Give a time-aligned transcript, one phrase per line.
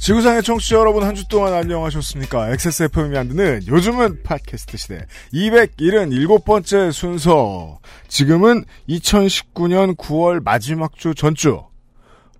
[0.00, 2.50] 지구상의 청취자 여러분 한 주 동안 안녕하셨습니까?
[2.52, 7.78] XSFM이 만드는 요즘은 팟캐스트 시대 277번째 순서.
[8.08, 11.62] 지금은 2019년 9월 마지막 주 전주.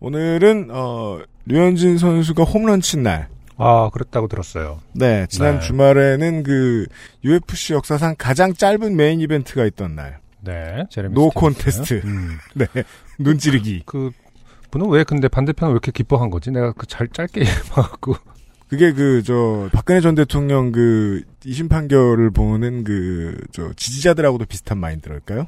[0.01, 3.29] 오늘은 어 류현진 선수가 홈런 친 날.
[3.59, 4.81] 아, 그랬다고 들었어요.
[4.95, 5.67] 네, 지난 네.
[5.67, 6.87] 주말에는 그
[7.23, 10.19] UFC 역사상 가장 짧은 메인 이벤트가 있던 날.
[10.41, 11.35] 네, 제레미 노 스티븐스.
[11.39, 12.01] 콘테스트.
[12.07, 12.39] 음.
[12.57, 12.67] 네,
[13.19, 13.83] 눈 찌르기.
[13.85, 14.13] 그
[14.71, 16.51] 분은 왜 근데 반대편은 왜 이렇게 기뻐한 거지?
[16.51, 18.17] 내가 그 잘 짧게 봐갖고.
[18.69, 25.47] 그게 그 저 박근혜 전 대통령 그 2심 판결을 보는 그 저 지지자들하고도 비슷한 마인드랄까요?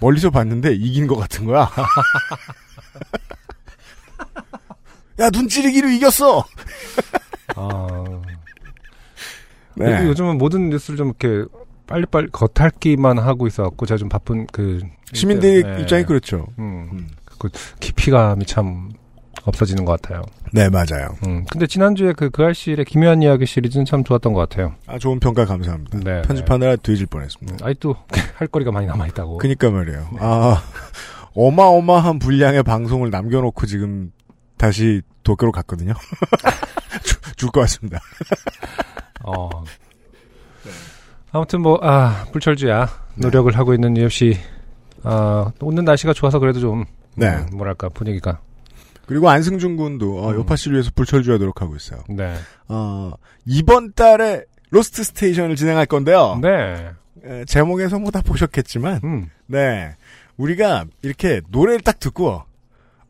[0.00, 1.70] 멀리서 봤는데 이긴 것 같은 거야.
[5.20, 6.44] 야 눈 찌르기로 이겼어.
[7.54, 8.04] 아,
[9.76, 10.04] 네.
[10.06, 11.48] 요즘은 모든 뉴스를 좀 이렇게
[11.86, 14.80] 빨리빨리 겉핥기만 하고 있어갖고 제가 좀 바쁜 그
[15.12, 15.80] 시민들 네.
[15.82, 16.46] 입장이 그렇죠.
[16.58, 17.08] 음, 음.
[17.42, 17.48] 그
[17.80, 18.90] 깊이감이 참
[19.44, 20.22] 없어지는 것 같아요.
[20.52, 21.16] 네 맞아요.
[21.26, 24.74] 음, 근데 지난주에 그, 그 알실의 기묘한 이야기 시리즈는 참 좋았던 것 같아요.
[24.86, 25.98] 아 좋은 평가 감사합니다.
[26.04, 26.22] 네.
[26.22, 27.66] 편집하느라 뒤질 음, 뻔했습니다.
[27.66, 27.96] 아직도
[28.36, 29.38] 할 거리가 많이 남아 있다고.
[29.38, 30.08] 그니까 말이에요.
[30.20, 30.62] 아
[31.34, 34.12] 어마어마한 분량의 방송을 남겨놓고 지금
[34.58, 35.94] 다시 도쿄로 갔거든요.
[37.36, 37.98] 줄 것 같습니다.
[39.24, 39.48] 어.
[41.32, 42.88] 아무튼 뭐, 아, 불철주야.
[43.16, 44.36] 노력을 하고 있는 UFC.
[45.02, 46.84] 아, 오늘 날씨가 좋아서 그래도 좀.
[47.14, 47.28] 네.
[47.28, 48.40] 음, 뭐랄까, 분위기가.
[49.06, 50.36] 그리고 안승준 군도 어, 음.
[50.36, 52.02] 요파 씨를 위해서 불철주야 노력하고 있어요.
[52.08, 52.34] 네.
[52.68, 53.12] 어,
[53.44, 56.38] 이번 달에 로스트 스테이션을 진행할 건데요.
[56.40, 56.90] 네.
[57.24, 59.28] 에, 제목에서 뭐 다 보셨겠지만, 음.
[59.46, 59.94] 네.
[60.38, 62.42] 우리가 이렇게 노래를 딱 듣고,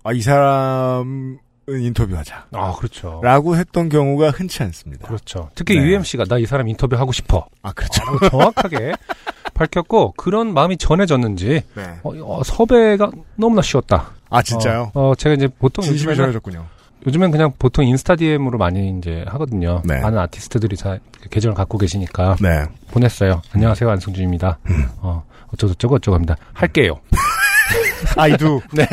[0.04, 2.46] 아, 이 사람은 인터뷰하자.
[2.52, 3.20] 아, 그렇죠.
[3.22, 5.06] 라고 했던 경우가 흔치 않습니다.
[5.08, 5.48] 그렇죠.
[5.54, 5.84] 특히 네.
[5.86, 7.46] UMC가 나 이 사람 인터뷰하고 싶어.
[7.62, 8.02] 아, 그렇죠.
[8.04, 8.92] 라고 정확하게
[9.54, 11.82] 밝혔고, 그런 마음이 전해졌는지, 네.
[12.02, 14.10] 어, 어, 섭외가 너무나 쉬웠다.
[14.30, 14.90] 아, 진짜요?
[14.94, 16.66] 어, 어, 제가 이제 보통 진심이 전해졌군요.
[17.06, 19.82] 요즘엔 그냥 보통 인스타 DM으로 많이 이제 하거든요.
[19.84, 20.00] 네.
[20.00, 20.98] 많은 아티스트들이 다
[21.30, 22.36] 계정을 갖고 계시니까.
[22.40, 22.64] 네.
[22.92, 23.42] 보냈어요.
[23.52, 24.58] 안녕하세요, 안승준입니다.
[24.70, 24.88] 음.
[24.98, 26.36] 어, 어쩌고저쩌고 어쩌고 합니다.
[26.54, 27.00] 할게요.
[28.16, 28.62] 아이도.
[28.72, 28.86] 네.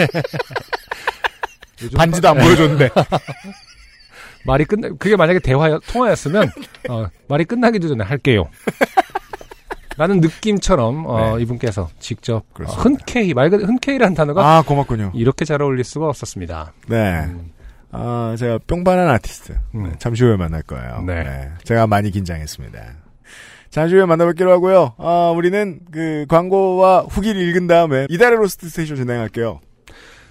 [1.95, 2.43] 반지도 안 네.
[2.43, 2.89] 보여줬는데.
[4.45, 6.49] 말이 끝나, 그게 만약에 대화, 통화였으면,
[6.89, 8.49] 어, 말이 끝나기도 전에 할게요.
[9.97, 12.63] 라는 느낌처럼, 어, 이분께서 직접, 어.
[12.63, 15.11] 흔쾌히, 말 그대로 흔쾌히라는 단어가 아, 고맙군요.
[15.13, 16.71] 이렇게 잘 어울릴 수가 없었습니다.
[16.87, 17.25] 네.
[17.25, 17.51] 음,
[17.91, 19.59] 아, 제가 뿅 반한 아티스트.
[19.75, 19.83] 음.
[19.83, 21.03] 네, 잠시 후에 만날 거예요.
[21.05, 21.49] 네.
[21.65, 22.79] 제가 많이 긴장했습니다.
[23.71, 24.93] 잠시 후에 만나뵙기로 하고요.
[24.97, 29.59] 아, 우리는 그 광고와 후기를 읽은 다음에 이달의 로스트 스테이션 진행할게요.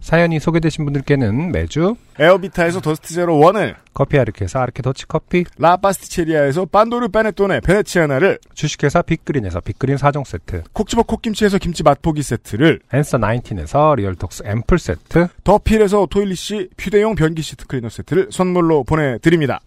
[0.00, 7.08] 사연이 소개되신 분들께는 매주 에어비타에서 더스트 제로 원을 커피 아르케에서 아르케 더치 커피, 라파스티체리아에서 반도르
[7.08, 14.44] 베네토네 베네치아나를 주식회사 빅그린에서 빅그린 4종 세트, 콕지버 콕김치에서 김치 맛보기 세트를 앤서 19에서 리얼톡스
[14.46, 19.60] 앰플 세트, 더필에서 토일리시 휴대용 변기 시트 클리너 세트를 선물로 보내드립니다.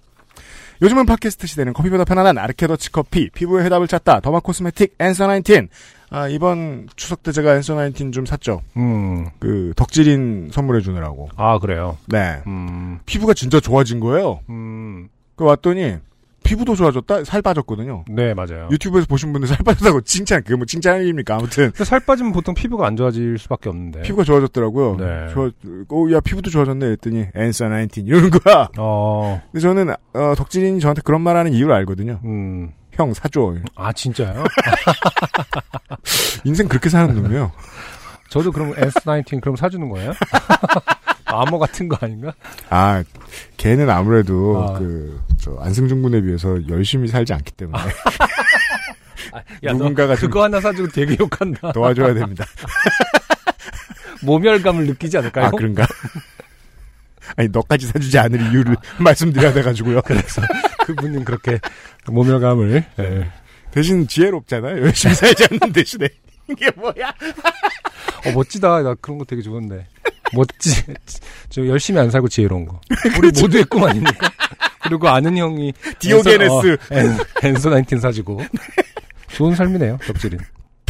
[0.81, 5.67] 요즘은 팟캐스트 시대는 커피보다 편안한 아르케 더치 커피, 피부의 해답을 찾다, derma cosmetic, 앤서 19.
[6.13, 8.61] 아, 이번 추석 때 제가 19좀 샀죠.
[8.77, 11.29] 음, 그, 덕질인 선물해 주느라고.
[11.35, 11.97] 아, 그래요.
[12.07, 12.39] 네.
[12.45, 14.41] 음, 피부가 진짜 좋아진 거예요.
[14.47, 15.97] 음, 그 왔더니,
[16.43, 17.23] 피부도 좋아졌다?
[17.23, 18.03] 살 빠졌거든요.
[18.09, 18.67] 네, 맞아요.
[18.69, 21.35] 유튜브에서 보신 분들 살 빠졌다고 칭찬, 그게 뭐 칭찬 일입니까?
[21.35, 21.71] 아무튼.
[21.73, 24.03] 살 빠지면 보통 피부가 안 좋아질 수밖에 없는데.
[24.03, 24.97] 피부가 좋아졌더라고요.
[24.97, 25.33] 네.
[25.33, 25.49] 좋아,
[25.89, 26.85] 어, 야, 피부도 좋아졌네.
[26.91, 28.69] 했더니, 앤서 19 이러는 거야.
[28.77, 32.19] 어, 근데 저는, 어, 덕질인이 저한테 그런 말 하는 이유를 알거든요.
[32.23, 33.55] 음, 형, 사줘.
[33.75, 34.43] 아, 진짜요?
[36.43, 37.51] 인생 그렇게 사는 놈이에요.
[38.29, 40.13] 저도 그럼 S19 그럼 사주는 거예요?
[41.25, 42.31] 암호 같은 거 아닌가?
[42.69, 43.03] 아,
[43.57, 44.77] 걔는 아무래도 아.
[44.77, 47.79] 그, 저, 안승준 군에 비해서 열심히 살지 않기 때문에
[49.63, 51.71] 야, 누군가가 너 좀- 그거 하나 사주고 되게 욕한다.
[51.71, 52.45] 도와줘야 됩니다.
[54.21, 55.47] 모멸감을 느끼지 않을까요?
[55.47, 55.85] 아, 그런가?
[57.35, 60.01] 아니 너까지 사주지 않을 이유를 말씀드려야 돼가지고요.
[60.05, 60.41] 그래서
[60.85, 61.59] 그분은 그렇게
[62.07, 63.31] 모멸감을 예.
[63.71, 64.81] 대신 지혜롭잖아요.
[64.83, 66.09] 열심히 살지 않는 대신에
[66.49, 67.09] 이게 뭐야?
[68.25, 68.81] 어, 멋지다.
[68.81, 69.87] 나 그런 거 되게 좋은데.
[70.33, 70.83] 멋지.
[71.49, 72.81] 저 열심히 안 살고 지혜로운 거.
[73.17, 73.31] 우리.
[73.41, 74.29] 모두의 꿈 아닙니까?
[74.81, 76.77] 그리고 아는 형이 디오게네스.
[77.43, 78.41] 앤서 19 사주고.
[79.29, 79.97] 좋은 삶이네요.
[80.05, 80.39] 덕질인.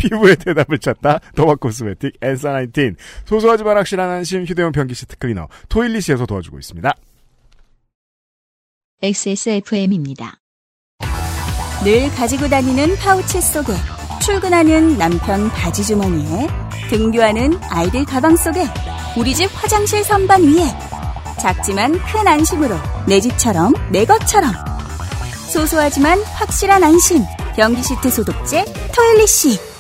[0.04, 2.96] 피부의 대답을 찾다 더마 코스메틱 엔사 19
[3.26, 6.94] 소소하지만 확실한 안심 휴대용 변기 시트 클리너 토일리시에서 도와주고 있습니다.
[9.02, 10.38] XSFM입니다.
[11.84, 13.74] 늘 가지고 다니는 파우치 속에
[14.22, 16.48] 출근하는 남편 바지 주머니에
[16.90, 18.64] 등교하는 아이들 가방 속에
[19.18, 20.64] 우리 집 화장실 선반 위에
[21.42, 22.76] 작지만 큰 안심으로
[23.08, 24.54] 내 집처럼 내 것처럼
[25.52, 27.22] 소소하지만 확실한 안심
[27.56, 28.64] 변기 시트 소독제
[28.96, 29.73] 토일리시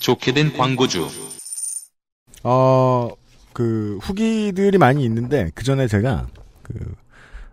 [0.00, 1.08] 좋게 된 광고주.
[2.42, 3.10] 어,
[3.52, 6.26] 그, 후기들이 많이 있는데, 그 전에 제가,
[6.62, 6.94] 그,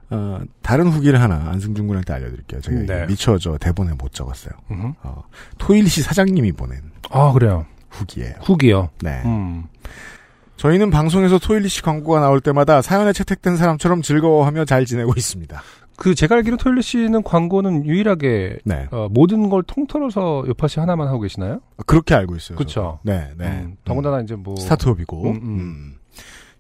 [0.10, 2.62] 어, 다른 후기를 하나 안승준 군한테 알려드릴게요.
[2.62, 3.06] 제가 네.
[3.08, 4.54] 미처 저 대본에 못 적었어요.
[4.72, 4.94] 음.
[5.04, 5.24] 어,
[5.58, 7.66] 토일리시 사장님이 보낸 아, 그래요.
[7.90, 8.36] 후기예요.
[8.42, 8.90] 후기요.
[9.02, 9.22] 네.
[9.26, 9.66] 음.
[10.56, 15.62] 저희는 방송에서 토일리시 광고가 나올 때마다 사연에 채택된 사람처럼 즐거워하며 잘 지내고 있습니다.
[15.98, 18.88] 그 제가 알기로 토일리 씨는 광고는 유일하게 네.
[18.92, 21.60] 어, 모든 걸 통틀어서 요파시 하나만 하고 계시나요?
[21.88, 22.56] 그렇게 알고 있어요.
[22.56, 23.00] 그렇죠.
[23.02, 23.48] 네, 네.
[23.48, 25.24] 음, 더군다나 이제 뭐 스타트업이고.
[25.24, 25.42] 음, 음.
[25.42, 25.94] 음.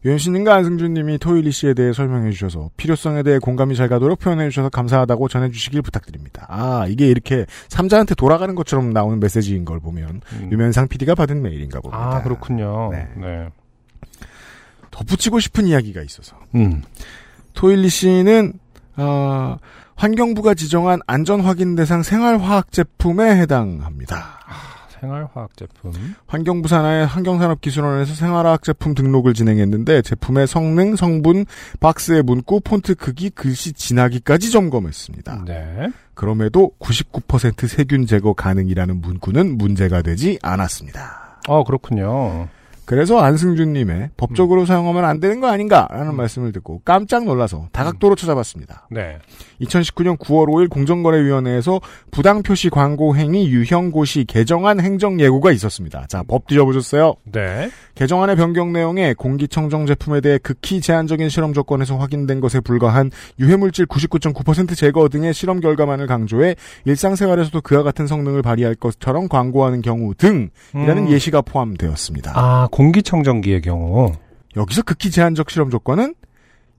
[0.05, 5.27] 유현씨님과 안승준님이 토일리 씨에 대해 설명해 주셔서 필요성에 대해 공감이 잘 가도록 표현해 주셔서 감사하다고
[5.27, 6.45] 전해 주시길 부탁드립니다.
[6.49, 10.49] 아 이게 이렇게 삼자한테 돌아가는 것처럼 나오는 메시지인 걸 보면 음.
[10.51, 12.17] 유면상 PD가 받은 메일인가 봅니다.
[12.17, 12.89] 아 그렇군요.
[12.91, 13.07] 네.
[13.17, 13.49] 네.
[14.91, 16.83] 덧붙이고 싶은 이야기가 있어서 음.
[17.53, 18.53] 토일리 씨는
[18.97, 19.57] 어,
[19.95, 24.37] 환경부가 지정한 안전 확인 대상 생활화학 제품에 해당합니다.
[24.99, 25.91] 생활화학 제품.
[26.25, 31.45] 환경부 산하의 환경산업기술원에서 생활화학 제품 등록을 진행했는데 제품의 성능, 성분,
[31.79, 35.43] 박스의 문구, 폰트 크기, 글씨 진하기까지 점검했습니다.
[35.45, 35.89] 네.
[36.15, 41.41] 그럼에도 99% 세균 제거 가능이라는 문구는 문제가 되지 않았습니다.
[41.47, 42.47] 어 그렇군요.
[42.87, 48.87] 그래서 안승준님의 법적으로 사용하면 안 되는 거 아닌가라는 말씀을 듣고 깜짝 놀라서 다각도로 찾아봤습니다.
[48.89, 49.19] 네.
[49.59, 51.81] 2019년 9월 5일 공정거래위원회에서
[52.11, 56.05] 부당표시 광고 행위 유형고시 개정안 행정 예고가 있었습니다.
[56.07, 57.15] 자, 법 뒤져보셨어요?
[57.25, 57.69] 네.
[57.97, 63.09] 개정안의 변경 내용에 공기청정 제품에 대해 극히 제한적인 실험 조건에서 확인된 것에 불과한
[63.39, 66.55] 유해물질 99.9% 제거 등의 실험 결과만을 강조해
[66.85, 71.09] 일상생활에서도 그와 같은 성능을 발휘할 것처럼 광고하는 경우 등이라는 음.
[71.09, 72.33] 예시가 포함되었습니다.
[72.35, 74.11] 아 공기청정기의 경우.
[74.55, 76.13] 여기서 극히 제한적 실험 조건은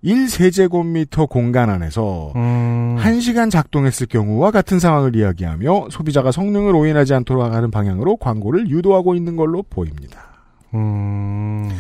[0.04, 2.96] 1세제곱미터 공간 안에서 음.
[3.00, 9.34] 1시간 작동했을 경우와 같은 상황을 이야기하며 소비자가 성능을 오인하지 않도록 하는 방향으로 광고를 유도하고 있는
[9.34, 10.27] 걸로 보입니다.
[10.74, 11.70] 음.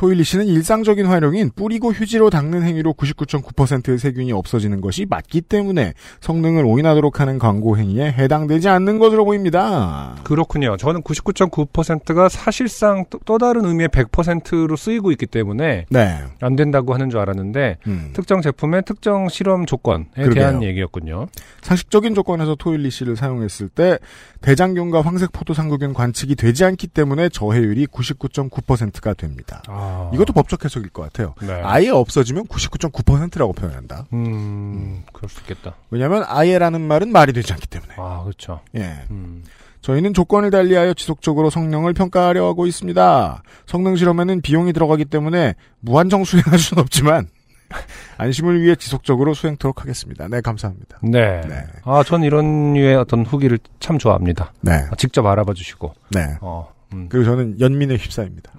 [0.00, 6.64] 토일리 씨는 일상적인 활용인 뿌리고 휴지로 닦는 행위로 99.9%의 세균이 없어지는 것이 맞기 때문에 성능을
[6.64, 10.16] 오인하도록 하는 광고 행위에 해당되지 않는 것으로 보입니다.
[10.24, 10.78] 그렇군요.
[10.78, 16.18] 저는 99.9%가 사실상 또, 또 다른 의미의 100%로 쓰이고 있기 때문에 네.
[16.40, 18.10] 안 된다고 하는 줄 알았는데 음.
[18.14, 20.34] 특정 제품의 특정 실험 조건에 그러게요.
[20.34, 21.26] 대한 얘기였군요.
[21.60, 23.98] 상식적인 조건에서 토일리 씨를 사용했을 때
[24.40, 29.62] 대장균과 황색 포도상구균 관측이 되지 않기 때문에 저해율이 99.9%가 됩니다.
[29.68, 29.89] 아.
[30.14, 31.34] 이것도 법적 해석일 것 같아요.
[31.42, 31.60] 네.
[31.64, 34.06] 아예 없어지면 99.9%라고 표현한다.
[34.12, 35.74] 음, 그럴 수 있겠다.
[35.90, 37.94] 왜냐하면 아예라는 말은 말이 되지 않기 때문에.
[37.96, 38.60] 아, 그렇죠.
[38.76, 39.04] 예.
[39.10, 39.44] 음.
[39.80, 43.42] 저희는 조건을 달리하여 지속적으로 성능을 평가하려 하고 있습니다.
[43.66, 47.28] 성능 실험에는 비용이 들어가기 때문에 무한정 수행할 수는 없지만
[48.18, 50.28] 안심을 위해 지속적으로 수행토록 하겠습니다.
[50.28, 50.98] 네, 감사합니다.
[51.02, 51.40] 네.
[51.42, 51.64] 네.
[51.84, 54.52] 아, 전 이런 류의 어떤 후기를 참 좋아합니다.
[54.60, 55.94] 네, 아, 직접 알아봐 주시고.
[56.10, 56.26] 네.
[56.40, 57.06] 어, 음.
[57.08, 58.52] 그리고 저는 연민에 휩싸입니다.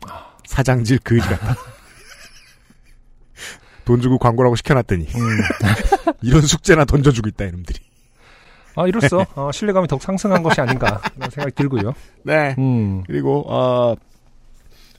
[0.55, 1.55] 사장질 그지 같다.
[3.85, 5.37] 돈 주고 광고라고 시켜놨더니 음.
[6.21, 7.79] 이런 숙제나 던져주고 있다 이놈들이.
[8.75, 11.93] 아, 이로써 어, 신뢰감이 더욱 상승한 것이 아닌가 생각이 들고요.
[12.23, 12.55] 네.
[12.59, 13.03] 음.
[13.07, 13.95] 그리고 어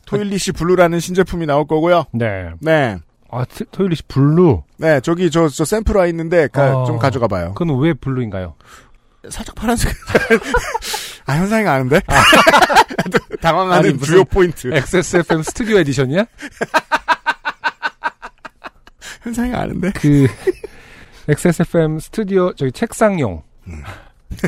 [0.06, 2.04] 토일리시 블루라는 신제품이 나올 거고요.
[2.12, 2.50] 네.
[2.60, 2.98] 네.
[3.30, 4.62] 아, 트- 토일리시 블루.
[4.78, 6.84] 네, 저기 저, 저 샘플 와 있는데 가- 어.
[6.84, 7.54] 좀 가져가 봐요.
[7.54, 8.54] 그건 왜 블루인가요?
[9.30, 9.94] 살짝 파란색.
[11.26, 12.00] 아, 현상이 아는데?
[13.40, 14.72] 당황하는 아니, 무슨- 주요 포인트.
[14.72, 16.24] XSFM 스튜디오 edition이야?
[19.22, 19.90] 현상이 아는데?
[19.92, 20.26] 그
[21.28, 23.42] XSFM 스튜디오 저기 책상용.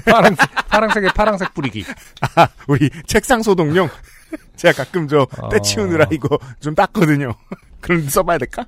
[0.05, 1.85] 파란색 파란색에 파란색 뿌리기.
[2.37, 3.89] 아, 우리 책상 소독용.
[4.57, 5.61] 제가 가끔 저, 때 어.
[5.61, 7.35] 치우느라 이거 좀 땄거든요.
[7.81, 8.65] 그럼 써봐야 될까?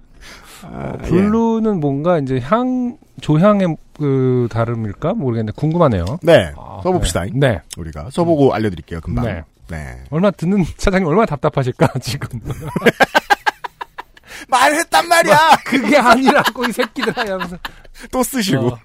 [0.62, 1.09] 아, 예.
[1.09, 6.04] 블루는 뭔가 이제 향 조향의 그 다름일까 모르겠는데 궁금하네요.
[6.23, 6.52] 네.
[6.56, 7.25] 아, 써봅시다.
[7.25, 7.30] 네.
[7.35, 7.61] 네.
[7.78, 8.11] 우리가.
[8.11, 9.25] 써보고 알려드릴게요, 금방.
[9.25, 9.42] 네.
[9.68, 10.04] 네.
[10.11, 12.40] 얼마나 듣는 차장님 얼마나 답답하실까 지금.
[14.49, 15.56] 말했단 말이야!
[15.64, 17.58] 그게 아니라고 이 새끼들아 하면서.
[18.12, 18.68] 또 쓰시고.
[18.68, 18.78] 어.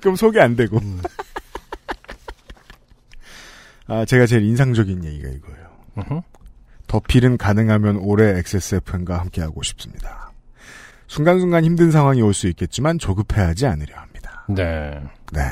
[0.00, 0.78] 그럼 소개 안 되고.
[0.78, 1.02] 음.
[3.86, 6.24] 아, 제가 제일 인상적인 얘기가 이거예요.
[6.86, 10.32] 더필은 가능하면 올해 XSFM과 함께하고 싶습니다.
[11.06, 14.44] 순간순간 힘든 상황이 올 수 있겠지만 조급해하지 않으려 합니다.
[14.48, 15.02] 네.
[15.32, 15.42] 네.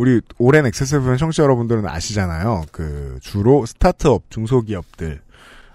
[0.00, 2.64] 우리 오랜 XSFM 청취자 여러분들은 아시잖아요.
[2.72, 5.20] 그 주로 스타트업 중소기업들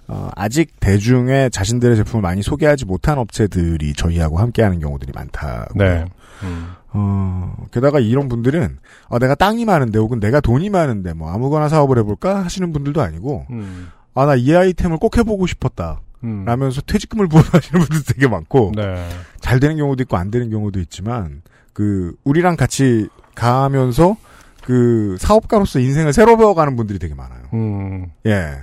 [0.08, 5.78] 어, 아직 대중에 자신들의 제품을 많이 소개하지 못한 업체들이 저희하고 함께하는 경우들이 많다고.
[5.78, 6.06] 네.
[6.42, 6.72] 음.
[6.90, 8.80] 어, 게다가 이런 분들은
[9.10, 13.46] 어, 내가 땅이 많은데 혹은 내가 돈이 많은데 뭐 아무거나 사업을 해볼까 하시는 분들도 아니고
[13.52, 13.90] 음.
[14.16, 16.46] 아나 이 아이템을 꼭 해보고 싶었다 음.
[16.46, 19.08] 라면서 퇴직금을 부어하시는 분들도 되게 많고 네.
[19.40, 24.18] 잘 되는 경우도 있고 안 되는 경우도 있지만 그 우리랑 같이 가면서
[24.64, 27.44] 그 사업가로서 인생을 새로 배워가는 분들이 되게 많아요.
[27.54, 28.12] 음.
[28.26, 28.58] 예,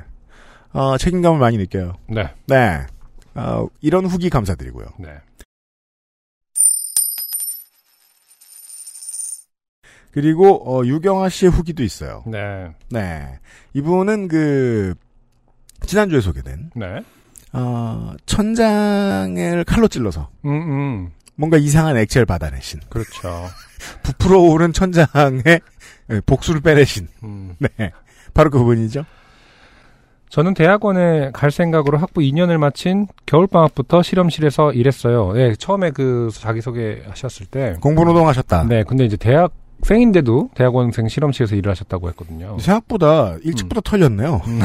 [0.73, 1.95] 어, 책임감을 많이 느껴요.
[2.09, 2.33] 네.
[2.47, 2.87] 네,
[3.35, 4.87] 어, 이런 후기 감사드리고요.
[4.99, 5.21] 네.
[10.11, 12.23] 그리고 어, 유경아 씨의 후기도 있어요.
[12.27, 12.73] 네.
[12.91, 13.39] 네,
[13.75, 14.95] 이분은 그
[15.87, 17.03] 지난주에 소개된 네.
[17.53, 21.13] 어, 천장을 칼로 찔러서 음, 음.
[21.37, 23.49] 뭔가 이상한 액체를 받아내신 그렇죠.
[24.03, 25.43] 부풀어 오른 천장에
[26.11, 27.57] 예, 복수를 빼내신 음.
[27.59, 27.93] 네
[28.35, 29.05] 바로 그분이죠.
[30.33, 35.39] 저는 대학원에 갈 생각으로 학부 2년을 마친 겨울방학부터 실험실에서 일했어요.
[35.39, 37.77] 예, 처음에 그 자기소개 하셨을 때.
[37.83, 38.65] 공부노동 하셨다.
[38.65, 42.57] 네, 근데 이제 대학생인데도 대학원생 실험실에서 일을 하셨다고 했거든요.
[42.59, 44.41] 생각보다 일찍부터 털렸네요.
[44.47, 44.61] 음.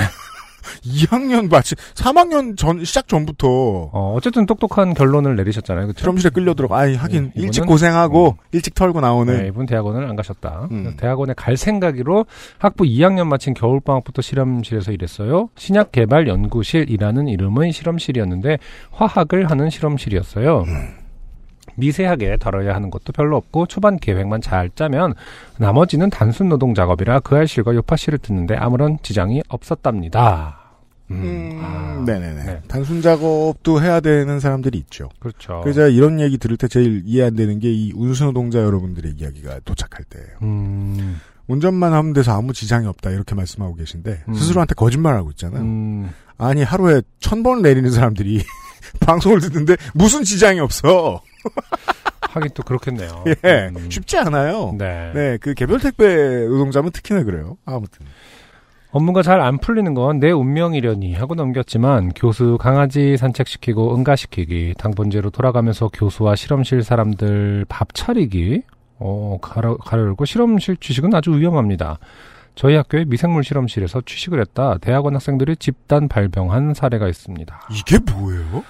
[0.86, 5.88] 2학년 마치 3학년 전 시작 전부터 어, 어쨌든 똑똑한 결론을 내리셨잖아요.
[5.88, 6.00] 그렇죠?
[6.00, 6.78] 실험실에 끌려 들어가.
[6.80, 8.48] 아니 하긴 네, 일찍 고생하고 음.
[8.52, 10.68] 일찍 털고 나오는 네, 이분 대학원을 안 가셨다.
[10.72, 10.96] 음.
[10.98, 12.26] 대학원에 갈 생각으로
[12.58, 15.50] 학부 2학년 마친 겨울 방학부터 실험실에서 일했어요.
[15.56, 18.58] 신약 개발 연구실이라는 이름의 실험실이었는데
[18.92, 20.66] 화학을 하는 실험실이었어요.
[21.78, 25.14] 미세하게 다뤄야 하는 것도 별로 없고 초반 계획만 잘 짜면
[25.58, 30.57] 나머지는 단순 노동 작업이라 그 알실과 요파실을 듣는데 아무런 지장이 없었답니다.
[31.12, 32.44] 음, 음, 아, 네네네.
[32.44, 32.62] 네.
[32.68, 35.10] 단순 작업도 해야 되는 사람들이 있죠.
[35.20, 35.62] 그렇죠.
[35.64, 39.60] 그래서 제가 이런 얘기 들을 때 제일 이해 안 되는 게 이 운수노동자 여러분들의 이야기가
[39.66, 40.28] 도착할 때예요.
[40.42, 44.34] 음, 운전만 하면 돼서 아무 지장이 없다 이렇게 말씀하고 계신데 음.
[44.34, 45.62] 스스로한테 거짓말하고 있잖아요.
[45.62, 48.44] 음, 아니 하루에 천 번을 내리는 사람들이
[49.00, 51.22] 방송을 듣는데 무슨 지장이 없어.
[52.22, 53.24] 하긴 또 그렇겠네요.
[53.46, 54.76] 예, 음, 쉽지 않아요.
[54.78, 55.12] 네.
[55.16, 56.06] 네, 그 개별 택배
[56.46, 57.58] 노동자면 특히나 그래요.
[57.66, 58.06] 아무튼.
[58.91, 65.89] 업무가 잘 안 풀리는 건 내 운명이려니 하고 넘겼지만 교수 강아지 산책시키고 응가시키기, 당번제로 돌아가면서
[65.94, 68.63] 교수와 실험실 사람들 밥 차리기,
[69.00, 72.00] 어, 가려, 가려고 실험실 취식은 아주 위험합니다.
[72.56, 77.67] 저희 학교의 미생물 실험실에서 취식을 했다 대학원 학생들이 집단 발병한 사례가 있습니다.
[77.72, 78.63] 이게 뭐예요?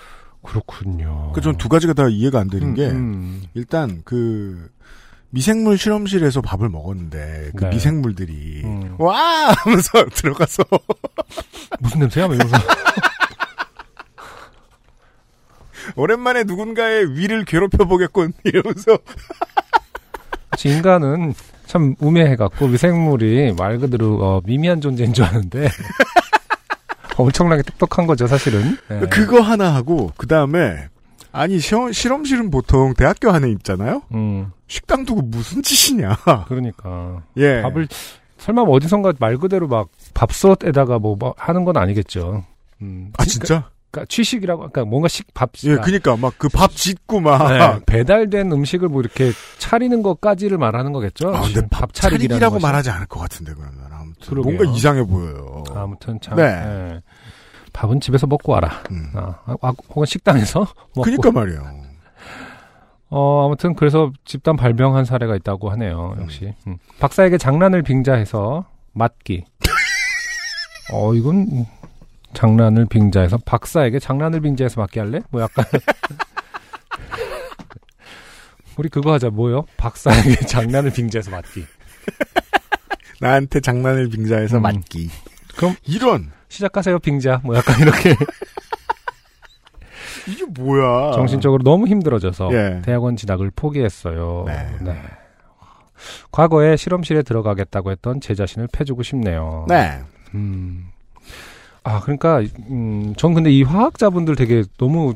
[0.43, 1.31] 그렇군요.
[1.33, 3.43] 그 전 두 가지가 다 이해가 안 되는 음, 게 음.
[3.53, 4.69] 일단 그
[5.29, 7.69] 미생물 실험실에서 밥을 먹었는데 그 네.
[7.71, 8.95] 미생물들이 음.
[8.97, 10.63] 와 하면서 들어가서
[11.79, 12.27] 무슨 냄새야?
[12.27, 12.57] 뭐 이러면서.
[15.95, 18.97] 오랜만에 누군가의 위를 괴롭혀 보겠군 이러면서
[20.65, 21.33] 인간은
[21.65, 25.69] 참 우매해갖고 미생물이 말 그대로 어, 미미한 존재인 줄 아는데
[27.15, 28.77] 엄청나게 똑똑한 거죠 사실은.
[28.91, 28.99] 예.
[29.09, 30.87] 그거 하나 하고 그 다음에
[31.31, 34.01] 아니 시험, 실험실은 보통 대학교 안에 있잖아요.
[34.13, 36.17] 음, 식당 두고 무슨 짓이냐.
[36.47, 37.61] 그러니까 예.
[37.61, 37.87] 밥을
[38.37, 42.43] 설마 뭐 어디선가 말 그대로 막 밥솥에다가 뭐, 뭐 하는 건 아니겠죠.
[42.81, 43.69] 음, 아 진짜?
[43.89, 48.89] 그러니까 취식이라고 그러니까 뭔가 식밥 예, 그니까 막 그 밥 짓고 막 네, 배달된 음식을
[48.89, 51.29] 뭐 이렇게 차리는 것까지를 말하는 거겠죠.
[51.33, 52.59] 아, 근데 밥 차리기라고.
[52.59, 54.53] 말하지 않을 것 같은데 그러면 아무튼 그러게요.
[54.55, 55.63] 뭔가 이상해 보여요.
[55.73, 56.35] 아무튼 참.
[56.35, 56.43] 네.
[56.43, 57.01] 예.
[57.77, 58.81] 밥은 집에서 먹고 와라.
[58.89, 59.11] 음.
[59.13, 60.61] 아, 아, 혹은 식당에서
[60.97, 61.03] 먹고.
[61.03, 61.61] 그니까 말이에요.
[63.09, 66.15] 어, 아무튼 그래서 집단 발병한 사례가 있다고 하네요.
[66.19, 66.55] 역시.
[66.65, 66.77] 음.
[66.99, 69.45] 박사에게 장난을 빙자해서 맞기.
[70.91, 71.65] 어, 이건 음,
[72.33, 75.21] 장난을 빙자해서 박사에게 장난을 빙자해서 맞게 할래?
[75.29, 75.63] 뭐 약간
[78.77, 79.29] 우리 그거 하자.
[79.29, 79.65] 뭐요?
[79.77, 81.63] 박사에게 장난을 빙자해서 맞기.
[83.21, 84.63] 나한테 장난을 빙자해서 음.
[84.63, 85.11] 맞기.
[85.55, 87.41] 그럼 이런 시작하세요, 빙자.
[87.43, 88.15] 뭐 약간 이렇게
[90.27, 91.11] 이게 뭐야?
[91.13, 92.81] 정신적으로 너무 힘들어져서 예.
[92.83, 94.45] 대학원 진학을 포기했어요.
[94.47, 94.67] 네.
[96.31, 99.65] 과거에 실험실에 들어가겠다고 했던 제 자신을 패주고 싶네요.
[99.67, 99.99] 네.
[100.35, 100.89] 음.
[101.83, 105.13] 아, 그러니까, 음, 전 근데 이 화학자분들 되게 너무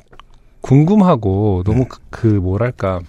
[0.62, 1.86] 궁금하고, 너무 네.
[1.90, 3.02] 그, 그 뭐랄까,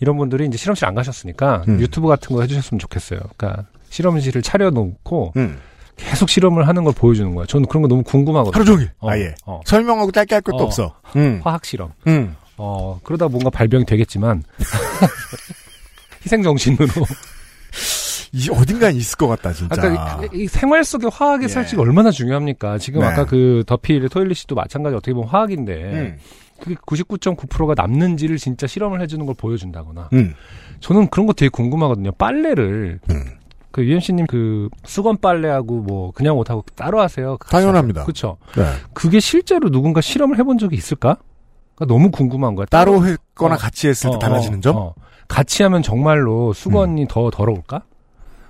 [0.00, 1.80] 이런 분들이 이제 실험실 안 가셨으니까 음.
[1.80, 3.20] 유튜브 같은 거 해주셨으면 좋겠어요.
[3.36, 5.58] 그러니까 실험실을 차려놓고 음.
[5.96, 7.46] 계속 실험을 하는 걸 보여주는 거야.
[7.46, 8.54] 저는 그런 거 너무 궁금하거든요.
[8.54, 8.90] 하루 종일.
[8.98, 9.34] 어, 아예.
[9.46, 9.60] 어.
[9.64, 10.62] 설명하고 짧게 할 것도 어.
[10.64, 10.94] 없어.
[11.16, 11.40] 음.
[11.44, 11.92] 화학 실험.
[12.06, 12.34] 음.
[12.56, 14.42] 어, 그러다 뭔가 발병이 되겠지만
[16.24, 16.86] 희생 정신으로
[18.32, 19.74] 이 어딘가에 있을 것 같다 진짜.
[19.74, 21.48] 아까 이, 이 생활 속의 화학의 예.
[21.48, 22.78] 살찌가 얼마나 중요합니까?
[22.78, 23.06] 지금 네.
[23.06, 26.18] 아까 그 더필 토일리시도 마찬가지 어떻게 보면 화학인데 음.
[26.60, 30.34] 그게 99.9%가 남는지를 진짜 실험을 해주는 걸 보여준다거나 음.
[30.80, 32.12] 저는 그런 거 되게 궁금하거든요.
[32.12, 33.24] 빨래를 음.
[33.72, 37.38] 그 유엠씨님 그 수건 빨래하고 뭐 그냥 옷하고 따로 하세요.
[37.48, 38.04] 당연합니다.
[38.04, 38.36] 그렇죠.
[38.54, 38.64] 네.
[38.92, 41.16] 그게 실제로 누군가 실험을 해본 적이 있을까?
[41.74, 42.66] 그러니까 너무 궁금한 거야.
[42.66, 43.58] 따로 했거나 어.
[43.58, 44.76] 같이 했을 때 어, 달라지는 어, 점?
[44.76, 44.94] 어.
[45.26, 46.52] 같이 하면 정말로 음.
[46.52, 47.82] 수건이 더 더러울까?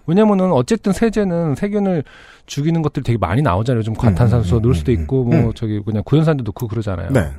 [0.06, 2.02] 왜냐면은 어쨌든 세제는 세균을
[2.46, 3.84] 죽이는 것들이 되게 많이 나오잖아요.
[3.84, 5.52] 좀 과탄산소 음, 음, 넣을 수도 음, 있고 뭐 음.
[5.54, 7.10] 저기 그냥 구연산도 넣고 그러잖아요.
[7.12, 7.30] 네.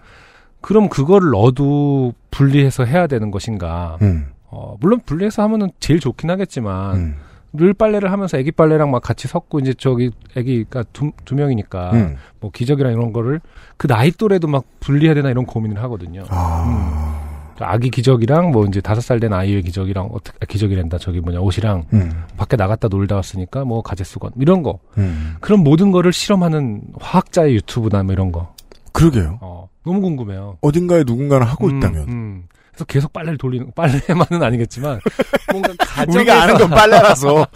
[0.62, 3.98] 그럼 그거를 넣어도 분리해서 해야 되는 것인가?
[4.02, 4.28] 음.
[4.46, 7.16] 어, 물론 분리해서 하면은 제일 좋긴 하겠지만 음.
[7.54, 12.16] 늘 빨래를 하면서 애기 빨래랑 막 같이 섞고 이제 저기 애기가 두, 두 명이니까 음.
[12.40, 13.40] 뭐 기저귀랑 이런 거를
[13.78, 16.24] 그 나이 또래도 막 분리해야 되나 이런 고민을 하거든요.
[16.30, 17.30] 아.
[17.60, 21.86] 아기 기저귀랑 뭐 이제 다섯 살 된 아이의 기저귀랑 어떻게 아, 기저귀랜다 저기 뭐냐 옷이랑
[21.94, 22.12] 음.
[22.36, 25.36] 밖에 나갔다 놀다 왔으니까 뭐 가제 수건 이런 거 음.
[25.40, 28.54] 그런 모든 거를 실험하는 화학자의 유튜브나 뭐 이런 거
[28.92, 29.38] 그러게요.
[29.42, 30.58] 어, 너무 궁금해요.
[30.62, 32.44] 어딘가에 누군가는 하고 음, 있다면.
[32.74, 32.76] 음.
[32.76, 35.00] 그래서 계속 빨래를 돌리는 빨래만은 아니겠지만
[35.52, 37.48] 뭔가 가정에서 우리가 아는 건 빨래라서.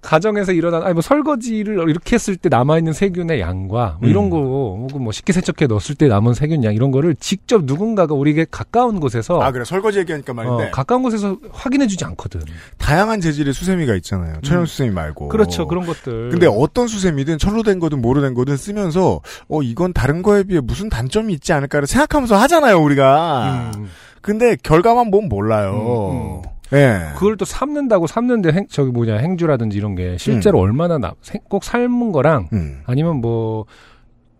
[0.00, 4.30] 가정에서 일어난 아니 뭐 설거지를 이렇게 했을 때 남아 있는 세균의 양과 뭐 이런 음.
[4.30, 9.00] 거 혹은 뭐 식기세척기에 넣었을 때 남은 세균 양 이런 거를 직접 누군가가 우리에게 가까운
[9.00, 9.64] 곳에서 아, 그래.
[9.64, 10.68] 설거지 얘기하니까 말인데.
[10.68, 12.40] 어, 가까운 곳에서 확인해 주지 않거든.
[12.78, 14.36] 다양한 재질의 수세미가 있잖아요.
[14.42, 15.26] 천연 수세미 말고.
[15.26, 15.28] 음.
[15.28, 16.30] 그렇죠 그런 것들.
[16.30, 20.60] 근데 어떤 수세미든 철로 된 거든 뭐로 된 거든 쓰면서 어 이건 다른 거에 비해
[20.60, 23.72] 무슨 단점이 있지 않을까를 생각하면서 하잖아요 우리가.
[23.76, 23.88] 음,
[24.20, 26.42] 근데 결과만 보면 몰라요.
[26.72, 27.12] 음, 예.
[27.14, 31.64] 그걸 또 삶는다고 삶는데 행, 저기 뭐냐 행주라든지 이런 게 실제로 얼마나 나, 생- 꼭
[31.64, 33.64] 삶은 거랑 음, 아니면 뭐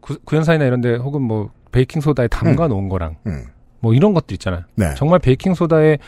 [0.01, 3.45] 구, 구연산이나 이런데 혹은 뭐 베이킹 소다에 담가 놓은 거랑 음.
[3.81, 4.63] 뭐 이런 것들 있잖아요.
[4.75, 4.95] 네.
[4.97, 5.99] 정말 베이킹 소다에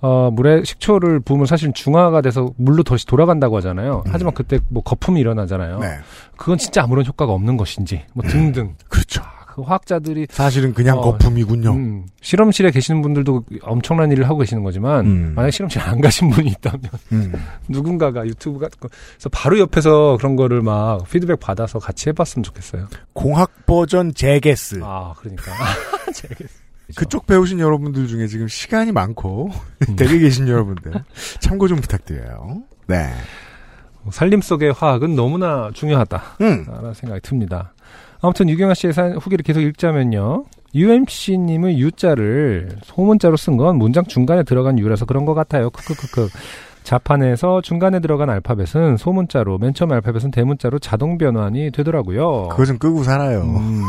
[0.00, 4.04] 어, 물에 식초를 부으면 사실 중화가 돼서 물로 다시 돌아간다고 하잖아요.
[4.06, 4.12] 음.
[4.12, 5.80] 하지만 그때 뭐 거품이 일어나잖아요.
[5.80, 5.88] 네.
[6.36, 8.74] 그건 진짜 아무런 효과가 없는 것인지 뭐 등등.
[9.58, 11.72] 그 화학자들이 사실은 그냥 어, 거품이군요.
[11.72, 15.32] 음, 실험실에 계시는 분들도 엄청난 일을 하고 계시는 거지만 음.
[15.34, 16.80] 만약 실험실 안 가신 분이 있다면
[17.12, 17.32] 음.
[17.68, 22.86] 누군가가 유튜브 같은 거 그래서 바로 옆에서 그런 거를 막 피드백 받아서 같이 해봤으면 좋겠어요.
[23.14, 24.80] 공학 버전 제게스.
[24.84, 25.42] 아 그러니까
[26.14, 26.36] 재밌-
[26.94, 29.50] 그쪽 배우신 여러분들 중에 지금 시간이 많고
[29.88, 29.96] 음.
[29.96, 30.92] 댁에 계신 여러분들
[31.40, 32.62] 참고 좀 부탁드려요.
[32.86, 33.10] 네.
[34.10, 36.22] 살림 속의 화학은 너무나 중요하다.
[36.40, 36.64] 음.
[36.66, 37.74] 라는 생각이 듭니다.
[38.20, 40.44] 아무튼 유경아 씨의 사연 후기를 계속 읽자면요.
[40.74, 45.70] UMC님의 U자를 소문자로 쓴 건 문장 중간에 들어간 U라서 그런 것 같아요.
[45.70, 46.28] 크크크크.
[46.82, 52.48] 자판에서 중간에 들어간 알파벳은 소문자로, 맨 처음 알파벳은 대문자로 자동 변환이 되더라고요.
[52.48, 53.42] 그거 좀 끄고 살아요.
[53.42, 53.82] 음,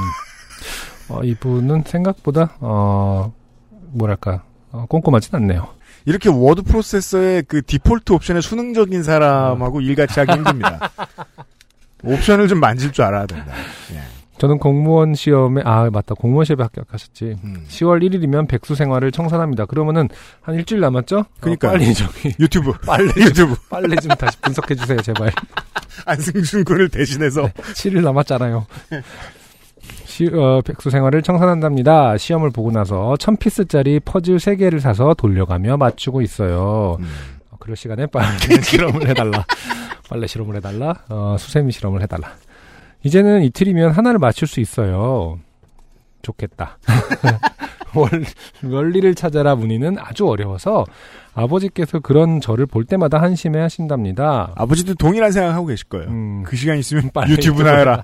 [1.07, 3.31] 어, 이분은 생각보다, 어,
[3.91, 5.67] 뭐랄까, 어, 꼼꼼하진 않네요.
[6.05, 10.89] 이렇게 워드 프로세서의 그 디폴트 옵션에 순응적인 사람하고 일같이 하기 힘듭니다.
[12.03, 13.53] 옵션을 좀 만질 줄 알아야 된다.
[13.93, 14.01] 예.
[14.39, 16.15] 저는 공무원 시험에, 아, 맞다.
[16.15, 17.36] 공무원 시험에 합격하셨지.
[17.43, 17.65] 음.
[17.67, 19.65] 10월 1일이면 백수 생활을 청산합니다.
[19.65, 20.08] 그러면은
[20.41, 21.25] 한 일주일 남았죠?
[21.41, 21.71] 그러니까요.
[21.71, 22.71] 어, 빨리 저기 유튜브.
[22.88, 23.56] 빨래 유튜브.
[23.69, 25.32] 빨래 좀 다시 분석해 주세요, 제발.
[26.06, 28.65] 안승준 군을 대신해서 7일 남았잖아요.
[30.06, 32.17] 시, 어, 백수 생활을 청산한답니다.
[32.17, 36.95] 시험을 보고 나서 1000피스짜리 퍼즐 3개를 사서 돌려가며 맞추고 있어요.
[37.02, 37.08] 음.
[37.52, 39.45] 어, 그럴 시간에 빨래 실험을 해달라.
[40.10, 40.93] 빨래 실험을 해달라.
[41.10, 42.32] 어, 수세미 실험을 해달라.
[43.03, 45.39] 이제는 이틀이면 하나를 맞출 수 있어요.
[46.21, 46.77] 좋겠다.
[47.95, 48.09] 원,
[48.63, 50.85] 원리를 찾아라 문의는 아주 어려워서
[51.33, 54.53] 아버지께서 그런 저를 볼 때마다 한심해 하신답니다.
[54.55, 56.07] 아버지도 동일한 생각하고 계실 거예요.
[56.09, 58.03] 음, 그 시간 있으면 빨리 유튜브나 해라.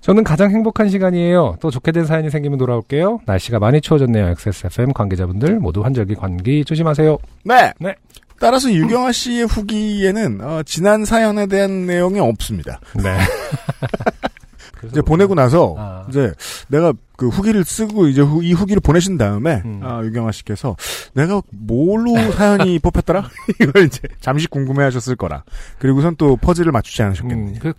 [0.00, 1.56] 저는 가장 행복한 시간이에요.
[1.60, 3.20] 또 좋게 된 사연이 생기면 돌아올게요.
[3.26, 4.28] 날씨가 많이 추워졌네요.
[4.28, 7.18] XSFM 관계자분들 모두 환절기 감기 조심하세요.
[7.44, 7.72] 네.
[7.80, 7.94] 네.
[8.40, 12.80] 따라서 유경아 씨의 후기에는 어, 지난 사연에 대한 내용이 없습니다.
[12.94, 13.16] 네.
[14.90, 16.04] 이제 보내고 나서 아.
[16.08, 16.32] 이제
[16.68, 19.80] 내가 그 후기를 쓰고 이제 후- 이 후기를 보내신 다음에 음.
[19.82, 20.76] 아, 유경아 씨께서
[21.14, 23.28] 내가 뭘로 사연이 뽑혔더라?
[23.60, 25.42] 이걸 이제 잠시 궁금해하셨을 거라.
[25.78, 27.52] 그리고선 또 퍼즐을 맞추지 않으셨겠네.
[27.52, 27.72] 음, 그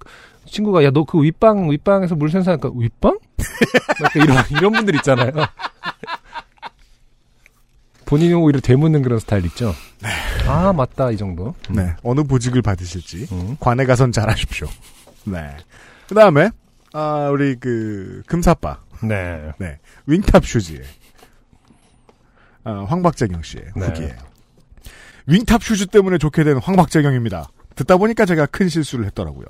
[0.45, 3.19] 친구가 야 너 그 윗방 윗방에서 물 생산하니까 윗방?
[4.03, 5.31] 약간 이런 이런 분들 있잖아요.
[8.07, 9.75] 본인이 오히려 되묻는 그런 스타일 있죠.
[10.47, 11.53] 아 맞다 이 정도.
[11.69, 11.75] 음.
[11.75, 11.93] 네.
[12.03, 13.57] 어느 보직을 받으실지 음.
[13.59, 14.67] 관에 가선 잘하십시오.
[15.25, 15.57] 네.
[16.07, 16.49] 그 다음에
[16.93, 19.51] 아 우리 그 금사빠 네.
[19.59, 20.81] 네 윙탑 슈즈의
[22.63, 23.85] 아, 황박재경 씨의 네.
[23.85, 24.15] 후기예요.
[25.27, 27.49] wing top shoes 때문에 좋게 된 황박재경입니다.
[27.75, 29.45] 듣다 보니까 제가 큰 실수를 했더라고요.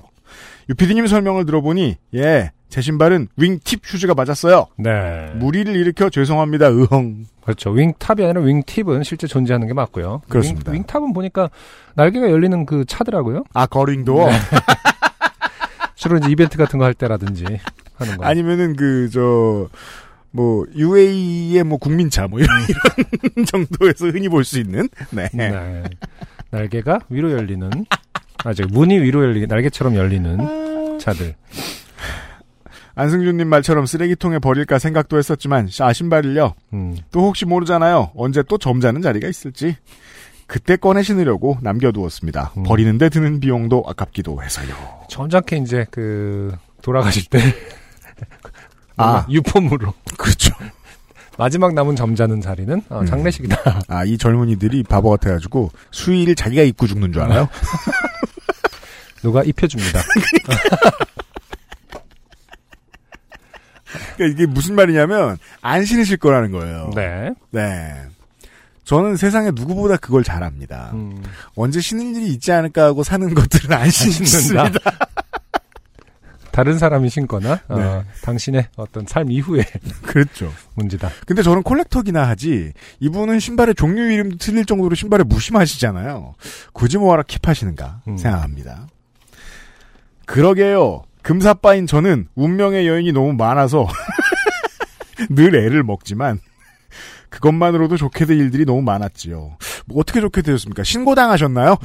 [0.69, 4.67] 유피디님 설명을 들어보니 예, 제 신발은 wing tip shoes가 맞았어요.
[4.77, 5.31] 네.
[5.35, 6.67] 물의를 일으켜 죄송합니다.
[6.69, 7.25] 으헝.
[7.41, 7.69] 그렇죠.
[7.71, 10.21] wing top이 아니라 wing tip은 실제 존재하는 게 맞고요.
[10.27, 10.71] 그렇습니다.
[10.71, 11.49] wing, wing top은 보니까
[11.95, 13.45] 날개가 열리는 그 차더라고요.
[13.53, 14.27] 아 gull-wing door
[15.95, 17.43] 주로 이제 이벤트 같은 거 할 때라든지
[17.95, 18.25] 하는 거.
[18.25, 19.69] 아니면은 그 저
[20.31, 25.29] 뭐 UAE의 뭐 국민차 뭐 이런, 이런 정도에서 흔히 볼 수 있는 네.
[25.33, 25.83] 네.
[26.51, 27.67] 날개가 위로 열리는
[28.43, 31.33] 아, 저 문이 위로 열리 날개처럼 열리는 차들.
[32.97, 36.97] 안승준님 말처럼 쓰레기통에 버릴까 생각도 했었지만 아 신발을요 음.
[37.11, 39.75] 또 혹시 모르잖아요 언제 또 점잖은 자리가 있을지
[40.47, 42.63] 그때 꺼내 신으려고 남겨두었습니다 음.
[42.63, 44.75] 버리는데 드는 비용도 아깝기도 해서요
[45.09, 47.39] 점잖게 이제 그 돌아가실 때
[48.97, 49.25] 아.
[49.29, 50.53] 유품으로 그렇죠
[51.37, 53.05] 마지막 남은 점잖은 자리는 어, 음.
[53.05, 53.81] 장례식이다.
[53.89, 57.47] 아 이 젊은이들이 바보 같아가지고 수의를 자기가 입고 죽는 줄 알아요
[59.21, 60.01] 누가 입혀줍니다.
[64.17, 67.31] 그러니까 이게 무슨 말이냐면 안 신으실 거라는 거예요 네.
[67.51, 67.93] 네.
[68.83, 70.91] 저는 세상에 누구보다 그걸 잘합니다.
[70.93, 71.21] 음.
[71.55, 74.39] 언제 신을 일이 있지 않을까 하고 사는 것들은 안 신습니다.
[74.39, 74.79] 신는다.
[76.57, 78.03] 다른 사람이 신거나 어, 네.
[78.23, 79.63] 당신의 어떤 삶 이후의
[80.03, 80.51] 그렇죠.
[80.75, 81.11] 문제다.
[81.27, 86.33] 근데 저는 콜렉터기나 하지 이분은 신발의 종류 이름도 틀릴 정도로 신발에 무심하시잖아요.
[86.71, 88.17] 굳이 뭐하러 킵하시는가 음.
[88.17, 88.87] 생각합니다.
[90.25, 91.03] 그러게요.
[91.27, 93.87] 금사빠인 저는 운명의 여인이 너무 많아서
[95.29, 96.39] 늘 애를 먹지만
[97.29, 99.57] 그것만으로도 좋게 될 일들이 너무 많았지요.
[99.85, 100.83] 뭐 어떻게 좋게 되었습니까?
[100.83, 101.77] 신고당하셨나요?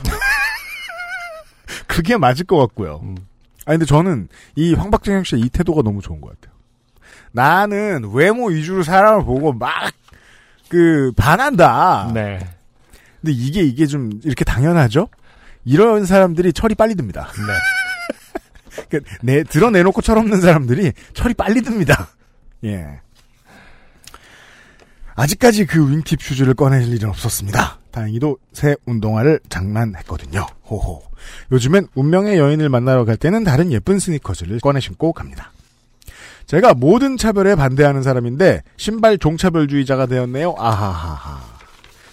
[1.89, 3.01] 그게 맞을 것 같고요.
[3.03, 3.17] 음.
[3.65, 6.57] 아니 근데 저는 이 황박정영 씨의 이 태도가 너무 좋은 것 같아요.
[7.33, 9.93] 나는 외모 위주로 사람을 보고 막
[10.73, 12.11] 그 반한다.
[12.15, 12.39] 네.
[13.21, 15.09] 근데 이게 이게 좀 이렇게 당연하죠?
[15.67, 17.29] 이런 사람들이 철이 빨리 듭니다.
[17.37, 17.53] 네.
[18.89, 22.09] 그러니까 내 드러내놓고 철없는 사람들이 철이 빨리 듭니다.
[22.65, 23.01] 예.
[25.15, 27.79] 아직까지 그 윙팁 슈즈를 꺼낼 일은 없었습니다.
[27.91, 30.47] 다행히도 새 운동화를 장만했거든요.
[30.69, 31.03] 호호.
[31.53, 35.53] 요즘엔 운명의 여인을 만나러 갈 때는 다른 예쁜 스니커즈를 꺼내 신고 갑니다.
[36.47, 40.55] 제가 모든 차별에 반대하는 사람인데 신발 종차별주의자가 되었네요.
[40.59, 41.53] 아하하하.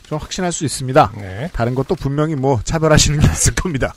[0.03, 1.11] 좀 확신할 수 있습니다.
[1.17, 1.49] 네.
[1.53, 3.93] 다른 것도 분명히 뭐 차별하시는 게 있을 겁니다.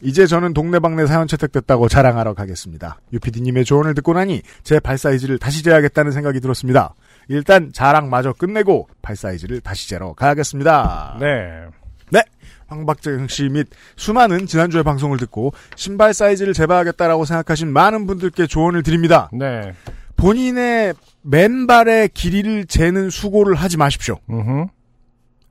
[0.00, 3.00] 이제 저는 동네방네 사연 채택됐다고 자랑하러 가겠습니다.
[3.12, 6.94] 유피디님의 조언을 듣고 나니 제 발 사이즈를 다시 재야겠다는 생각이 들었습니다.
[7.28, 11.16] 일단 자랑마저 끝내고 발 사이즈를 다시 재러 가야겠습니다.
[11.20, 12.22] 네.
[12.68, 19.30] 황박재경 씨 및 수많은 지난주의 방송을 듣고 신발 사이즈를 재봐야겠다라고 생각하신 많은 분들께 조언을 드립니다.
[19.32, 19.72] 네.
[20.16, 24.18] 본인의 맨발의 길이를 재는 수고를 하지 마십시오.
[24.28, 24.66] 음흠.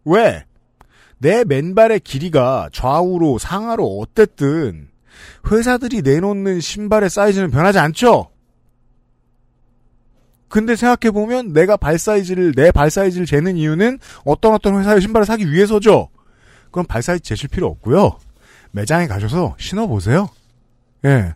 [0.05, 0.45] 왜?
[1.19, 4.89] 내 맨발의 길이가 좌우로 상하로 어땠든
[5.51, 8.29] 회사들이 내놓는 신발의 사이즈는 변하지 않죠?
[10.49, 15.51] 근데 생각해보면 내가 발 사이즈를, 내 발 사이즈를 재는 이유는 어떤 어떤 회사의 신발을 사기
[15.51, 16.09] 위해서죠?
[16.71, 18.17] 그럼 발 사이즈 재실 필요 없고요.
[18.71, 20.29] 매장에 가셔서 신어보세요.
[21.05, 21.33] 예.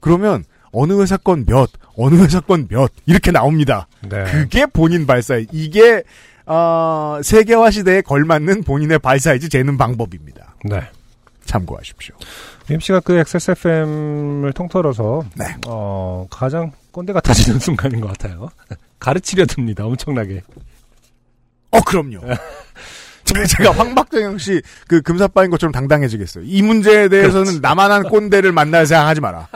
[0.00, 3.86] 그러면 어느 회사 건 몇, 어느 회사 건 몇, 이렇게 나옵니다.
[4.02, 4.24] 네.
[4.24, 5.48] 그게 본인 발 사이즈.
[5.52, 6.02] 이게
[6.46, 10.54] 어, 세계화 시대에 걸맞는 본인의 발 사이즈 재는 방법입니다.
[10.64, 10.80] 네.
[11.46, 12.14] 참고하십시오.
[12.70, 15.44] UMC가 그 XSFM을 통틀어서 네.
[15.66, 18.48] 어, 가장 꼰대 같아지는 순간인 것 같아요.
[18.98, 19.84] 가르치려 듭니다.
[19.84, 20.42] 엄청나게.
[21.70, 22.20] 어, 그럼요.
[23.24, 26.44] 제가- 황박정영 씨 그 금사빠인 것처럼 당당해지겠어요.
[26.46, 29.48] 이 문제에 대해서는 나만한 꼰대를 만날 생각하지 마라.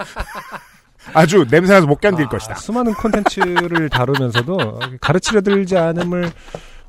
[1.14, 2.54] 아주 냄새나서 못 견딜 아, 것이다.
[2.56, 6.30] 수많은 콘텐츠를 다루면서도 가르치려 들지 않음을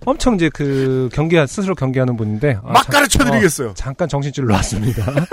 [0.05, 3.69] 엄청 이제 그 경계 스스로 경계하는 분인데 아, 막 자- 가르쳐 드리겠어요.
[3.69, 5.05] 어, 잠깐 정신줄 놓았습니다.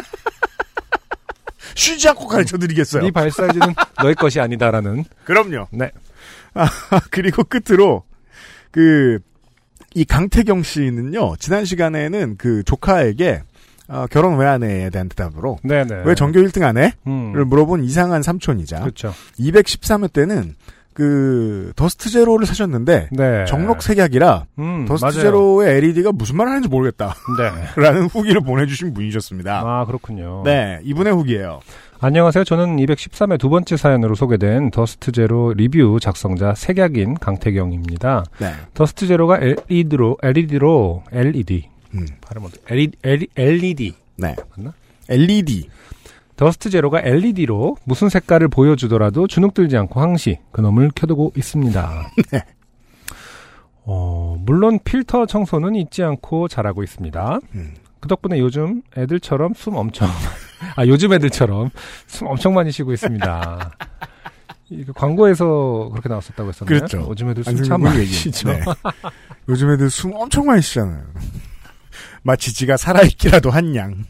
[1.75, 3.03] 쉬지 않고 가르쳐 드리겠어요.
[3.03, 5.05] 네 발 사이즈는 너의 것이 아니다라는.
[5.25, 5.69] 그럼요.
[5.71, 5.91] 네.
[6.55, 6.69] 아,
[7.11, 8.05] 그리고 끝으로
[8.71, 9.19] 그
[9.95, 13.43] 이 강태경 씨는요 지난 시간에는 그 조카에게
[13.89, 16.03] 어, 결혼 왜 안 해에 대한 대답으로 네네.
[16.05, 16.93] 왜 전교 1등 안 해?
[17.07, 17.33] 음.
[17.33, 19.15] 를 물어본 이상한 삼촌이자 그렇죠.
[19.39, 20.55] 213회 때는
[20.97, 23.45] 그 더스트 제로를 사셨는데 네.
[23.45, 25.21] 정록 색약이라 음, 더스트 맞아요.
[25.21, 27.51] 제로의 LED가 무슨 말을 하는지 모르겠다 네.
[27.83, 29.61] 라는 후기를 보내주신 분이셨습니다.
[29.61, 30.41] 아 그렇군요.
[30.47, 31.61] 네 이분의 후기예요.
[32.01, 32.45] 안녕하세요.
[32.45, 38.25] 저는 213회 두 번째 사연으로 소개된 더스트 제로 리뷰 작성자 색약인 강태경입니다.
[38.39, 38.53] 네.
[38.73, 42.57] 더스트 제로가 LED로 LED로 LED 음, 발음 어때?
[42.71, 44.35] LED LED 네.
[44.57, 44.73] 맞나?
[45.11, 45.69] LED
[46.37, 52.11] 더스트 제로가 LED로 무슨 색깔을 보여주더라도 주눅 들지 않고 항시 그놈을 켜두고 있습니다.
[52.33, 52.45] 네.
[53.85, 57.39] 어, 물론 필터 청소는 잊지 않고 잘하고 있습니다.
[57.55, 57.75] 음.
[58.01, 60.09] 그 덕분에 요즘 애들처럼 숨 엄청,
[60.77, 61.71] 아, 요즘 애들처럼
[62.07, 63.71] 숨 엄청 많이 쉬고 있습니다.
[64.69, 66.79] 이거 광고에서 그렇게 나왔었다고 했었나요?
[66.79, 67.07] 그렇죠.
[67.09, 68.05] 요즘 애들 숨 참 많이.
[68.05, 68.51] 쉬죠.
[68.51, 68.61] 네.
[69.49, 71.05] 요즘 애들 숨 엄청 많이 쉬잖아요.
[72.23, 74.05] 마치 지가 살아있기라도 한 양.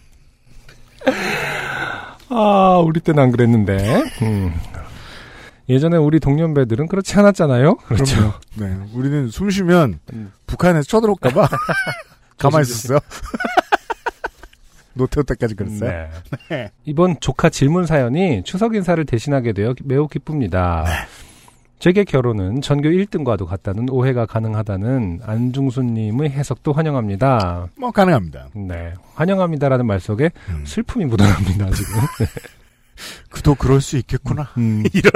[2.29, 4.03] 아, 우리 때는 안 그랬는데.
[4.23, 4.53] 음.
[5.69, 7.77] 예전에 우리 동년배들은 그렇지 않았잖아요?
[7.77, 8.35] 그렇죠.
[8.55, 8.77] 네.
[8.95, 10.33] 우리는 숨 쉬면 음.
[10.47, 11.49] 북한에서 쳐들어올까봐
[12.39, 13.01] 가만히 있었어요.
[14.95, 15.91] 노태우 때까지 그랬어요.
[15.91, 16.11] 네.
[16.49, 16.71] 네.
[16.85, 20.85] 이번 조카 질문 사연이 추석 인사를 대신하게 되어 매우 기쁩니다.
[20.87, 21.26] 네.
[21.79, 27.69] 제게 결혼은 전교 1등과도 같다는 오해가 가능하다는 안중수님의 해석도 환영합니다.
[27.79, 28.49] 뭐 가능합니다.
[28.55, 28.95] 네.
[29.15, 30.65] 환영합니다라는 말 속에 음.
[30.65, 32.01] 슬픔이 묻어납니다, 지금.
[33.31, 34.49] 그도 그럴 수 있겠구나.
[34.57, 34.85] 음.
[34.95, 35.13] 이런.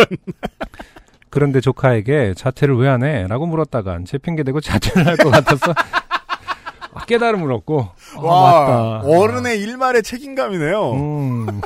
[1.30, 3.26] 그런데 조카에게 자퇴를 왜안 해?
[3.26, 5.72] 라고 물었다간 제 핑계대고 자퇴를 할 것 같아서
[6.92, 9.08] 아, 깨달음을 얻고 아, 와, 맞다.
[9.08, 10.92] 어른의 일말의 책임감이네요.
[10.92, 11.60] 음.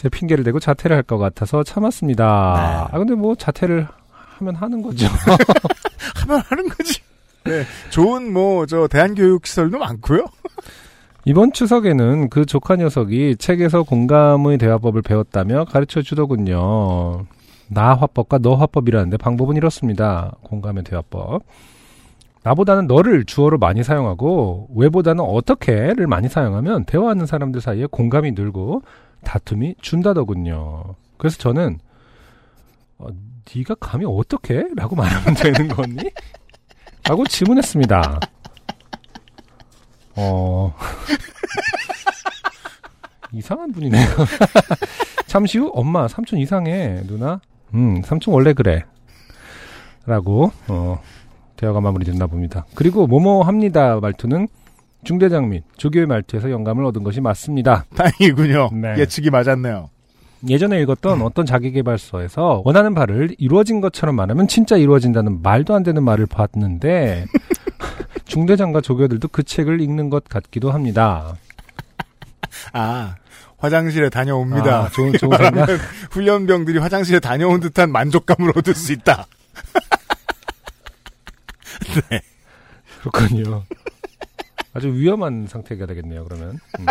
[0.00, 2.24] 제 핑계를 대고 자퇴를 할 것 같아서 참았습니다.
[2.24, 2.94] 네.
[2.94, 3.86] 아 근데 뭐 자퇴를
[4.38, 5.06] 하면 하는 거죠.
[6.24, 7.00] 하면 하는 거지.
[7.44, 7.64] 네.
[7.90, 10.24] 좋은 뭐 저 대한교육 시설도 많고요.
[11.26, 17.26] 이번 추석에는 그 조카 녀석이 책에서 공감의 대화법을 배웠다며 가르쳐 주더군요.
[17.68, 20.32] 나 화법과 너 화법이라는데 방법은 이렇습니다.
[20.42, 21.42] 공감의 대화법.
[22.42, 28.82] 나보다는 너를 주어로 많이 사용하고 왜보다는 어떻게를 많이 사용하면 대화하는 사람들 사이에 공감이 늘고
[29.24, 30.94] 다툼이 준다더군요.
[31.18, 31.78] 그래서 저는
[32.98, 33.06] 어,
[33.54, 34.64] 네가 감히 어떻게?
[34.76, 35.96] 라고 말하면 되는 거니?
[37.04, 38.20] 라고 질문했습니다.
[40.16, 40.74] 어
[43.32, 44.06] 이상한 분이네요.
[45.26, 47.40] 잠시 후 엄마 삼촌 이상해 누나
[47.74, 48.84] 음 삼촌 원래 그래
[50.04, 51.00] 라고 어
[51.56, 52.66] 대화가 마무리됐나 봅니다.
[52.74, 54.48] 그리고 뭐뭐 합니다 말투는
[55.04, 57.84] 중대장 및 조교의 말투에서 영감을 얻은 것이 맞습니다.
[57.96, 58.70] 다행이군요.
[58.72, 58.94] 네.
[58.98, 59.90] 예측이 맞았네요.
[60.48, 66.26] 예전에 읽었던 어떤 자기계발서에서 원하는 바를 이루어진 것처럼 말하면 진짜 이루어진다는 말도 안 되는 말을
[66.26, 67.26] 봤는데
[68.24, 71.34] 중대장과 조교들도 그 책을 읽는 것 같기도 합니다.
[72.72, 73.16] 아,
[73.58, 74.84] 화장실에 다녀옵니다.
[74.84, 75.68] 아, 좋은 좋은 생각.
[76.12, 79.26] 훈련병들이 화장실에 다녀온 듯한 만족감을 얻을 수 있다.
[83.00, 83.64] 그렇군요.
[84.72, 86.58] 아주 위험한 상태가 되겠네요, 그러면.
[86.78, 86.86] 음.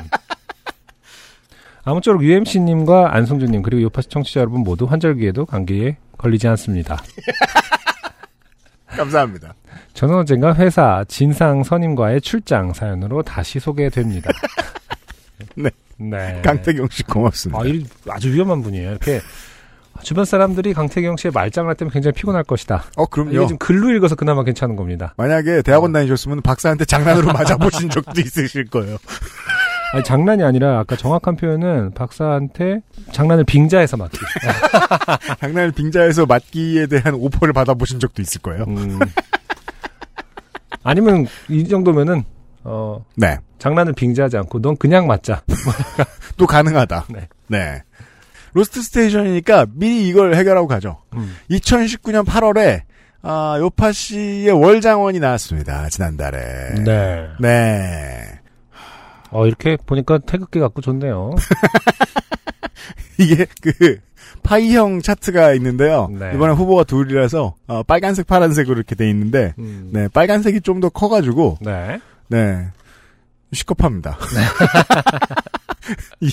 [1.84, 7.02] 아무쪼록 UMC님과 안성준님, 그리고 요파시 청취자 여러분 모두 환절기에도 감기에 걸리지 않습니다.
[8.88, 9.54] 감사합니다.
[9.94, 14.32] 저는 언젠가 회사 진상 선임과의 출장 사연으로 다시 소개됩니다.
[15.56, 15.70] 네.
[15.98, 16.42] 네.
[16.44, 17.62] 강태경 씨 고맙습니다.
[17.62, 18.92] 아, 이 아주 위험한 분이에요.
[18.92, 19.20] 이렇게
[20.02, 22.86] 주변 사람들이 강태경 씨의 말장난 때문에 굉장히 피곤할 것이다.
[22.98, 23.48] 어, 이게 그럼요.
[23.48, 25.14] 지금 글로 읽어서 그나마 괜찮은 겁니다.
[25.18, 28.98] 만약에 대학원 다니셨으면 박사한테 장난으로 맞아보신 적도 있으실 거예요.
[29.94, 34.18] 아니, 장난이 아니라 아까 정확한 표현은 박사한테 장난을 빙자해서 맞기.
[35.42, 38.66] 장난을 빙자해서 맞기에 대한 오퍼를 받아보신 적도 있을 거예요.
[38.68, 39.00] 음.
[40.84, 42.24] 아니면 이 정도면은
[42.64, 43.38] 어 네.
[43.58, 45.42] 장난을 빙자하지 않고 넌 그냥 맞자.
[46.38, 47.06] 또 가능하다.
[47.10, 47.28] 네.
[47.48, 47.82] 네.
[48.54, 51.02] 로스트 스테이션이니까 미리 이걸 해결하고 가죠.
[51.16, 51.36] 음.
[51.52, 52.82] 2019년 8월에
[53.22, 55.90] 아, 요팟시의 월장원이 나왔습니다.
[55.90, 56.76] 지난달에.
[56.86, 57.28] 네.
[57.40, 58.40] 네.
[59.32, 61.32] 어 이렇게 보니까 태극기 같고 좋네요.
[63.20, 63.98] 이게 그
[64.42, 66.08] 파이형 차트가 있는데요.
[66.18, 66.32] 네.
[66.34, 69.90] 이번에 후보가 둘이라서 어, 빨간색, 파란색으로 이렇게 돼 있는데 음.
[69.94, 72.00] 네, 빨간색이 좀 더 커가지고 네.
[72.30, 72.68] 네.
[73.52, 74.18] 시겁합니다.
[76.20, 76.30] 이,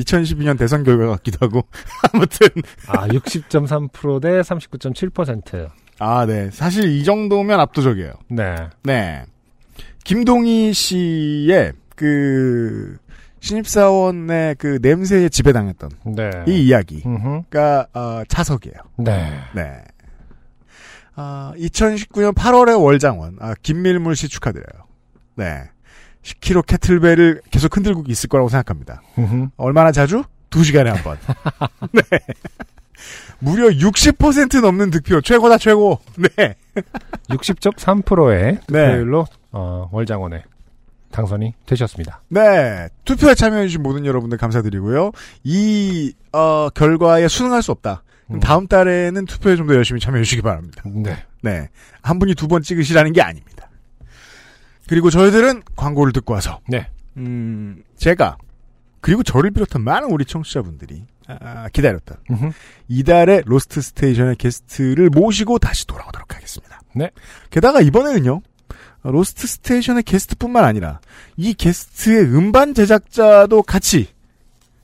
[0.00, 1.66] 2012년 대선 결과 같기도 하고.
[2.12, 2.48] 아무튼.
[2.86, 5.70] 아 60.3%대 39.7%.
[6.00, 6.50] 아, 네.
[6.50, 8.12] 사실 이 정도면 압도적이에요.
[8.30, 8.54] 네.
[8.82, 9.24] 네.
[10.04, 12.96] 김동희 씨의 그,
[13.40, 16.30] 신입사원의 그 냄새에 지배당했던 네.
[16.46, 17.08] 이 이야기가.
[17.92, 18.76] 어, 차석이에요.
[18.98, 19.40] 네.
[19.54, 19.82] 네.
[21.14, 24.86] 아, 2019년 8월의 월장원, 아, 김밀물 씨 축하드려요.
[25.34, 25.64] 네.
[26.22, 29.02] 10kg 캐틀벨을 계속 흔들고 있을 거라고 생각합니다.
[29.56, 30.22] 얼마나 자주?
[30.50, 31.18] 2시간에 한 번.
[31.92, 32.02] 네.
[33.38, 35.20] 무려 60% 넘는 득표.
[35.20, 36.00] 최고다, 최고.
[36.16, 36.54] 네.
[37.28, 38.86] 60.3%의 네.
[38.86, 40.42] 득표율로 어, 월장원에
[41.12, 42.22] 당선이 되셨습니다.
[42.28, 42.88] 네.
[43.04, 45.12] 투표에 참여해주신 모든 여러분들 감사드리고요.
[45.44, 48.02] 이, 어, 결과에 순응할 수 없다.
[48.30, 48.40] 음.
[48.40, 50.82] 다음 달에는 투표에 좀 더 열심히 참여해주시기 바랍니다.
[50.84, 51.16] 네.
[51.42, 51.68] 네.
[52.02, 53.57] 한 분이 두 번 찍으시라는 게 아닙니다.
[54.88, 56.88] 그리고 저희들은 광고를 듣고 와서, 네.
[57.16, 58.36] 음, 제가,
[59.00, 62.50] 그리고 저를 비롯한 많은 우리 청취자분들이, 아, 기다렸던 음흠.
[62.88, 66.80] 이달의 로스트 스테이션의 게스트를 모시고 다시 돌아오도록 하겠습니다.
[66.94, 67.10] 네.
[67.50, 68.40] 게다가 이번에는요.
[69.02, 71.00] 로스트 스테이션의 게스트뿐만 아니라
[71.36, 74.08] 이 게스트의 음반 제작자도 같이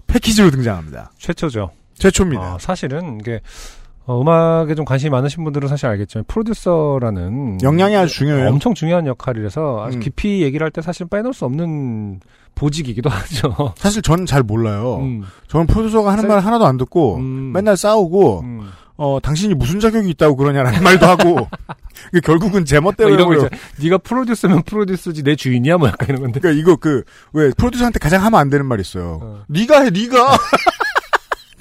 [0.06, 1.12] 패키지로 등장합니다.
[1.18, 1.70] 최초죠.
[1.94, 2.54] 최초입니다.
[2.54, 3.40] 어, 사실은 이게
[4.06, 8.48] 어, 음악에 좀 관심이 많으신 분들은 사실 알겠지만 프로듀서라는 역량이 아주 중요해요.
[8.48, 10.00] 엄청 중요한 역할이라서 아주 음.
[10.00, 12.20] 깊이 얘기를 할 때 사실 빼놓을 수 없는
[12.54, 13.72] 보직이기도 하죠.
[13.76, 14.98] 사실 저는 잘 몰라요.
[15.00, 17.52] 음, 저는 프로듀서가 하는 세- 말 하나도 안 듣고 음.
[17.52, 18.70] 맨날 싸우고 음.
[18.96, 21.48] 어 당신이 무슨 자격이 있다고 그러냐라는 말도 하고
[22.12, 23.34] 그 결국은 제뭐 멋대로 이런 거.
[23.36, 23.48] 이제
[23.82, 26.38] 네가 프로듀서면 프로듀서지 내 주인이야 뭐 약간 이런 건데.
[26.40, 29.18] 그러니까 이거 그 왜 프로듀서한테 가장 하면 안 되는 말 있어요.
[29.22, 29.42] 어.
[29.48, 30.36] 네가 해, 네가.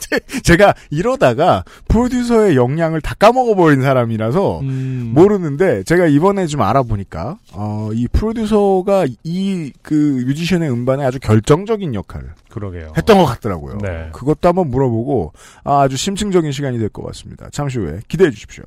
[0.10, 5.12] 제- 제가 이러다가 프로듀서의 역량을 다 까먹어버린 사람이라서 음.
[5.16, 9.94] 모르는데 제가 이번에 좀 알아보니까 어, 이 프로듀서가 이 그
[10.26, 12.94] 뮤지션의 음반에 아주 결정적인 역할을 그러게요.
[12.98, 13.78] 했던 것 같더라고요.
[13.82, 14.10] 네.
[14.14, 17.50] 그것도 한번 물어보고 아, 아주 심층적인 시간이 될 것 같습니다.
[17.52, 18.64] 잠시 후에 기대해 주십시오.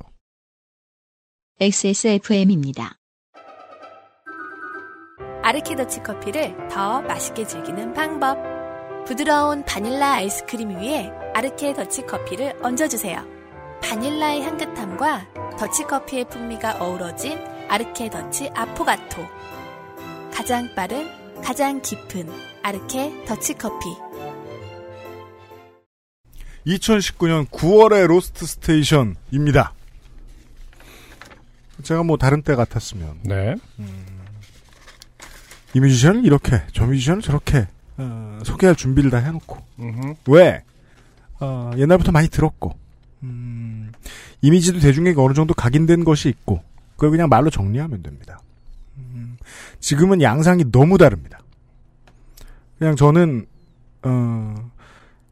[1.59, 2.97] XSFM입니다.
[5.43, 8.37] 아르케더치 커피를 더 맛있게 즐기는 방법.
[9.07, 13.25] 부드러운 바닐라 아이스크림 위에 아르케 더치 커피를 얹어주세요.
[13.81, 17.39] 바닐라의 향긋함과 더치 커피의 풍미가 어우러진
[17.69, 19.25] 아르케 더치 아포가토.
[20.33, 21.07] 가장 빠른,
[21.41, 22.29] 가장 깊은
[22.61, 23.85] 아르케 더치 커피.
[26.65, 29.73] 2019년 9월의 로스트 스테이션입니다.
[31.81, 33.55] 제가 뭐 다른 때 같았으면 네.
[35.73, 37.67] 이 뮤지션을 이렇게 저 뮤지션을 저렇게
[37.97, 40.13] 어, 소개할 준비를 다 해놓고 음흠.
[40.27, 40.63] 왜
[41.39, 42.75] 어, 옛날부터 많이 들었고
[43.23, 43.91] 음,
[44.41, 48.39] 이미지도 대중에게 어느 정도 각인된 것이 있고 그걸 그냥 말로 정리하면 됩니다.
[48.97, 49.37] 음,
[49.79, 51.39] 지금은 양상이 너무 다릅니다.
[52.77, 53.45] 그냥 저는
[54.03, 54.55] 어,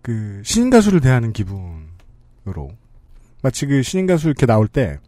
[0.01, 2.71] 그 신인 가수를 대하는 기분으로
[3.41, 4.99] 마치 그 신인 가수 이렇게 나올 때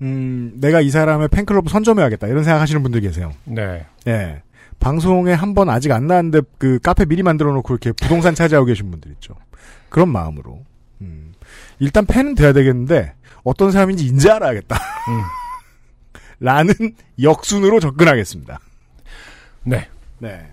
[0.00, 3.32] 음, 내가 이 사람의 팬클럽 선점해야겠다 이런 생각하시는 분들 계세요.
[3.44, 3.86] 네.
[4.06, 4.42] 예.
[4.82, 8.90] 방송에 한 번 아직 안 나왔는데 그 카페 미리 만들어 놓고 이렇게 부동산 차지하고 계신
[8.90, 9.34] 분들 있죠.
[9.88, 10.64] 그런 마음으로.
[11.02, 11.32] 음.
[11.78, 13.14] 일단 팬은 돼야 되겠는데
[13.44, 14.76] 어떤 사람인지 인지 알아야겠다.
[14.76, 15.22] 음.
[16.40, 16.74] 라는
[17.22, 18.58] 역순으로 접근하겠습니다.
[19.64, 19.88] 네.
[20.18, 20.46] 네.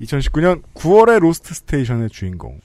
[0.00, 2.60] 2019년 9월의 로스트 스테이션의 주인공.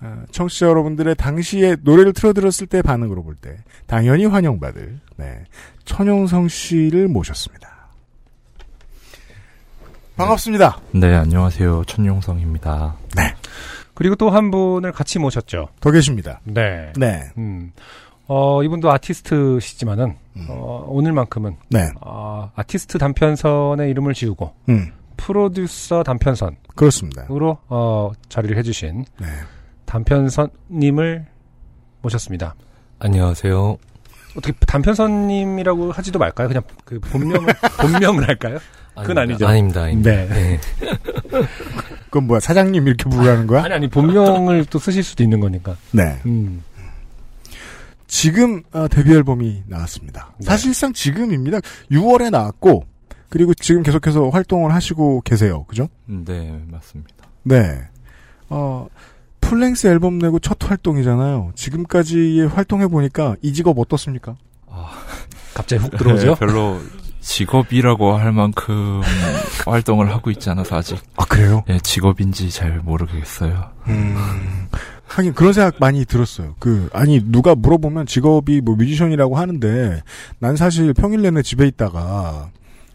[0.00, 5.44] 아, 청취자 여러분들의 당시에 노래를 틀어들었을 때 반응으로 볼 때 당연히 환영받을 네.
[5.84, 7.79] 천용성 씨를 모셨습니다.
[10.20, 10.78] 반갑습니다.
[10.92, 11.84] 네, 안녕하세요.
[11.86, 12.94] 천용성입니다.
[13.94, 15.68] 그리고 또 한 분을 같이 모셨죠.
[15.80, 16.40] 더 계십니다.
[16.44, 16.92] 네.
[16.98, 17.22] 네.
[17.38, 17.72] 음.
[18.26, 20.46] 어, 이분도 아티스트시지만은, 음.
[20.50, 21.88] 어, 오늘만큼은, 네.
[22.02, 24.92] 어, 아티스트 단편선의 이름을 지우고, 음.
[25.16, 27.26] 프로듀서 단편선으로, 그렇습니다.
[27.68, 29.26] 어, 자리를 해주신 네.
[29.86, 31.26] 단편선님을
[32.02, 32.54] 모셨습니다.
[32.98, 33.78] 안녕하세요.
[34.36, 36.48] 어떻게 단편선님이라고 하지도 말까요?
[36.48, 38.58] 그냥 그 본명을, 본명을 할까요?
[39.02, 39.46] 그건 아니죠.
[39.46, 40.10] 아닙니다, 아닙니다.
[40.10, 40.26] 네.
[40.28, 40.60] 네.
[42.10, 42.40] 그건 뭐야?
[42.40, 43.64] 사장님 이렇게 부르라는 거야?
[43.64, 45.76] 아니, 아니, 본명을 또 쓰실 수도 있는 거니까.
[45.92, 46.18] 네.
[46.26, 46.62] 음.
[48.06, 50.32] 지금 어, 데뷔 앨범이 나왔습니다.
[50.38, 50.44] 네.
[50.46, 51.58] 사실상 지금입니다.
[51.92, 52.84] 6월에 나왔고
[53.28, 55.64] 그리고 지금 계속해서 활동을 하시고 계세요.
[55.64, 55.88] 그죠?
[56.06, 57.14] 네, 맞습니다.
[57.44, 57.80] 네.
[58.48, 58.88] 어,
[59.40, 61.52] 풀랭스 앨범 내고 첫 활동이잖아요.
[61.54, 64.34] 지금까지의 활동해 보니까 이 직업 어떻습니까?
[65.54, 66.34] 갑자기 훅 들어오죠?
[66.34, 66.80] 네, 별로
[67.20, 69.00] 직업이라고 할 만큼
[69.66, 71.64] 활동을 하고 있지 않아서 아직 아 그래요?
[71.68, 73.70] 예, 직업인지 잘 모르겠어요.
[73.88, 74.68] 음.
[75.06, 76.54] 하긴 그런 생각 많이 들었어요.
[76.58, 80.02] 그 아니 누가 물어보면 직업이 뭐 뮤지션이라고 하는데
[80.38, 82.50] 난 사실 평일 내내 집에 있다가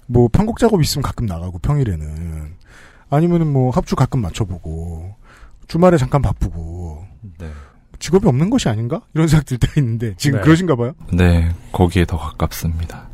[0.07, 2.53] 뭐 편곡 작업 있으면 가끔 나가고 평일에는
[3.09, 5.13] 아니면은 뭐 합주 가끔 맞춰보고
[5.67, 7.05] 주말에 잠깐 바쁘고
[7.39, 7.51] 네.
[7.99, 10.43] 직업이 없는 것이 아닌가 이런 생각 들 때가 있는데 지금 네.
[10.43, 10.93] 그러신가 봐요.
[11.11, 13.07] 네, 거기에 더 가깝습니다.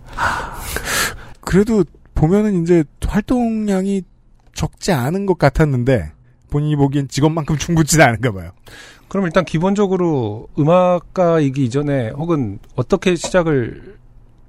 [1.41, 1.83] 그래도
[2.15, 4.03] 보면은 이제 활동량이
[4.53, 6.11] 적지 않은 것 같았는데
[6.49, 8.51] 본인이 보기엔 직업만큼 충분치는 않은가 봐요.
[9.07, 13.97] 그럼 일단 기본적으로 음악가이기 이전에 혹은 어떻게 시작을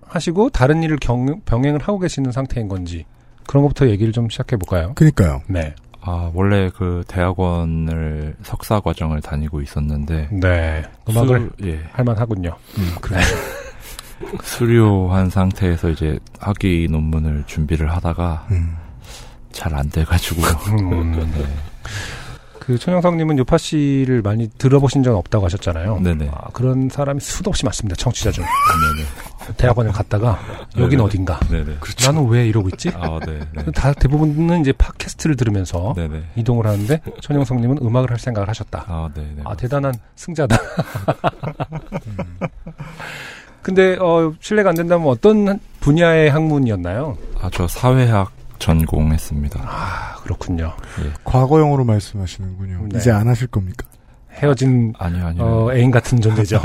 [0.07, 3.05] 하시고 다른 일을 경, 병행을 하고 계시는 상태인 건지
[3.47, 4.93] 그런 것부터 얘기를 좀 시작해 볼까요?
[4.95, 5.43] 그니까요.
[5.49, 5.75] 네.
[6.01, 10.83] 아, 원래 그 대학원을 석사 과정을 다니고 있었는데 네.
[11.09, 12.57] 음악을 수, 예, 할만하군요.
[12.79, 13.21] 음, 그래.
[14.43, 18.77] 수료한 상태에서 이제 학위 논문을 준비를 하다가 음.
[19.53, 20.43] 잘안 돼가지고
[20.79, 21.33] 음.
[21.35, 21.45] 네.
[22.59, 25.99] 그 천영성님은 요파 씨를 많이 들어보신 적은 없다고 하셨잖아요.
[25.99, 26.31] 네네.
[26.33, 27.97] 아, 그런 사람이 수도 없이 많습니다.
[27.97, 28.45] 청취자 중.
[28.45, 29.57] 네네.
[29.57, 30.39] 대학원을 갔다가
[30.77, 31.03] 여긴 네네.
[31.03, 31.41] 어딘가.
[31.41, 31.79] 네네.
[32.07, 32.91] 나는 왜 이러고 있지?
[32.91, 33.41] 아, 네.
[33.53, 33.65] 네.
[33.73, 36.23] 다 대부분은 이제 팟캐스트를 들으면서 네네.
[36.37, 38.85] 이동을 하는데 천영성님은 음악을 할 생각을 하셨다.
[38.87, 39.43] 아, 네네.
[39.45, 40.57] 아 대단한 승자다.
[43.63, 47.17] 근데 어 실례가 안 된다면 어떤 분야의 학문이었나요?
[47.41, 49.61] 아, 저 사회학 전공했습니다.
[49.65, 50.73] 아 그렇군요.
[51.25, 52.87] 과거형으로 말씀하시는군요.
[52.91, 52.99] 네.
[52.99, 53.87] 이제 안 하실 겁니까?
[54.35, 55.45] 헤어진 아니요, 아니요.
[55.45, 56.61] 어, 애인 같은 존재죠.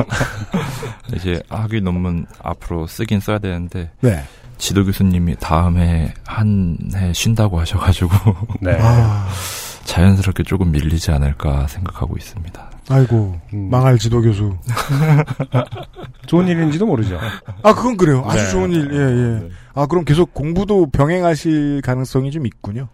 [1.13, 4.23] 이제 학위 논문 앞으로 쓰긴 써야 되는데, 네.
[4.57, 8.09] 지도 교수님이 다음에 한 해 쉰다고 하셔가지고,
[8.61, 8.77] 네.
[8.79, 9.27] 아,
[9.83, 12.71] 자연스럽게 조금 밀리지 않을까 생각하고 있습니다.
[12.89, 14.55] 아이고 음, 망할 지도 교수.
[16.27, 17.19] 좋은 일인지도 모르죠.
[17.63, 18.23] 아 그건 그래요.
[18.25, 18.49] 아주 네.
[18.51, 18.89] 좋은 일.
[18.93, 18.97] 예
[19.45, 19.49] 예.
[19.73, 22.87] 아 그럼 계속 공부도 병행하실 가능성이 좀 있군요.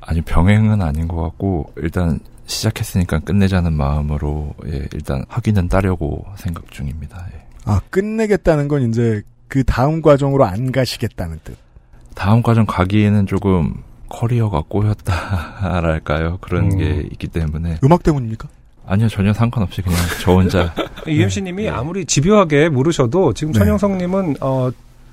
[0.00, 7.26] 아니, 병행은 아닌 것 같고, 일단 시작했으니까 끝내자는 마음으로, 예, 일단 학위는 따려고 생각 중입니다.
[7.34, 7.44] 예.
[7.66, 11.56] 아 끝내겠다는 건 이제 그 다음 과정으로 안 가시겠다는 뜻.
[12.14, 13.74] 다음 과정 가기에는 조금
[14.08, 16.38] 커리어가 꼬였다랄까요?
[16.42, 16.78] 그런 음.
[16.78, 17.78] 게 있기 때문에.
[17.84, 18.48] 음악 때문입니까?
[18.86, 20.74] 아니요, 전혀 상관없이 그냥 저 혼자.
[21.06, 21.68] UMC님이 네.
[21.68, 23.58] 아무리 집요하게 물으셔도 지금 네.
[23.60, 24.70] 천영성님은 어,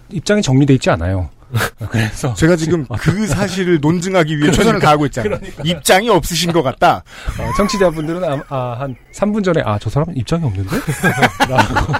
[0.09, 1.29] 입장이 정리돼 있지 않아요.
[1.89, 5.39] 그래서 제가 지금 그 사실을 논증하기 위해 최선을 다하고 있잖아요.
[5.63, 6.97] 입장이 없으신 것 같다.
[7.39, 10.69] 어, 청취자분들은 아, 아, 한 3분 전에 아 저 사람은 입장이 없는데?
[11.47, 11.93] 라고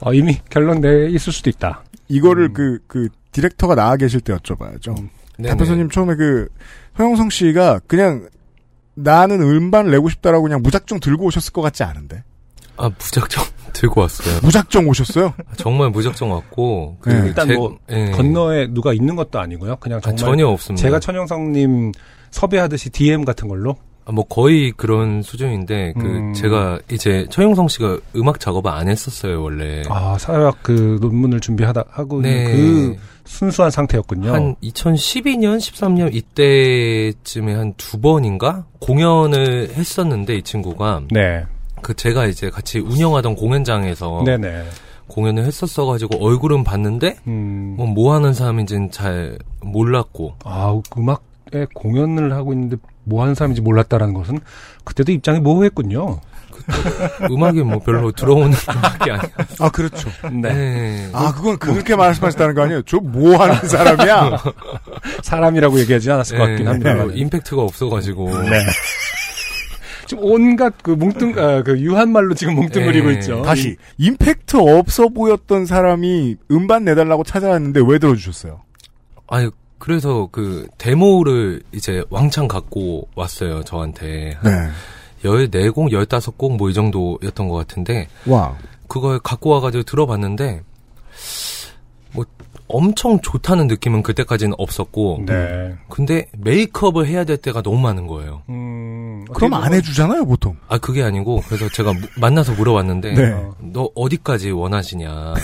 [0.00, 1.82] 어, 이미 결론 내 있을 수도 있다.
[2.08, 2.52] 이거를 음.
[2.52, 4.98] 그, 그, 디렉터가 나와 계실 때 여쭤봐야죠.
[4.98, 5.10] 음.
[5.42, 6.48] 대표소님 처음에 그,
[6.98, 8.28] 허영성 씨가 그냥
[8.96, 12.24] 나는 음반을 내고 싶다라고 그냥 무작정 들고 오셨을 것 같지 않은데.
[12.78, 14.38] 아 무작정 들고 왔어요.
[14.42, 15.32] 무작정 오셨어요?
[15.56, 17.28] 정말 무작정 왔고 그 네.
[17.28, 18.10] 일단 제- 뭐 예.
[18.10, 19.76] 건너에 누가 있는 것도 아니고요.
[19.76, 20.82] 그냥 아, 정말 전혀 없습니다.
[20.82, 21.92] 제가 천영성님
[22.30, 26.32] 섭외하듯이 DM 같은 걸로 아, 뭐 거의 그런 수준인데 그 음.
[26.34, 29.82] 제가 이제 최용성 씨가 음악 작업을 안 했었어요 원래.
[29.88, 32.44] 아 사회학 그 논문을 준비하다 하고 네.
[32.44, 32.96] 그
[33.26, 34.32] 순수한 상태였군요.
[34.32, 41.44] 한 2012년, 13년 이때쯤에 한 두 번인가 공연을 했었는데 이 친구가 네,
[41.82, 44.64] 그 제가 이제 같이 운영하던 공연장에서 네네.
[45.08, 52.52] 공연을 했었어가지고 얼굴은 봤는데 음, 뭐, 뭐 하는 사람인지는 잘 몰랐고 아 음악에 공연을 하고
[52.52, 54.40] 있는데 뭐 하는 사람인지 몰랐다라는 것은
[54.84, 56.20] 그때도 입장이 모호했군요.
[57.30, 59.22] 음악이 뭐 별로 들어오는 음악이 아니야.
[59.60, 60.10] 아, 그렇죠.
[60.32, 61.08] 네.
[61.12, 62.82] 아, 그건 그렇게 말씀하셨다는 거 아니에요?
[62.82, 64.42] 저 뭐 하는 사람이야?
[65.22, 66.94] 사람이라고 얘기하지 않았을 것 같긴 네, 합니다.
[66.94, 68.42] 뭐 임팩트가 없어가지고.
[68.42, 68.62] 네.
[70.06, 73.14] 지금 온갖 그 뭉뚱 아, 그 유한 말로 지금 뭉뚱그리고 네.
[73.14, 73.42] 있죠.
[73.42, 78.60] 다시, 임팩트 없어 보였던 사람이 음반 내달라고 찾아왔는데 왜 들어주셨어요?
[79.28, 84.38] 아니, 그래서 그 데모를 이제 왕창 갖고 왔어요, 저한테.
[84.42, 84.50] 네.
[85.22, 88.54] 14곡, 15곡 뭐 이 정도였던 것 같은데, 와.
[88.88, 90.62] 그걸 갖고 와가지고 들어봤는데,
[92.12, 92.24] 뭐
[92.68, 95.74] 엄청 좋다는 느낌은 그때까지는 없었고, 네.
[95.88, 98.42] 근데 메이크업을 해야 될 때가 너무 많은 거예요.
[98.48, 100.56] 음, 그럼 안 해주잖아요, 보통.
[100.68, 103.32] 아, 그게 아니고, 그래서 제가 무- 만나서 물어봤는데, 네.
[103.32, 103.54] 어.
[103.60, 105.34] 너 어디까지 원하시냐.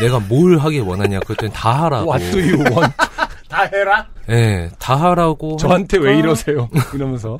[0.00, 1.20] 내가 뭘 하길 원하냐.
[1.20, 2.10] 그랬더니 다 하라고.
[2.12, 2.92] What do you want?
[3.48, 4.06] 다 해라.
[4.30, 5.56] 예, 다 하라고.
[5.58, 6.68] 저한테 왜 하니까 이러세요?
[6.94, 7.38] 이러면서.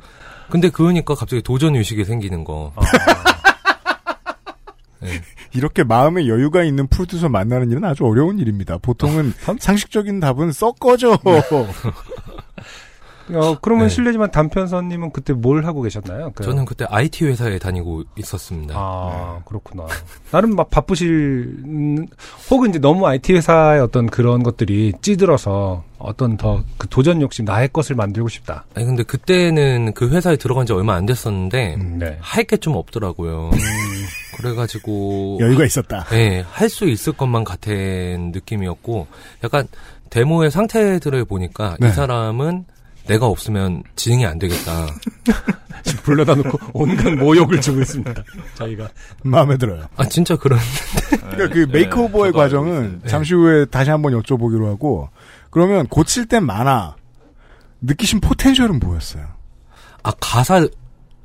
[0.53, 2.71] 근데 그러니까 갑자기 도전 의식이 생기는 거.
[2.75, 2.81] 아,
[5.51, 8.77] 이렇게 마음에 여유가 있는 프로듀서 만나는 일은 아주 어려운 일입니다.
[8.77, 11.17] 보통은 참- 상식적인 답은 썩 꺼져.
[13.31, 13.89] 어, 그러면 네.
[13.93, 16.31] 실례지만 단편선님은 그때 뭘 하고 계셨나요?
[16.35, 18.75] 그- 저는 그때 IT 회사에 다니고 있었습니다.
[18.77, 19.85] 아, 그렇구나.
[20.31, 21.09] 나름 막 바쁘실,
[21.65, 22.05] 음,
[22.51, 27.69] 혹은 이제 너무 IT 회사의 어떤 그런 것들이 찌들어서 어떤 더 그 도전 욕심, 나의
[27.71, 28.65] 것을 만들고 싶다.
[28.75, 32.17] 아니 근데 그때는 그 회사에 들어간 지 얼마 안 됐었는데 음, 네.
[32.19, 33.51] 할게 좀 없더라고요.
[34.37, 36.05] 그래가지고 여유가 있었다.
[36.13, 39.07] 예, 할수 있을 것만 같은 느낌이었고
[39.43, 39.67] 약간
[40.09, 41.87] 데모의 상태들을 보니까 네.
[41.87, 42.65] 이 사람은
[43.07, 44.87] 내가 없으면 진행이 안 되겠다.
[45.83, 48.13] 지금 불러다 놓고 온갖 모욕을 주고 있습니다.
[48.55, 48.87] 저희가.
[49.23, 49.85] 마음에 들어요.
[49.97, 50.57] 아 진짜 그런
[51.31, 53.01] 그러니까 그 메이크오버의 저도 알고 과정은.
[53.07, 55.09] 잠시 후에 다시 한번 여쭤보기로 하고
[55.49, 56.95] 그러면 고칠 덴 많아.
[57.81, 59.25] 느끼신 포텐셜은 뭐였어요?
[60.03, 60.65] 아 가사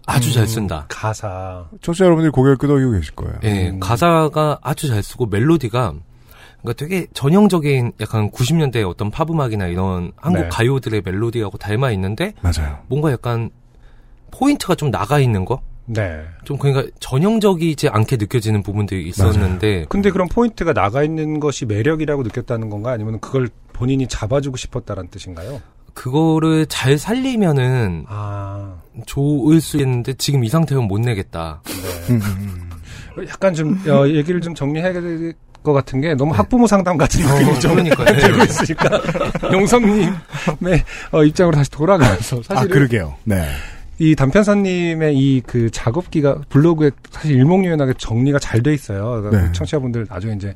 [0.06, 0.86] 아주 음, 잘 쓴다.
[0.88, 1.66] 가사.
[1.82, 3.34] 청취자 여러분들이 고개를 끄덕이고 계실 거예요.
[3.44, 3.78] 예, 음.
[3.78, 5.94] 가사가 아주 잘 쓰고 멜로디가
[6.62, 10.48] 그러니까 되게 전형적인 약간 90년대 어떤 팝 음악이나 이런 한국 네.
[10.48, 12.78] 가요들의 멜로디하고 닮아 있는데 맞아요.
[12.88, 13.50] 뭔가 약간
[14.30, 15.60] 포인트가 좀 나가 있는 거?
[15.86, 16.22] 네.
[16.44, 22.68] 좀 그러니까 전형적이지 않게 느껴지는 부분들이 있었는데 근데 그런 포인트가 나가 있는 것이 매력이라고 느꼈다는
[22.68, 22.90] 건가?
[22.90, 25.62] 아니면 그걸 본인이 잡아주고 싶었다는 뜻인가요?
[25.94, 31.62] 그거를 잘 살리면은 아, 좋을 수 있는데 지금 이 상태면 못 내겠다.
[31.64, 32.14] 네.
[32.14, 32.70] 음.
[33.26, 35.34] 약간 좀 어, 얘기를 좀 정리해야 될
[35.68, 38.16] 것 같은 게 너무 학부모 상담 같은 느낌이 좀 그러니까요.
[38.18, 39.00] 들고 있으니까
[39.52, 40.10] 용성님의
[41.12, 43.14] 어, 입장으로 다시 돌아가서 아, 사실 그러게요.
[43.24, 43.44] 네.
[43.98, 49.20] 이 단편사님의 이 그 작업기가 블로그에 사실 일목요연하게 정리가 잘 돼 있어요.
[49.22, 49.52] 그러니까 네.
[49.52, 50.54] 청취자분들 나중에 이제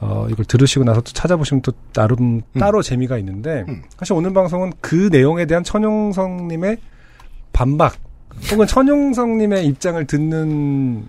[0.00, 3.82] 어 이걸 들으시고 나서 또 찾아보시면 또 나름 따로 재미가 있는데 음.
[3.98, 6.76] 사실 오늘 방송은 그 내용에 대한 천용성님의
[7.52, 7.94] 반박
[8.50, 11.04] 혹은 천용성님의 입장을 듣는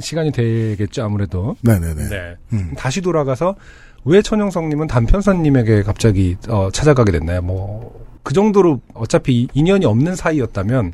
[0.00, 1.56] 시간이 되겠죠 아무래도.
[1.62, 2.08] 네네네.
[2.08, 2.36] 네.
[2.52, 2.72] 음.
[2.76, 3.54] 다시 돌아가서
[4.04, 7.42] 왜 천용성님은 단편사님에게 갑자기 어, 찾아가게 됐나요?
[7.42, 10.92] 뭐 그 정도로 어차피 이- 인연이 없는 사이였다면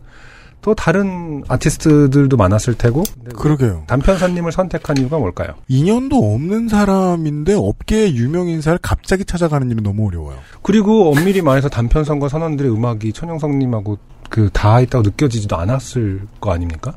[0.61, 3.03] 또 다른 아티스트들도 많았을 테고
[3.35, 3.82] 그러게요.
[3.89, 5.55] 단편사님을 선택한 이유가 뭘까요?
[5.66, 10.37] 인연도 없는 사람인데 업계의 유명 인사를 갑자기 찾아가는 일은 너무 어려워요.
[10.62, 13.99] 그리고 엄밀히 말해서 단편성과 선원들의 음악이 천용성님하고
[14.31, 16.95] 그 다 있다고 느껴지지도 않았을 거 아닙니까?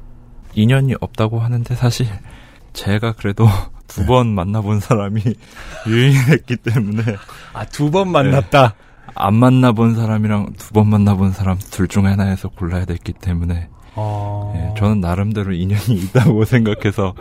[0.56, 2.08] 인연이 없다고 하는데 사실
[2.74, 3.48] 제가 그래도
[3.88, 5.22] 두번 만나본 사람이
[5.88, 7.04] 유인했기 때문에
[7.54, 8.76] 아 두 번 만났다.
[9.16, 14.54] 안 만나본 사람이랑 두 번 만나본 사람 둘 중 하나에서 골라야 됐기 때문에 어...
[14.56, 17.14] 예, 저는 나름대로 인연이 있다고 생각해서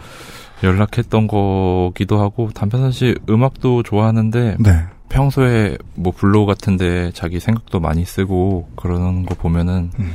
[0.62, 4.84] 연락했던 거기도 하고 단편선 씨 음악도 좋아하는데 네.
[5.09, 10.14] 평소에 뭐 블로그 같은데 자기 생각도 많이 쓰고 그러는 거 보면은 음.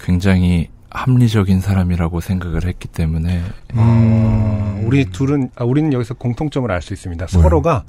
[0.00, 3.40] 굉장히 합리적인 사람이라고 생각을 했기 때문에
[3.74, 7.28] 어, 우리 둘은 아, 우리는 여기서 공통점을 알 수 있습니다.
[7.32, 7.42] 뭐요?
[7.42, 7.84] 서로가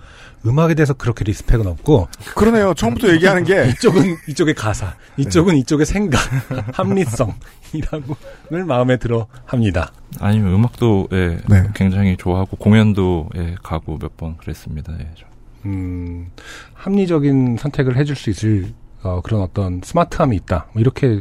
[0.46, 2.74] 음악에 대해서 그렇게 리스펙은 없고 그러네요.
[2.74, 6.20] 처음부터 얘기하는 게 이쪽은 이쪽의 가사, 이쪽은 이쪽의 생각,
[6.78, 9.92] 합리성이라고를 마음에 들어 합니다.
[10.22, 11.64] 아니면 음악도 예, 네.
[11.74, 14.94] 굉장히 좋아하고 공연도 예, 가고 몇 번 그랬습니다.
[15.00, 15.26] 예, 저.
[15.66, 16.32] 음,
[16.74, 20.68] 합리적인 선택을 해줄 수 있을 어, 그런 어떤 스마트함이 있다.
[20.74, 21.20] 뭐 이렇게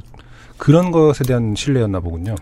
[0.57, 2.35] 그런 것에 대한 신뢰였나 보군요.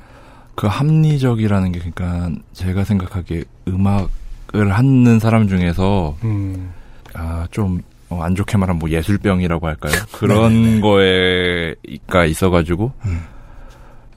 [0.55, 6.73] 그 합리적이라는 게 그러니까 제가 생각하기에 음악을 하는 사람 중에서 음,
[7.15, 9.93] 아, 좀, 어, 안 좋게 말하면 뭐 예술병이라고 할까요?
[10.13, 13.21] 그런 거에가 있어가지고, 음.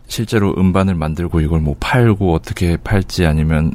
[0.07, 3.73] 실제로 음반을 만들고 이걸 뭐 팔고 어떻게 팔지 아니면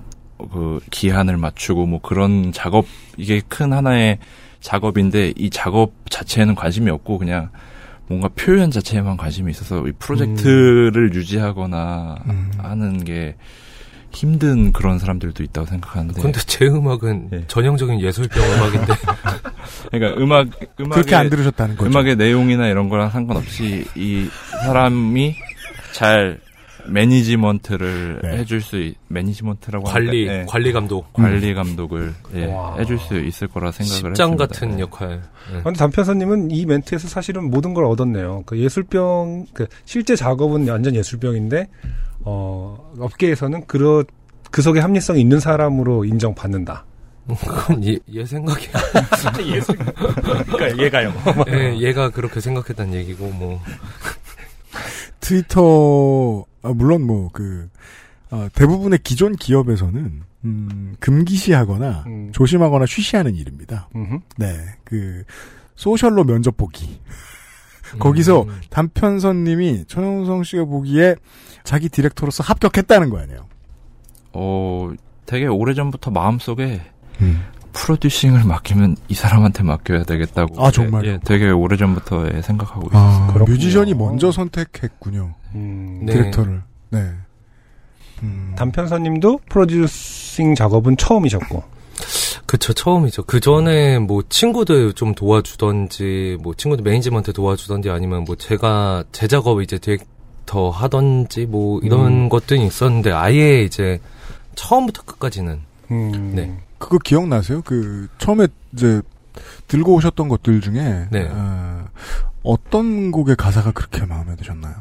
[0.53, 2.87] 그 기한을 맞추고 뭐 그런 작업,
[3.17, 4.19] 이게 큰 하나의
[4.61, 7.51] 작업인데 이 작업 자체에는 관심이 없고 그냥
[8.07, 12.51] 뭔가 표현 자체에만 관심이 있어서 이 프로젝트를 유지하거나 음.
[12.59, 13.37] 하는 게
[14.11, 16.21] 힘든 그런 사람들도 있다고 생각하는데.
[16.21, 17.45] 근데 제 음악은 예.
[17.47, 18.95] 전형적인 예술병 음악인데
[19.93, 20.49] 그러니까 음악,
[20.81, 21.91] 음악의, 그렇게 안 들으셨다는 거죠.
[21.91, 24.29] 음악의 내용이나 이런 거랑 상관없이 이
[24.65, 25.37] 사람이
[25.93, 26.41] 잘
[26.91, 28.39] 매니지먼트를 네.
[28.39, 30.27] 해줄 수 있, 매니지먼트라고 관리?
[30.27, 32.77] 예, 관리 감독 관리 감독을 예, 와.
[32.79, 34.47] 해줄 수 있을 거라 생각을 십장 했습니다.
[34.47, 34.83] 같은 예.
[34.83, 35.23] 역할.
[35.51, 35.63] 예.
[35.63, 38.43] 근데 단편사님은 이 멘트에서 사실은 모든 걸 얻었네요.
[38.47, 41.69] 그 예술병, 그 실제 작업은 완전 예술병인데,
[42.21, 44.05] 어, 업계에서는 그,
[44.51, 46.85] 그 속에 합리성이 있는 사람으로 인정받는다.
[47.29, 48.69] 그건 얘, 얘 생각이.
[49.55, 51.13] 예술, 그러니까 얘가요.
[51.49, 53.61] 예, 얘가 그렇게 생각했다는 얘기고 뭐.
[55.21, 57.71] 트위터 아, 물론 뭐그
[58.55, 62.31] 대부분의 기존 기업에서는 음, 금기시하거나 음.
[62.33, 63.89] 조심하거나 쉬쉬하는 일입니다.
[63.95, 64.21] 음흠.
[64.37, 65.25] 네, 그
[65.75, 67.01] 소셜로 면접 보기.
[67.99, 71.17] 거기서 음, 단편선님이 천영성 씨가 보기에
[71.65, 73.47] 자기 디렉터로서 합격했다는 거 아니에요.
[74.35, 74.91] 어,
[75.25, 76.83] 되게 오래전부터 마음속에
[77.21, 77.43] 음.
[77.73, 80.65] 프로듀싱을 맡기면 이 사람한테 맡겨야 되겠다고.
[80.65, 81.11] 아, 정말요?
[81.11, 82.89] 예, 되게 오래전부터 예, 생각하고.
[82.93, 83.55] 아, 그렇군요.
[83.55, 85.35] 뮤지션이 먼저 선택했군요.
[85.55, 86.13] 음, 네.
[86.13, 86.63] 디렉터를.
[86.91, 87.11] 네.
[88.23, 88.55] 음.
[88.57, 91.63] 단편사님도 프로듀싱 작업은 처음이셨고.
[92.47, 93.25] 그쵸, 처음이죠.
[93.25, 99.61] 그 전에 뭐 친구들 좀 도와주던지, 뭐 친구들 매니지먼트 도와주던지 아니면 뭐 제가 제 작업
[99.61, 102.29] 이제 디렉터 하던지 뭐 이런 음.
[102.29, 104.01] 것들이 있었는데 아예 이제
[104.55, 106.59] 처음부터 끝까지는 음, 네.
[106.79, 107.63] 그거 기억나세요?
[107.63, 109.03] 그 처음에 이제
[109.67, 111.29] 들고 오셨던 것들 중에 네.
[111.31, 111.85] 어,
[112.43, 114.75] 어떤 곡의 가사가 그렇게 마음에 드셨나요?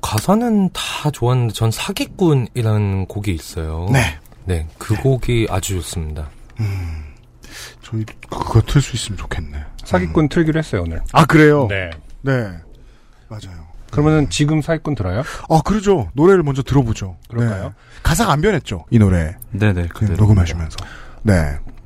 [0.00, 3.88] 가사는 다 좋았는데 전 사기꾼이라는 곡이 있어요.
[3.92, 4.18] 네.
[4.46, 6.28] 네, 그 곡이 아주 좋습니다.
[6.60, 7.04] 음,
[7.82, 9.58] 저희 그거 틀 수 있으면 좋겠네.
[9.84, 11.00] 사기꾼 틀기로 했어요, 오늘.
[11.12, 11.66] 아 그래요?
[11.68, 11.90] 네.
[12.22, 12.32] 네.
[13.28, 13.64] 맞아요.
[13.90, 15.22] 그러면은 지금 사기꾼 틀어요?
[15.48, 16.10] 아 그러죠.
[16.14, 17.16] 노래를 먼저 들어보죠.
[17.28, 17.64] 그럴까요?
[17.68, 17.70] 네.
[18.02, 18.84] 가사가 안 변했죠.
[18.90, 20.04] 이 노래 네네, 그.
[20.04, 20.76] 녹음하시면서.
[21.22, 21.32] 네.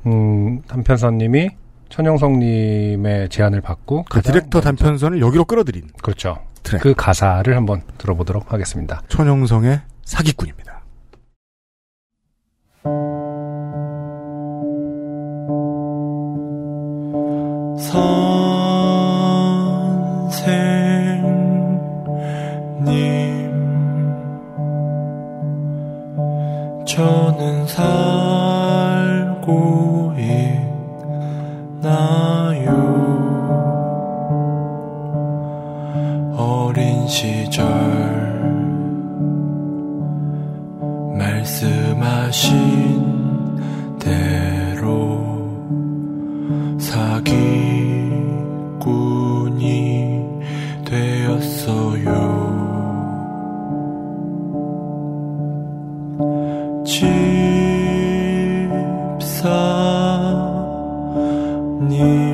[0.05, 1.49] 음, 단편선님이
[1.89, 6.37] 천용성님의 제안을 받고 그 가장 디렉터 먼저- 단편선을 여기로 끌어들인 그렇죠.
[6.63, 6.81] 트랙.
[6.81, 9.01] 그 가사를 한번 들어보도록 하겠습니다.
[9.09, 10.69] 천영성의 사기꾼입니다.
[20.29, 20.69] 선생님
[26.99, 28.48] 너는 살
[37.59, 37.67] 절
[41.17, 42.55] 말씀하신
[43.99, 45.19] 대로
[46.79, 47.59] 사기꾼이
[50.85, 52.07] 되었어요.
[60.89, 62.29] 집사님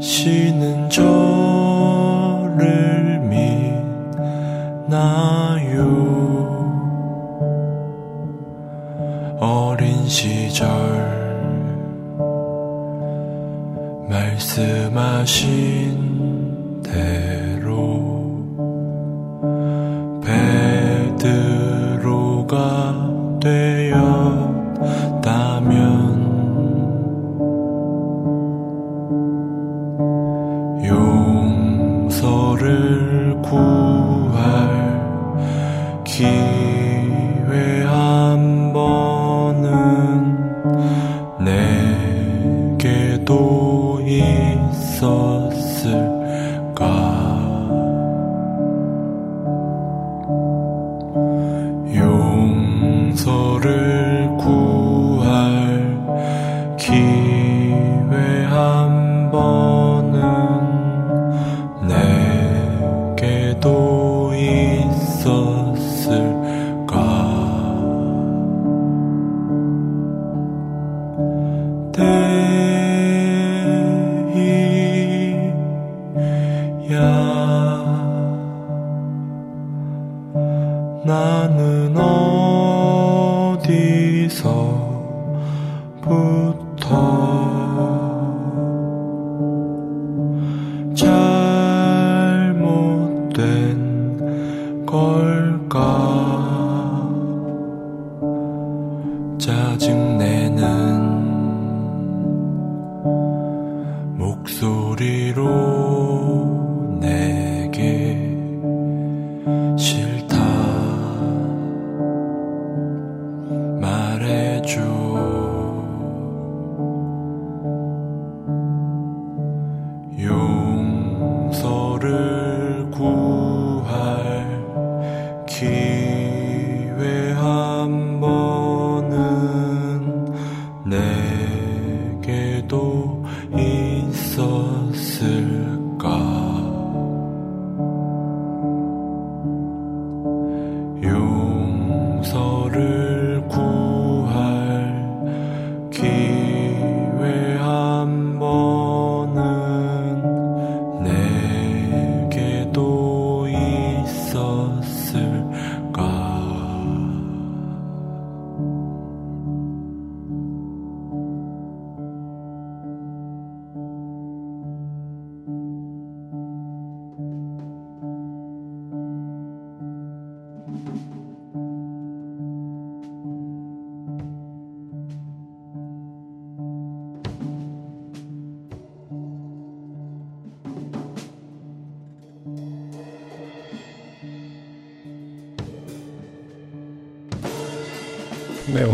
[0.00, 1.21] 쉬는 저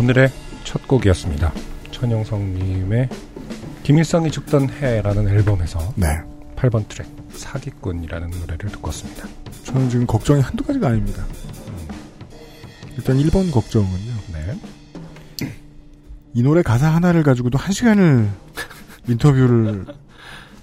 [0.09, 0.31] 오늘의
[0.65, 1.53] 첫 곡이었습니다.
[1.91, 3.11] 천영성님의
[3.83, 6.07] 김일성이 죽던 해라는 앨범에서 네.
[6.57, 9.29] 8번 트랙 사기꾼이라는 노래를 듣고 왔습니다.
[9.65, 11.27] 저는 지금 걱정이 한두 가지가 아닙니다.
[12.97, 14.15] 일단 1번 걱정은요.
[14.33, 15.51] 네.
[16.33, 18.31] 이 노래 가사 하나를 가지고도 한 시간을
[19.09, 19.85] 인터뷰를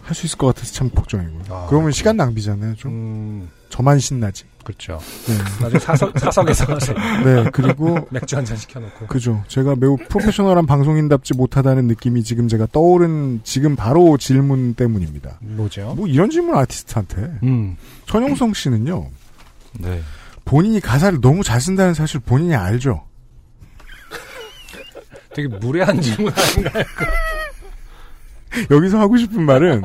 [0.02, 1.43] 할 수 있을 것 같아서 참 걱정이고요.
[1.50, 2.76] 아, 그러면 시간 낭비잖아요.
[2.78, 4.45] 좀 음, 저만 신나지.
[4.63, 4.99] 그렇죠.
[5.28, 5.34] 네.
[5.61, 6.65] 나중에 사석, 사석에서
[7.26, 9.07] 네, 그리고 맥주 한 잔 시켜놓고.
[9.07, 9.43] 그죠.
[9.49, 15.39] 제가 매우 프로페셔널한 방송인답지 못하다는 느낌이 지금 제가 떠오른 지금 바로 질문 때문입니다.
[15.41, 15.93] 뭐죠?
[15.97, 19.07] 뭐 이런 질문 아티스트한테 음, 천용성 씨는요
[19.73, 20.01] 네.
[20.45, 23.03] 본인이 가사를 너무 잘 쓴다는 사실 본인이 알죠.
[25.36, 26.86] 되게 무례한 질문 아닌가요?
[28.71, 29.82] 여기서 하고 싶은 말은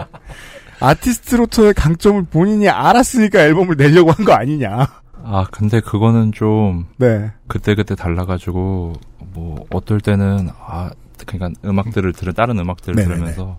[0.81, 4.87] 아티스트로서의 강점을 본인이 알았으니까 앨범을 내려고 한 거 아니냐.
[5.22, 7.31] 아, 근데 그거는 좀 네.
[7.47, 8.95] 그때그때 달라가지고
[9.35, 10.91] 뭐 어떨 때는 아
[11.26, 13.14] 그러니까 음악들을 들은 다른 음악들을 네네네.
[13.14, 13.59] 들으면서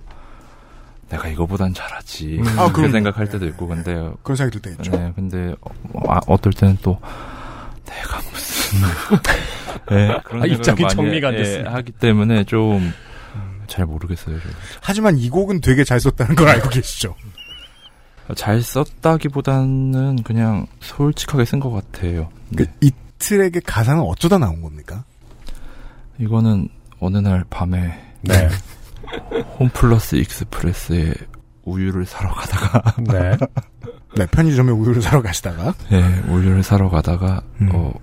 [1.10, 2.48] 내가 이거보단 잘하지 음.
[2.48, 2.92] 아, 그렇게 그럼요.
[2.94, 3.94] 생각할 때도 있고 근데
[4.24, 4.92] 그런 생각이 들 때 있죠.
[4.92, 7.00] 네 근데 어, 아, 어떨 때는 또
[7.86, 8.80] 내가 무슨
[9.92, 11.74] 예, 그런 아, 입장이 정리가 안 예, 됐습니다.
[11.76, 12.92] 하기 때문에 좀
[13.72, 14.38] 잘 모르겠어요.
[14.40, 14.54] 저도.
[14.82, 17.16] 하지만 이 곡은 되게 잘 썼다는 걸 알고 계시죠?
[18.36, 22.30] 잘 썼다기보다는 그냥 솔직하게 쓴 것 같아요.
[22.56, 22.74] 그 네.
[22.82, 25.04] 이 트랙의 가사는 어쩌다 나온 겁니까?
[26.20, 26.70] 이거는
[27.00, 28.50] 어느 날 밤에 네.
[29.60, 31.14] 홈플러스 익스프레스에
[31.64, 33.38] 우유를 사러 가다가 네.
[34.18, 37.70] 네, 편의점에 우유를 사러 가시다가 네, 우유를 사러 가다가 음.
[37.74, 37.94] 어,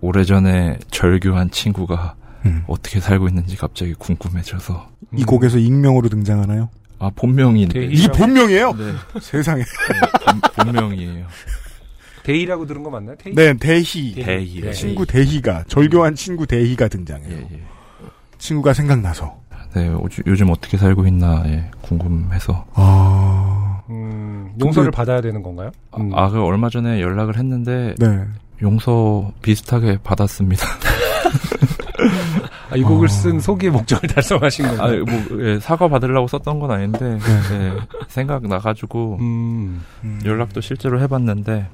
[0.00, 2.14] 오래전에 절교한 친구가
[2.46, 2.62] 음.
[2.66, 6.68] 어떻게 살고 있는지 갑자기 궁금해져서 이 곡에서 익명으로 등장하나요?
[6.98, 8.72] 아 본명인데 대희- 이 본명이에요?
[8.72, 9.62] 네, 세상에.
[9.62, 10.40] 네, 본,
[10.72, 11.26] 본명이에요.
[12.22, 13.16] 데이라고 들은 거 맞나요?
[13.16, 13.34] 데이?
[13.34, 14.14] 네, 대희.
[14.14, 14.60] 대희.
[14.62, 14.72] 네.
[14.72, 17.30] 친구 대희가 절교한 친구 대희가 등장해요.
[17.30, 17.60] 예, 예.
[18.38, 19.42] 친구가 생각나서.
[19.74, 25.70] 네, 요즘, 요즘 어떻게 살고 있나 예, 궁금해서 아, 음, 용서를 근데- 받아야 되는 건가요?
[25.98, 26.10] 음.
[26.14, 28.24] 아, 그 얼마 전에 연락을 했는데 네.
[28.62, 30.64] 용서 비슷하게 받았습니다.
[32.70, 33.08] 아, 이 곡을 어.
[33.08, 35.04] 쓴 소기의 목적을 달성하신 아, 건가요?
[35.04, 37.18] 뭐 예, 사과 받으려고 썼던 건 아닌데
[37.52, 37.72] 예,
[38.08, 39.84] 생각 나가지고 음.
[40.02, 40.20] 음.
[40.24, 41.68] 연락도 실제로 해봤는데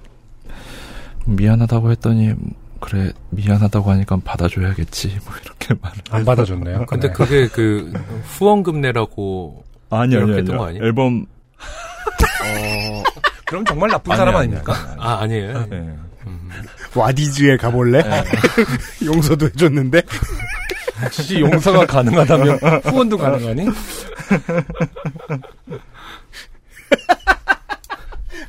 [1.27, 2.35] 미안하다고 했더니
[2.81, 5.93] 그래 미안하다고 하니까 받아줘야겠지 뭐 이렇게 말.
[6.11, 6.87] 안 받아줬네요.
[6.87, 7.13] 근데 네.
[7.13, 7.93] 그게 그
[8.39, 10.85] 후원금 내라고 아니 거 아니에요?
[10.85, 11.27] 앨범
[13.47, 14.75] 그럼 정말 나쁜 사람 아닙니까?
[14.99, 15.67] 아 아니에요.
[15.69, 15.97] 네.
[16.95, 18.03] 와디즈에 가볼래?
[19.05, 20.03] 용서도 해줬는데.
[21.03, 23.67] 혹시 용서가 가능하다면 후원도 가능하니?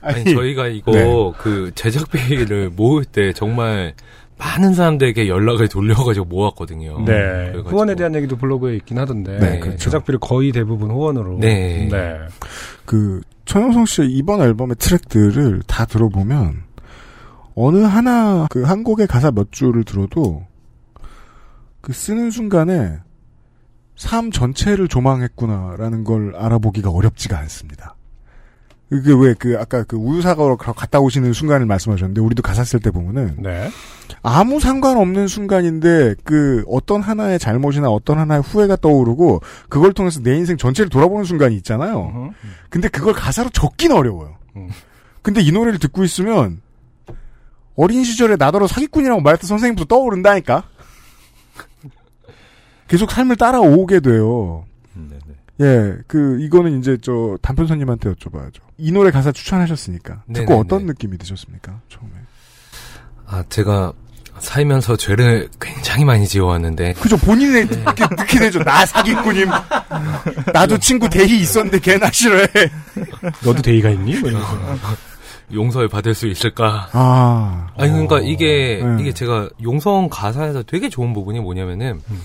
[0.02, 1.06] 아니, 저희가 이거 네.
[1.38, 3.94] 그 제작비를 모을 때 정말
[4.38, 7.02] 많은 사람들에게 연락을 돌려가지고 모았거든요.
[7.06, 7.14] 네.
[7.14, 7.70] 그래가지고.
[7.70, 9.38] 후원에 대한 얘기도 블로그에 있긴 하던데.
[9.38, 9.78] 네, 그렇죠.
[9.78, 11.38] 제작비를 거의 대부분 후원으로.
[11.40, 11.88] 네.
[11.92, 12.18] 네.
[12.86, 16.64] 그 천영성 씨의 이번 앨범의 트랙들을 다 들어보면
[17.56, 20.46] 어느 하나 그 한 곡의 가사 몇 줄을 들어도
[21.82, 22.98] 그 쓰는 순간에
[23.96, 27.96] 삶 전체를 조망했구나라는 걸 알아보기가 어렵지가 않습니다.
[28.90, 32.92] 그게 왜 그 아까 그 우유 사과로 갔다 오시는 순간을 말씀하셨는데 우리도 가사 쓸 때
[32.92, 33.70] 보면은 네.
[34.22, 40.58] 아무 상관없는 순간인데 그 어떤 하나의 잘못이나 어떤 하나의 후회가 떠오르고 그걸 통해서 내 인생
[40.58, 42.32] 전체를 돌아보는 순간이 있잖아요.
[42.70, 44.36] 근데 그걸 가사로 적긴 어려워요.
[44.58, 44.68] 음.
[45.22, 46.60] 근데 이 노래를 듣고 있으면
[47.76, 50.64] 어린 시절에 나더러 사기꾼이라고 말했던 선생님도 떠오른다니까.
[52.88, 54.66] 계속 삶을 따라오게 돼요.
[54.94, 55.66] 네, 네.
[55.66, 58.60] 예, 그 이거는 이제 저 단편선님한테 여쭤봐야죠.
[58.78, 60.60] 이 노래 가사 추천하셨으니까 듣고 네네네.
[60.60, 61.80] 어떤 느낌이 드셨습니까?
[61.88, 62.12] 처음에.
[63.28, 63.94] 아 제가
[64.40, 68.64] 살면서 죄를 굉장히 많이 지어왔는데 그죠 본인의 이렇게 느끼게 되죠.
[68.64, 69.50] 나 사기꾼임.
[70.52, 72.48] 나도 친구 대희 있었는데 걔나 싫어해.
[73.44, 74.16] 너도 데이가 있니?
[75.54, 75.64] 뭐.
[75.64, 76.90] 용서를 받을 수 있을까?
[76.94, 78.98] 아, 아니 그러니까 이게 네.
[79.02, 82.22] 이게 제가 용성 가사에서 되게 좋은 부분이 뭐냐면은 음.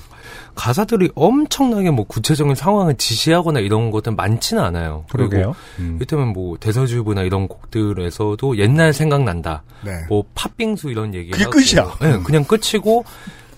[0.55, 5.05] 가사들이 엄청나게 뭐 구체적인 상황을 지시하거나 이런 것들 많지는 않아요.
[5.11, 5.55] 그리고 그러게요.
[5.79, 5.99] 음.
[6.33, 9.63] 뭐 대서주부나 이런 곡들에서도 옛날 생각난다.
[9.85, 9.93] 네.
[10.09, 11.31] 뭐 팥빙수 이런 얘기.
[11.31, 11.95] 그게 끝이야.
[12.01, 13.05] 네, 그냥 끝이고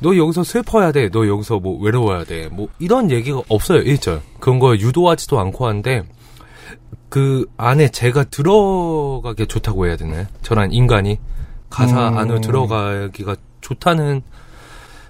[0.01, 1.09] 너 여기서 슬퍼야 돼.
[1.11, 2.49] 너 여기서 뭐 외로워야 돼.
[2.51, 3.83] 뭐 이런 얘기가 없어요.
[3.83, 4.21] 1절.
[4.41, 6.03] 그런 거 유도하지도 않고 하는데
[7.09, 10.27] 그 안에 제가 들어가기 좋다고 해야 되나요?
[10.43, 11.19] 저란 인간이
[11.71, 12.19] 가사 음.
[12.19, 14.23] 안으로 들어가기가 좋다는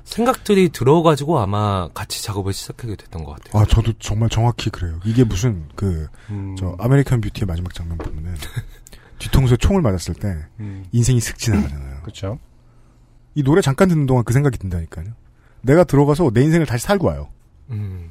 [0.04, 3.62] 생각들이 들어가지고 아마 같이 작업을 시작하게 됐던 것 같아요.
[3.62, 5.00] 아 저도 정말 정확히 그래요.
[5.04, 6.56] 이게 무슨 그 음.
[6.58, 8.34] 저 아메리칸 뷰티의 마지막 장면 보면은
[9.18, 10.84] 뒤통수에 총을 맞았을 때 음.
[10.92, 12.00] 인생이 슥 지나가잖아요.
[12.02, 12.38] 그렇죠.
[13.34, 15.08] 이 노래 잠깐 듣는 동안 그 생각이 든다니까요.
[15.60, 17.28] 내가 들어가서 내 인생을 다시 살고 와요.
[17.70, 18.10] 음.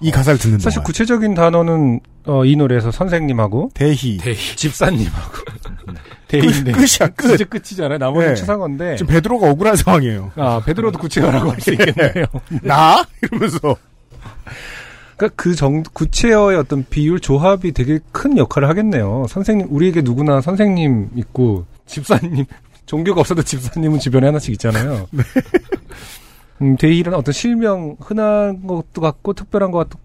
[0.00, 0.84] 이 가사를 듣는 사실 동안.
[0.86, 4.16] 구체적인 단어는 어, 이 노래에서 선생님하고 대희.
[4.18, 4.36] 대희.
[4.56, 5.32] 집사님하고
[5.86, 5.94] 끝,
[6.28, 7.28] 대인데 끝 이야 끝.
[7.28, 7.98] 진짜 끝이잖아요.
[7.98, 8.34] 나머지 네.
[8.34, 10.32] 추상어인데 지금 베드로가 억울한 상황이에요.
[10.36, 12.26] 아 베드로도 구체어라고 할 수 있겠네요.
[12.62, 13.76] 나 이러면서
[15.16, 19.26] 그러니까 그 정, 구체어의 어떤 비율 조합이 되게 큰 역할을 하겠네요.
[19.28, 22.46] 선생님 우리에게 누구나 선생님 있고 집사님
[22.86, 25.06] 종교가 없어도 집사님은 주변에 하나씩 있잖아요.
[26.64, 29.98] 음, 대희는 어떤 실명 흔한 것도 같고 특별한 것도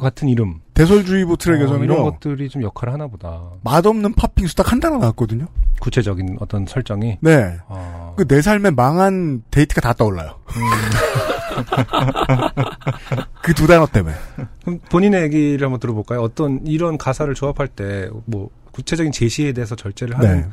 [0.00, 1.36] 같은 이름 대설주의보
[1.80, 2.02] 어, 이런.
[2.02, 3.40] 것들이 좀 역할을 하나 보다.
[3.62, 5.46] 맛없는 팥빙수 딱 한 단어 나왔거든요.
[5.80, 7.18] 구체적인 어떤 설정이.
[7.20, 7.56] 네.
[7.68, 10.34] 어, 그내 삶의 망한 데이트가 다 떠올라요.
[13.42, 14.14] 그두 단어 때문에.
[14.62, 16.20] 그럼 본인의 얘기를 한번 들어볼까요?
[16.22, 20.46] 어떤 이런 가사를 조합할 때 뭐 구체적인 제시에 대해서 절제를 하는 네.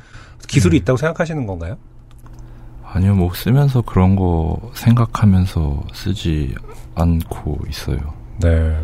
[0.48, 1.76] 기술이 있다고 생각하시는 건가요?
[2.94, 6.54] 아니요, 뭐 쓰면서 그런 거 생각하면서 쓰지
[6.94, 7.98] 않고 있어요.
[8.40, 8.80] 네.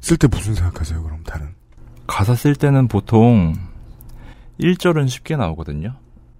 [0.00, 1.48] 쓸 때 무슨 생각하세요, 그럼 다른?
[2.06, 3.52] 가사 쓸 때는 보통
[4.60, 5.94] 1절은 쉽게 나오거든요.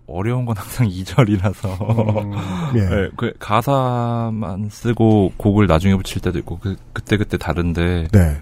[0.07, 2.33] 어려운 건 항상 2절이라서 음,
[2.77, 2.81] 예.
[2.89, 8.41] 네, 그 가사만 쓰고 곡을 나중에 붙일 때도 있고 그 그때 그때 다른데 네.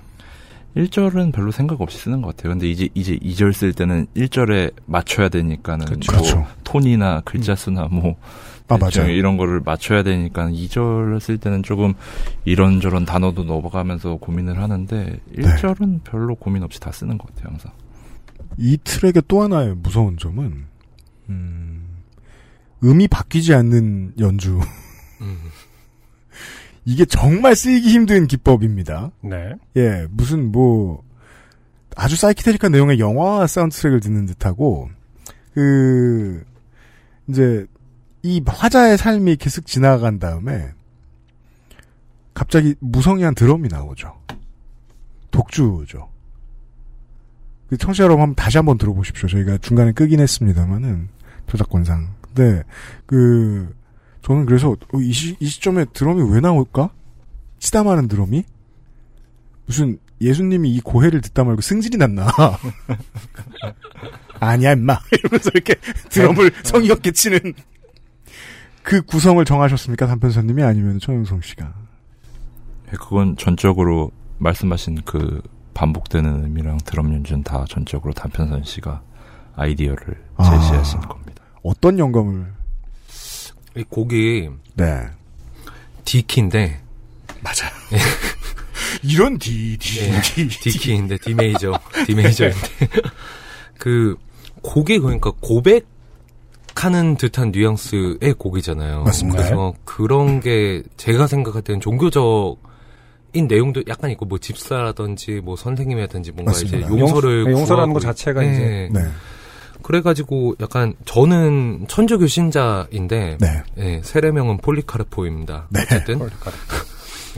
[0.76, 2.52] 1절은 별로 생각 없이 쓰는 것 같아요.
[2.52, 6.12] 근데 이제 이제 2절 쓸 때는 1절에 맞춰야 되니까는 그쵸.
[6.12, 6.46] 뭐 그렇죠.
[6.64, 8.16] 톤이나 글자 수나 뭐
[8.66, 9.10] 아, 맞아요.
[9.10, 11.94] 이런 거를 맞춰야 되니까 2절 쓸 때는 조금
[12.44, 17.72] 이런저런 단어도 넣어가면서 고민을 하는데 1절은 별로 고민 없이 다 쓰는 것 같아요, 항상.
[18.56, 20.64] 이 트랙의 또 하나의 무서운 점은,
[21.28, 21.86] 음,
[22.82, 24.60] 음이 바뀌지 않는 연주.
[25.20, 25.38] 음.
[26.84, 29.10] 이게 정말 쓰기 힘든 기법입니다.
[29.22, 29.54] 네.
[29.76, 31.02] 예, 무슨 뭐
[31.96, 34.90] 아주 사이키데릭한 내용의 영화 사운드 트랙을 듣는 듯하고
[35.54, 36.44] 그
[37.28, 37.66] 이제
[38.22, 40.70] 이 화자의 삶이 쓱 지나간 다음에
[42.34, 44.14] 갑자기 무성의 한 드럼이 나오죠.
[45.30, 46.08] 독주죠.
[47.68, 49.28] 그 청취자 여러분 한번 다시 한번 들어보십시오.
[49.28, 51.08] 저희가 중간에 끄긴 했습니다만은
[51.48, 52.14] 저작권상.
[52.20, 52.62] 근데
[53.06, 53.74] 그
[54.24, 56.90] 저는 그래서 어, 이, 시, 이 시점에 드럼이 왜 나올까?
[57.58, 58.44] 치다마는 드럼이
[59.66, 62.28] 무슨 예수님이 이 고해를 듣다 말고 승질이 났나?
[64.40, 65.74] 아니야 임마 이러면서 이렇게
[66.08, 67.38] 드럼을 성의 없게 치는
[68.82, 71.74] 그 구성을 정하셨습니까 단편사님이 아니면 최영성 씨가?
[72.86, 75.42] 네, 그건 전적으로 말씀하신 그
[75.74, 79.02] 반복되는 의미랑 드럼 연주는 다 전적으로 단편선 씨가
[79.54, 80.50] 아이디어를 아.
[80.50, 81.44] 제시하신 겁니다.
[81.62, 82.63] 어떤 영감을?
[83.76, 85.02] 이 곡이 네
[86.04, 86.80] D키인데
[87.42, 87.66] 맞아.
[89.02, 92.58] 이런 D D 예, D D키인데 D 메이저, D 메이저인데
[93.78, 94.16] 그
[94.62, 99.02] 곡이 그러니까 고백하는 듯한 뉘앙스의 곡이잖아요.
[99.04, 99.38] 맞습니다.
[99.42, 106.52] 그래서 그런 게 제가 생각할 때는 종교적인 내용도 약간 있고 뭐 집사라든지 뭐 선생님이라든지 뭔가
[106.52, 106.78] 맞습니다.
[106.78, 108.52] 이제 용서를 용- 용서라는 거 자체가 예.
[108.52, 109.00] 이제 네
[109.84, 113.62] 그래가지고 약간 저는 천주교 신자인데 네.
[113.76, 115.68] 예, 세례명은 폴리카르포입니다.
[115.70, 115.82] 네.
[115.82, 116.18] 어쨌든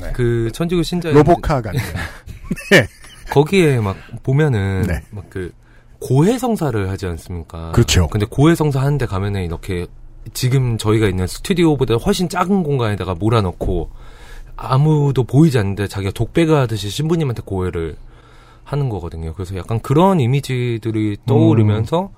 [0.00, 0.12] 네.
[0.12, 1.86] 그 천주교 신자 로보카가 아니에요.
[3.32, 5.02] 거기에 막 보면은 네.
[5.10, 5.52] 막그
[6.00, 7.72] 고해성사를 하지 않습니까?
[7.72, 8.06] 그렇죠.
[8.06, 9.88] 근데 고해성사 하는데 가면은 이렇게
[10.32, 13.90] 지금 저희가 있는 스튜디오보다 훨씬 작은 공간에다가 몰아넣고
[14.54, 17.96] 아무도 보이지 않는데 자기가 독배가 하듯이 신부님한테 고해를
[18.62, 19.32] 하는 거거든요.
[19.34, 22.10] 그래서 약간 그런 이미지들이 떠오르면서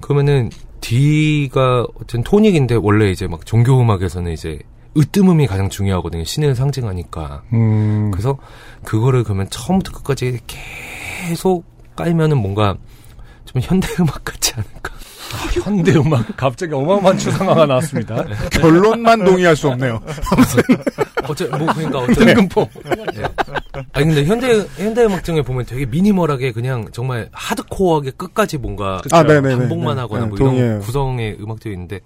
[0.00, 4.60] 그러면은 D가 어쨌든 토닉인데 원래 이제 막 종교 음악에서는 이제
[4.96, 6.24] 으뜸음이 가장 중요하거든요.
[6.24, 7.42] 신을 상징하니까.
[7.52, 8.38] 음, 그래서
[8.84, 11.64] 그거를 그러면 처음부터 끝까지 계속
[11.96, 12.76] 깔면은 뭔가
[13.44, 14.95] 좀 현대 음악 같지 않을까?
[15.52, 18.24] 현대 음악 갑자기 어마어마한 추상화가 나왔습니다.
[18.52, 20.00] 결론만 동의할 수 없네요.
[21.28, 22.68] 어째 뭐 그러니까 어째 등금포.
[23.92, 29.22] 아니 근데 현대 현대 음악 중에 보면 되게 미니멀하게 그냥 정말 하드코어하게 끝까지 뭔가 아,
[29.22, 29.56] 네네네.
[29.56, 30.00] 반복만 네.
[30.02, 30.80] 하거나 네, 뭐 이런 동의해요.
[30.80, 32.00] 구성의 음악들이 있는데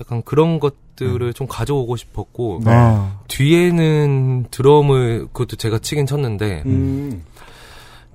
[0.00, 2.70] 약간 그런 것들을 좀 가져오고 싶었고 네.
[2.72, 7.22] 아, 뒤에는 드럼을 그것도 제가 치긴 쳤는데 음,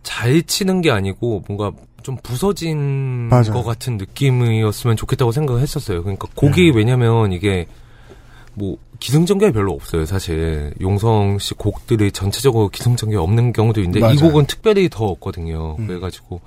[0.02, 1.72] 잘 치는 게 아니고 뭔가
[2.04, 3.54] 좀 부서진 맞아요.
[3.54, 6.04] 것 같은 느낌이었으면 좋겠다고 생각을 했었어요.
[6.04, 6.78] 그러니까 곡이 네.
[6.78, 7.66] 왜냐면 이게
[8.54, 10.06] 뭐 기승전결이 별로 없어요.
[10.06, 14.14] 사실 용성 씨 곡들이 전체적으로 기승전결 없는 경우도 있는데 맞아요.
[14.14, 15.78] 이 곡은 특별히 더 없거든요.
[15.80, 15.88] 음.
[15.88, 16.42] 그래가지고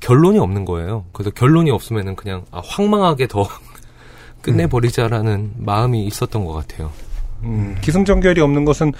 [0.00, 1.04] 결론이 없는 거예요.
[1.12, 3.46] 그래서 결론이 없으면은 그냥 아, 황망하게 더
[4.42, 6.90] 끝내버리자라는 마음이 있었던 것 같아요.
[7.42, 8.92] 음, 기승전결이 없는 것은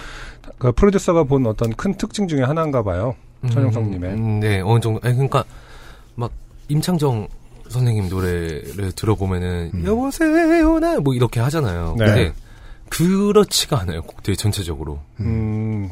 [0.59, 3.14] 그 프로듀서가 본 어떤 큰 특징 중에 하나인가 봐요.
[3.51, 4.11] 천영성님의.
[4.12, 5.01] 음, 네, 어느 정도.
[5.03, 5.47] 아니, 그러니까, 막,
[6.69, 7.29] 임창정
[7.69, 9.85] 선생님 노래를 들어보면은, 음.
[9.87, 11.97] 여보세요, 나, 뭐, 이렇게 하잖아요.
[11.99, 12.05] 네.
[12.05, 12.33] 근데,
[12.91, 15.01] 그렇지가 않아요, 곡들이 전체적으로.
[15.21, 15.91] 음,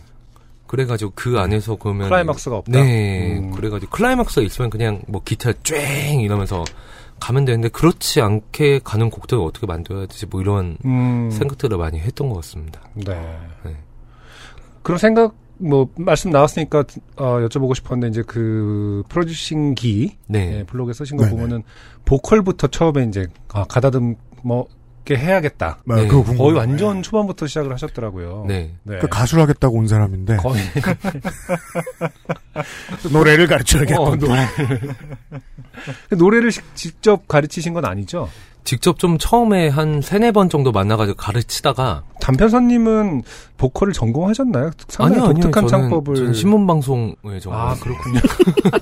[0.66, 2.08] 그래가지고 그 안에서 그러면.
[2.08, 2.72] 클라이막스가 없다.
[2.72, 3.50] 네, 음.
[3.52, 5.76] 그래가지고 클라이막스가 있으면 그냥 뭐, 기타 쫙
[6.20, 6.64] 이러면서
[7.20, 12.28] 가면 되는데, 그렇지 않게 가는 곡들을 어떻게 만들어야 되지, 뭐, 이런 음, 생각들을 많이 했던
[12.28, 12.80] 것 같습니다.
[12.94, 13.14] 네.
[13.64, 13.76] 네.
[14.82, 16.80] 그런 생각 뭐 말씀 나왔으니까
[17.16, 20.58] 어, 여쭤보고 싶었는데 이제 그 프로듀싱기 네.
[20.58, 21.36] 예, 블로그에 쓰신 거 네네.
[21.36, 21.62] 보면은
[22.04, 24.16] 보컬부터 처음에 이제 아, 가다듬게
[25.16, 25.78] 해야겠다.
[25.88, 26.06] 아, 네.
[26.08, 26.58] 그거 거의 궁금해.
[26.58, 28.44] 완전 초반부터 시작을 하셨더라고요.
[28.48, 28.74] 네.
[28.82, 28.98] 네.
[28.98, 30.60] 그 가수를 하겠다고 온 사람인데 거의
[33.12, 34.00] 노래를 가르쳐야겠다.
[34.00, 34.46] 어, 노래.
[36.16, 38.28] 노래를 시- 직접 가르치신 건 아니죠?
[38.64, 43.22] 직접 좀 처음에 한 세네 번 정도 만나가지고 가르치다가 단편사님은
[43.58, 44.70] 보컬을 전공하셨나요?
[44.88, 48.20] 상당히 독특한 저는, 창법을 저는 신문방송에 좀아 그렇군요.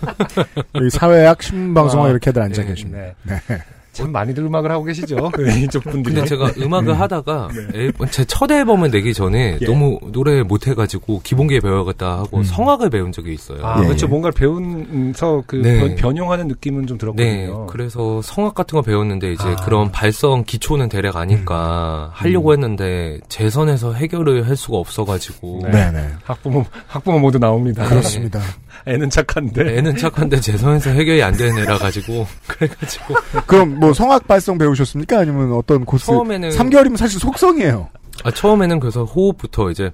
[0.76, 2.98] 여기 사회학 신문방송학 아, 이렇게들 앉아 네, 계십니다.
[3.22, 3.40] 네.
[3.48, 3.58] 네.
[3.92, 5.30] 참 많이들 음악을 하고 계시죠.
[5.34, 6.14] 그 이쪽 분들이.
[6.14, 9.66] 근데 제가 음악을 하다가 앨범- 제첫 앨범을 내기 전에 예.
[9.66, 12.42] 너무 노래 못해가지고 기본기에 배워야겠다 하고 음.
[12.44, 13.58] 성악을 배운 적이 있어요.
[13.66, 14.06] 아, 예, 그렇죠.
[14.06, 14.08] 예.
[14.10, 15.78] 뭔가를 배우면서 그 네.
[15.80, 17.66] 변- 변형하는 느낌은 좀 네, 들었거든요.
[17.66, 19.56] 그래서 성악 같은 거 배웠는데 이제 아.
[19.56, 25.70] 그런 발성 기초는 대략 아니까 하려고 했는데 제 선에서 해결을 할 수가 없어가지고 네.
[25.70, 26.08] 네네.
[26.24, 27.84] 학부모 학부모 모두 나옵니다.
[27.88, 28.40] 그렇습니다.
[28.86, 29.76] 애는 착한데.
[29.78, 33.14] 애는 착한데 제 선에서 해결이 안 되는 애라 가지고 그래가지고
[33.46, 35.18] 그럼 뭐 성악 발성 배우셨습니까?
[35.18, 36.06] 아니면 어떤 코스?
[36.06, 37.88] 처음에는 3개월이면 사실 속성이에요.
[38.24, 39.90] 아, 처음에는 그래서 호흡부터 이제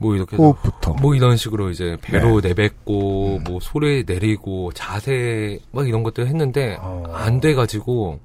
[0.00, 0.94] 뭐 이렇게 호흡부터.
[0.94, 2.48] 뭐 이런 식으로 이제 배로 네.
[2.48, 3.44] 내뱉고 음.
[3.44, 7.04] 뭐 소리 내리고 자세 막 이런 것들 했는데 어.
[7.12, 8.18] 안 돼가지고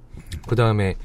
[0.48, 0.96] 그 다음에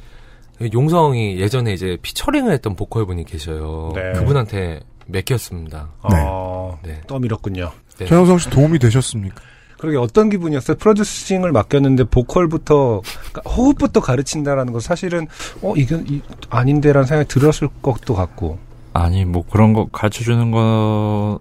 [0.72, 3.92] 용성이 예전에 이제 피처링을 했던 보컬 분이 계셔요.
[3.94, 4.12] 네.
[4.12, 5.88] 그분한테 맡겼습니다.
[6.02, 7.00] 어, 네.
[7.06, 7.72] 떠밀었군요.
[7.98, 8.06] 네.
[8.06, 9.40] 전영성 씨 도움이 되셨습니까?
[9.80, 10.76] 그러게 어떤 기분이었어요?
[10.76, 13.00] 프로듀싱을 맡겼는데 보컬부터
[13.32, 15.26] 그러니까 호흡부터 가르친다라는 거 사실은
[15.62, 16.20] 어 이건 이,
[16.50, 18.58] 아닌데라는 생각이 들었을 것도 같고.
[18.92, 21.38] 아니 뭐 그런 거 가르쳐 주는 거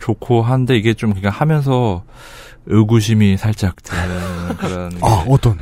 [0.00, 2.04] 좋고 한데 이게 좀 그냥 하면서
[2.66, 5.56] 의구심이 살짝 드는 그런 게 아, 어떤?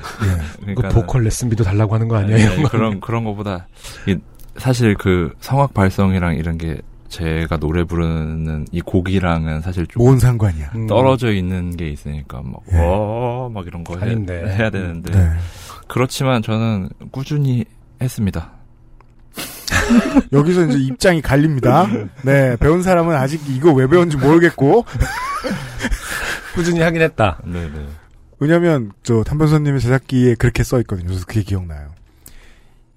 [0.67, 0.75] 예.
[0.75, 2.57] 그 보컬 레슨비도 달라고 하는 거 아니에요?
[2.57, 3.69] 네, 그런 그런 거보다
[4.09, 4.17] 이
[4.57, 10.73] 사실 그 성악 발성이랑 이런 게 제가 노래 부르는 이 곡이랑은 사실 좀뭔 상관이야.
[10.75, 12.77] 음, 떨어져 있는 게 있으니까 막, 예.
[12.79, 14.43] 어, 막 이런 거 해, 아닌데.
[14.57, 15.13] 해 야 되는데.
[15.13, 15.31] 네.
[15.89, 17.65] 그렇지만 저는 꾸준히
[18.01, 18.53] 했습니다.
[20.33, 21.87] 여기서 이제 입장이 갈립니다.
[22.23, 24.85] 네, 배운 사람은 아직 이거 왜 배운지 모르겠고.
[26.55, 27.39] 꾸준히 하긴 했다.
[27.45, 27.87] 네네.
[28.39, 31.07] 왜냐면, 저, 탄변선님의 제작기에 그렇게 써 있거든요.
[31.09, 31.89] 그래서 그게 기억나요.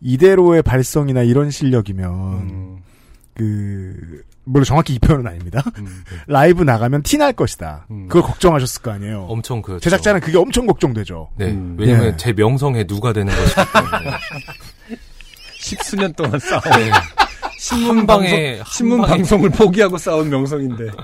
[0.02, 2.78] 이대로의 발성이나 이런 실력이면, 음,
[3.40, 5.64] 그, 물론 정확히 이 표현은 아닙니다.
[5.78, 7.86] 음, 라이브 나가면 티 날 것이다.
[7.90, 8.08] 음.
[8.08, 9.22] 그걸 걱정하셨을 거 아니에요.
[9.30, 11.30] 엄청 그 제작자는 그게 엄청 걱정되죠.
[11.38, 11.78] 네, 음.
[11.80, 12.18] 왜냐면 예.
[12.18, 14.12] 제 명성에 누가 되는 것이기 때문에
[15.60, 16.92] 십수년 동안 싸운 네.
[17.60, 20.90] 신문 방송, 신문 방송을 포기하고 싸운 명성인데.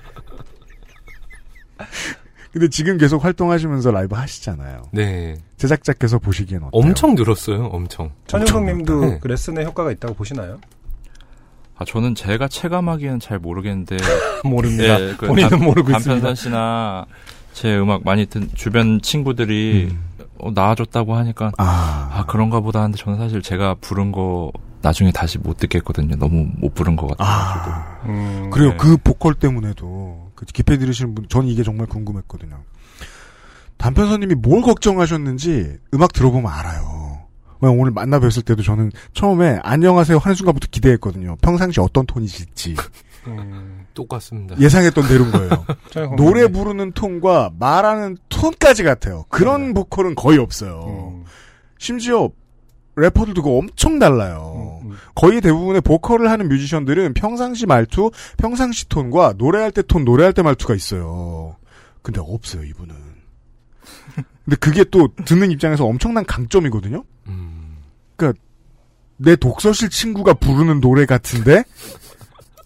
[2.52, 4.84] 근데 지금 계속 활동하시면서 라이브 하시잖아요.
[4.92, 6.72] 네, 제작자께서 보시기엔 어때요?
[6.82, 7.66] 엄청 늘었어요.
[7.66, 8.12] 엄청.
[8.28, 9.20] 천효성님도 네.
[9.22, 10.58] 그 레슨에 효과가 있다고 보시나요?
[11.78, 13.98] 아, 저는 제가 체감하기에는 잘 모르겠는데.
[14.46, 15.00] 모릅니다.
[15.02, 15.98] 예, 그 본인은 반- 모르고 있습니다.
[16.14, 17.06] 반편선 씨나
[17.54, 20.04] 제 음악 많이 듣, 주변 친구들이 음.
[20.38, 24.52] 어, 나아졌다고 하니까 아, 아, 그런가 보다 하는데 저는 사실 제가 부른 거
[24.82, 26.16] 나중에 다시 못 듣겠거든요.
[26.18, 27.72] 너무 못 부른 것 같아가지고.
[27.76, 28.02] 아.
[28.06, 28.78] 음, 그리고 네.
[28.78, 32.58] 그 보컬 때문에도 그 기패 들으시는 분, 전 이게 정말 궁금했거든요.
[33.78, 36.95] 단편선님이 뭘 걱정하셨는지 음악 들어보면 알아요.
[37.62, 41.38] 오늘 만나 뵀을 때도 저는 처음에 안녕하세요 하는 순간부터 기대했거든요.
[41.42, 42.76] 평상시 어떤 톤이실지
[43.28, 44.56] 음, 똑같습니다.
[44.60, 45.50] 예상했던 대로인 거예요.
[46.16, 49.26] 노래 부르는 톤과 말하는 톤까지 같아요.
[49.30, 50.86] 그런 보컬은 거의 없어요.
[50.88, 51.24] 음,
[51.78, 52.30] 심지어
[52.96, 54.80] 래퍼들도 그거 엄청 달라요.
[54.84, 54.98] 음, 음.
[55.16, 60.76] 거의 대부분의 보컬을 하는 뮤지션들은 평상시 말투, 평상시 톤과 노래할 때 톤, 노래할 때 말투가
[60.76, 61.58] 있어요.
[62.02, 62.96] 근데 없어요, 이분은.
[64.46, 67.04] 근데 그게 또 듣는 입장에서 엄청난 강점이거든요?
[68.24, 68.34] 음,
[69.18, 71.64] 내 독서실 친구가 부르는 노래 같은데?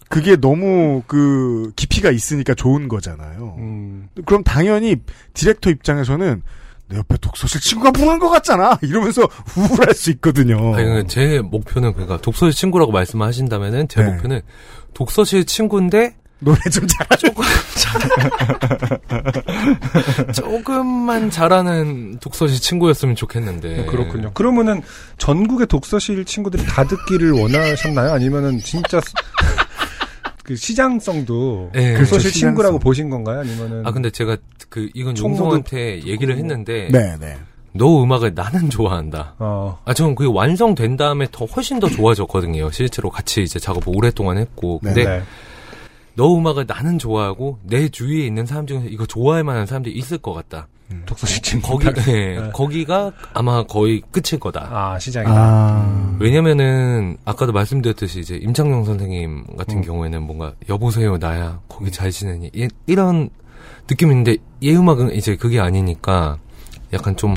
[0.08, 3.54] 그게 너무 그 깊이가 있으니까 좋은 거잖아요.
[3.58, 4.96] 음, 그럼 당연히
[5.34, 6.42] 디렉터 입장에서는
[6.88, 8.76] 내 옆에 독서실 친구가 부르는 것 같잖아!
[8.82, 9.22] 이러면서
[9.56, 10.74] 우울할 수 있거든요.
[10.74, 14.10] 아니, 그러니까 제 목표는 그러니까 독서실 친구라고 말씀하신다면은 제 네.
[14.10, 14.40] 목표는
[14.94, 17.28] 독서실 친구인데 노래 좀 잘하죠.
[20.34, 23.86] 조금만 잘하는 독서실 친구였으면 좋겠는데.
[23.86, 24.32] 그렇군요.
[24.32, 24.82] 그러면은
[25.18, 28.12] 전국의 독서실 친구들이 다 듣기를 원하셨나요?
[28.12, 29.12] 아니면은 진짜 스-
[30.44, 31.94] 그 시장성도 네.
[31.94, 32.78] 독서실 그렇죠, 친구라고 시장성.
[32.80, 33.40] 보신 건가요?
[33.40, 34.36] 아니면은 아 근데 제가
[34.68, 37.36] 그 이건 용성한테 얘기를 했는데 네, 네.
[37.72, 39.34] 너 음악을 나는 좋아한다.
[39.38, 42.70] 어, 아 저는 그게 완성된 다음에 더 훨씬 더 좋아졌거든요.
[42.72, 45.22] 실제로 같이 이제 작업을 오랫동안 했고 근데 네.
[46.14, 50.32] 너 음악을 나는 좋아하고 내 주위에 있는 사람 중에서 이거 좋아할 만한 사람들이 있을 것
[50.32, 50.68] 같다.
[51.06, 52.50] 독서실 친구 거기 예, 네.
[52.52, 54.68] 거기가 아마 거의 끝일 거다.
[54.72, 55.32] 아 시장이다.
[55.32, 56.16] 아.
[56.18, 59.82] 왜냐면은 아까도 말씀드렸듯이 이제 임창용 선생님 같은 음.
[59.82, 63.30] 경우에는 뭔가 여보세요 나야 거기 잘 지내니 이- 이런
[63.88, 66.38] 느낌인데 얘 음악은 이제 그게 아니니까
[66.92, 67.34] 약간 좀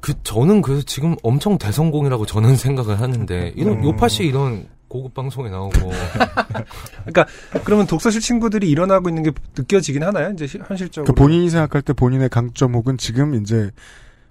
[0.00, 3.84] 그 저는 그 지금 엄청 대성공이라고 저는 생각을 하는데 이런 음.
[3.84, 5.70] 요파시 이런 고급 방송에 나오고
[7.04, 7.26] 그러니까
[7.64, 10.30] 그러면 독서실 친구들이 일어나고 있는 게 느껴지긴 하나요?
[10.32, 11.12] 이제 시- 현실적으로.
[11.12, 13.70] 그 본인이 생각할 때 본인의 강점 혹은 지금 이제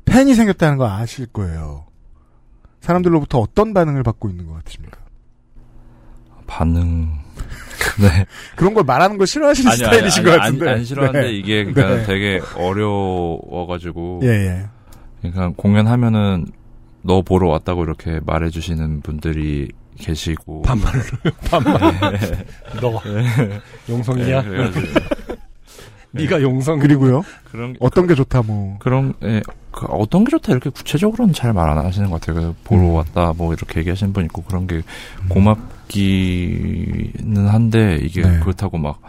[0.06, 1.86] 팬이 생겼다는 거 아실 거예요.
[2.82, 4.98] 사람들로부터 어떤 반응을 받고 있는 것 같으십니까?
[6.48, 7.10] 반응.
[8.02, 8.26] 네.
[8.56, 10.70] 그런 걸 말하는 걸 싫어하시는 아니, 아니, 스타일이신 아니, 것 같은데.
[10.70, 11.34] 안, 안 싫어하는데 네.
[11.34, 12.06] 이게 그러니까 네.
[12.06, 14.66] 되게 어려워가지고 예, 예.
[15.22, 16.48] 그러니까 공연하면은
[17.04, 21.02] 너 보러 왔다고 이렇게 말해주시는 분들이 계시고 반말로
[21.50, 22.20] 반말.
[22.82, 23.02] 너
[23.90, 24.42] 용성이냐?
[24.42, 24.88] 네, 그래가지고
[26.12, 26.80] 네가 용성.
[26.80, 27.24] 그리고요.
[27.52, 28.78] 그런 어떤 게 좋다 뭐.
[28.80, 29.42] 그런 예,
[29.72, 32.54] 그 어떤 게 좋다 이렇게 구체적으로는 잘 말 안 하시는 것 같아요.
[32.54, 32.94] 그 보러 음.
[32.96, 34.82] 왔다 뭐 이렇게 얘기하시는 분 있고 그런 게
[35.30, 38.40] 고맙기는 한데 이게 네.
[38.40, 39.00] 그렇다고 막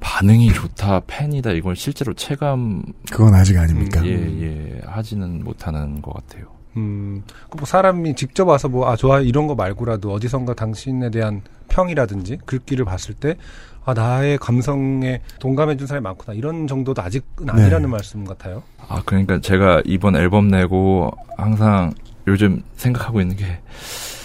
[0.00, 4.04] 반응이 좋다 팬이다 이걸 실제로 체감 그건 아직 아닙니까?
[4.04, 6.46] 예예 하지는 못하는 것 같아요.
[6.76, 12.38] 음, 그뭐 사람이 직접 와서 뭐, 아, 좋아, 이런 거 말고라도 어디선가 당신에 대한 평이라든지
[12.46, 13.36] 글귀를 봤을 때,
[13.84, 16.34] 아, 나의 감성에 동감해준 사람이 많구나.
[16.36, 18.62] 이런 정도도 아직은 아니라는 말씀 같아요.
[18.88, 21.92] 아 그러니까 제가 이번 앨범 내고 항상
[22.26, 23.60] 요즘 생각하고 있는 게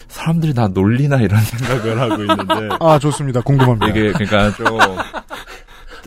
[0.07, 3.41] 사람들이 나 놀리나 이런 생각을 하고 있는데 아 좋습니다.
[3.41, 3.87] 궁금합니다.
[3.87, 4.77] 이게 그러니까 좀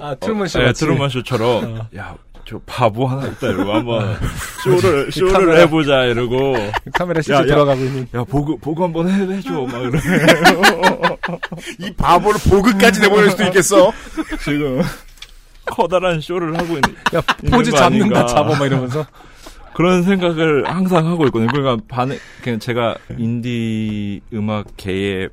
[0.01, 0.59] 아, 트루먼 쇼.
[0.59, 0.81] 네, 같이.
[0.81, 1.87] 트루먼 쇼처럼 어.
[1.97, 4.17] 야, 저 바보 하나 있다 이러고 한번
[4.65, 5.59] 쇼를 이 쇼를 카메라.
[5.61, 6.55] 해보자 이러고
[6.93, 7.45] 카메라 실제.
[7.47, 8.07] 들어가고 있는.
[8.15, 9.99] 야 보고 보고 한번 해, 해줘 막 이러
[11.79, 13.93] 이 바보를 보급까지 내보낼 수도 있겠어.
[14.45, 14.83] 지금
[15.67, 16.83] 커다란 쇼를 하고 있는
[17.15, 18.27] 야, 있는 포즈 거 잡는다.
[18.27, 19.07] 잡아, 막 이러면서.
[19.75, 21.51] 그런 생각을 항상 하고 있거든요.
[21.51, 25.29] 그러니까 반응 그냥 제가 인디 음악계에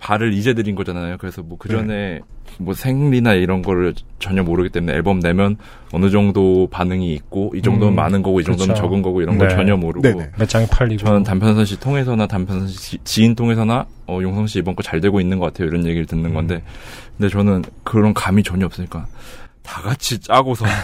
[0.00, 1.16] 발을 이제 들인 거잖아요.
[1.18, 2.20] 그래서 뭐 그 전에
[2.58, 5.56] 뭐 생리나 이런 거를 전혀 모르기 때문에 앨범 내면
[5.92, 8.82] 어느 정도 반응이 있고 이 정도는 음, 많은 거고 이 정도는 그렇죠.
[8.82, 9.54] 적은 거고 이런 걸 네.
[9.54, 10.30] 전혀 모르고 네네.
[10.38, 11.04] 몇 장이 팔리고.
[11.04, 15.20] 저는 단편선 씨 통해서나 단편선 씨 지인 통해서나 어 용성 씨 이번 거 잘 되고
[15.20, 16.34] 있는 것 같아요 이런 얘기를 듣는 음.
[16.34, 16.62] 건데
[17.16, 19.06] 근데 저는 그런 감이 전혀 없으니까
[19.62, 20.66] 다 같이 짜고서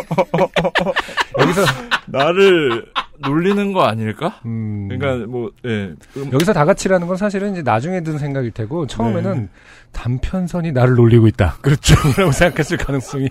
[1.38, 1.62] 여기서,
[2.06, 2.84] 나를
[3.22, 4.40] 놀리는 거 아닐까?
[4.46, 4.88] 음.
[4.88, 5.94] 그러니까 뭐 예.
[6.16, 9.48] 음, 여기서 다 같이라는 건 사실은 이제 나중에 든 생각일 테고 처음에는 네.
[9.92, 11.56] 단편선이 나를 놀리고 있다.
[11.62, 11.94] 그렇죠.
[12.16, 13.28] 라고 생각했을 가능성이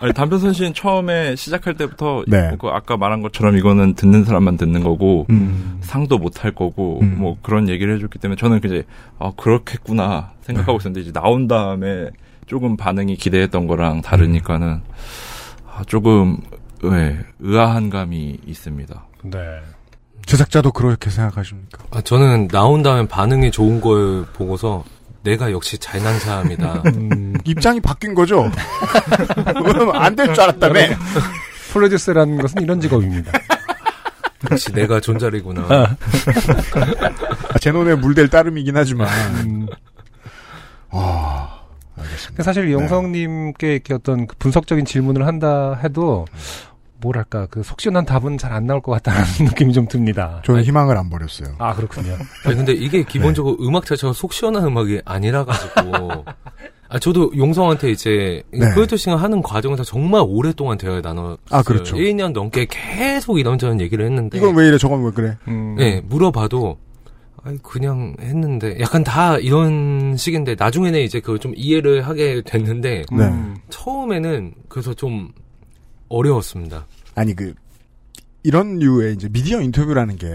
[0.00, 2.56] 아니 단편선 씨는 처음에 시작할 때부터 네.
[2.58, 5.78] 그 아까 말한 것처럼 이거는 듣는 사람만 듣는 거고 음.
[5.80, 7.16] 상도 못 할 거고 음.
[7.18, 8.82] 뭐 그런 얘기를 해줬기 때문에 저는 이제
[9.20, 12.10] 아 그렇겠구나 생각하고 있었는데 이제 나온 다음에
[12.46, 14.80] 조금 반응이 기대했던 거랑 다르니까는
[15.74, 16.36] 아, 조금
[16.84, 19.06] 예, 의아한 감이 있습니다.
[19.24, 19.38] 네.
[20.26, 21.84] 제작자도 그렇게 생각하십니까?
[21.90, 24.84] 아, 저는 나온 다음에 반응이 좋은 걸 보고서
[25.22, 26.82] 내가 역시 잘난 사람이다.
[26.94, 28.50] 음, 입장이 바뀐 거죠.
[29.64, 30.80] 그러면 안될 줄 알았다며.
[31.72, 33.32] 프로듀스라는 것은 이런 직업입니다.
[34.50, 35.62] 역시 내가 존잘이구나.
[35.70, 35.96] 아,
[37.60, 39.08] 제 눈에 물될 따름이긴 하지만.
[39.46, 39.66] 음,
[40.90, 41.60] 아,
[41.96, 42.42] 알겠습니다.
[42.42, 46.26] 사실 영성님께 이렇게 어떤 그 분석적인 질문을 한다 해도
[47.02, 50.42] 뭐랄까 그 속 시원한 답은 잘 안 나올 것 같다는 느낌이 좀 듭니다.
[50.44, 51.54] 저는 희망을 안 버렸어요.
[51.58, 52.12] 아 그렇군요.
[52.44, 56.24] 아니, 근데 이게 기본적으로 음악 자체가 속 시원한 음악이 아니라 가지고.
[56.88, 58.68] 아, 저도 용성한테 이제 네.
[58.74, 61.38] 프로듀싱을 하는 과정에서 정말 오랫동안 대화를 나눴어요.
[61.50, 61.96] 아, 그렇죠.
[61.96, 64.36] 1년 넘게 계속 이런저런 얘기를 했는데.
[64.36, 65.38] 이건 왜 이래, 저건 왜 그래?
[65.48, 66.76] 음, 네, 물어봐도,
[67.44, 73.24] 아니, 그냥 했는데, 약간 다 이런 식인데, 나중에는 이제 그걸 좀 이해를 하게 됐는데, 네.
[73.24, 75.30] 음, 처음에는 그래서 좀
[76.16, 76.86] 어려웠습니다.
[77.14, 77.54] 아니, 그,
[78.44, 80.26] 이런 류의 이제 미디어 인터뷰라는 게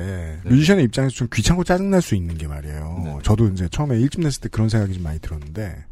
[0.46, 3.02] 뮤지션의 입장에서 좀 귀찮고 짜증날 수 있는 게 말이에요.
[3.04, 3.18] 네.
[3.24, 5.84] 저도 이제 처음에 일집 냈을 때 그런 생각이 좀 많이 들었는데,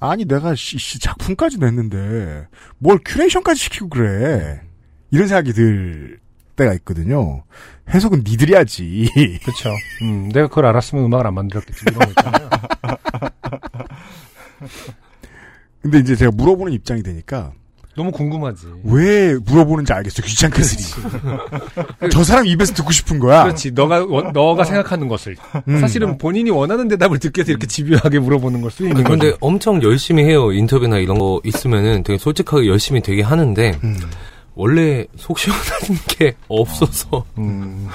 [0.00, 4.60] 아니, 내가 씨, 씨, 작품까지 냈는데, 뭘 큐레이션까지 시키고 그래.
[5.12, 6.18] 이런 생각이 들
[6.56, 7.44] 때가 있거든요.
[7.88, 9.08] 해석은 니들이 하지.
[9.42, 9.70] 그렇죠.
[10.02, 12.50] 음, 내가 그걸 알았으면 음악을 안 만들었겠지 이런 거 있잖아요.
[15.82, 17.52] 근데 이제 제가 물어보는 입장이 되니까,
[17.96, 18.66] 너무 궁금하지.
[18.84, 20.22] 왜 물어보는지 알겠어.
[20.22, 21.02] 귀찮겠으니.
[22.12, 23.42] 저 사람 입에서 듣고 싶은 거야.
[23.42, 23.72] 그렇지.
[23.72, 25.36] 너가 원- 너가 생각하는 것을
[25.68, 25.80] 음.
[25.80, 29.08] 사실은 본인이 원하는 대답을 듣기 위해서 이렇게 집요하게 물어보는 걸 수 있는 거죠.
[29.18, 30.52] 근데 엄청 열심히 해요.
[30.52, 33.98] 인터뷰나 이런 거 있으면은 되게 솔직하게 열심히 되게 하는데, 음.
[34.54, 35.64] 원래 속 시원한
[36.08, 37.24] 게 없어서.
[37.38, 37.88] 음,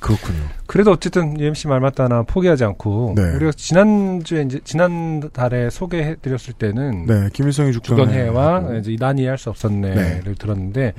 [0.00, 0.38] 그렇군요.
[0.66, 3.22] 그래도 어쨌든 UMC 말 맞다나 포기하지 않고 네.
[3.36, 8.76] 우리가 지난주에 이제 지난달에 소개해 드렸을 때는 네, 김일성이 죽던, 해와.
[8.78, 10.34] 이제 난 이해할 수 없었네를 네.
[10.38, 10.94] 들었는데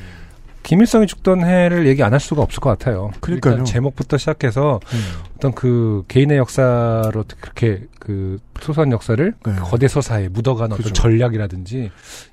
[0.63, 3.11] 김일성이 죽던 해를 얘기 안 할 수가 없을 것 같아요.
[3.21, 3.53] 그러니까요.
[3.53, 4.99] 일단 제목부터 시작해서 음.
[5.37, 9.55] 어떤 그 개인의 역사로 그렇게 그 소소한 역사를 네.
[9.55, 10.93] 거대 서사에 묻어간 어떤 그죠.
[10.93, 11.91] 전략이라든지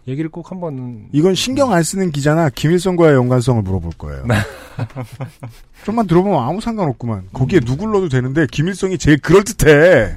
[0.09, 4.25] 얘기를 꼭 한번 이건 신경 안 쓰는 기자나 김일성과의 연관성을 물어볼 거예요.
[4.27, 4.35] 네.
[5.85, 7.29] 좀만 들어보면 아무 상관없구만.
[7.33, 10.15] 거기에 누굴 넣어도 되는데 김일성이 제일 그럴 듯해.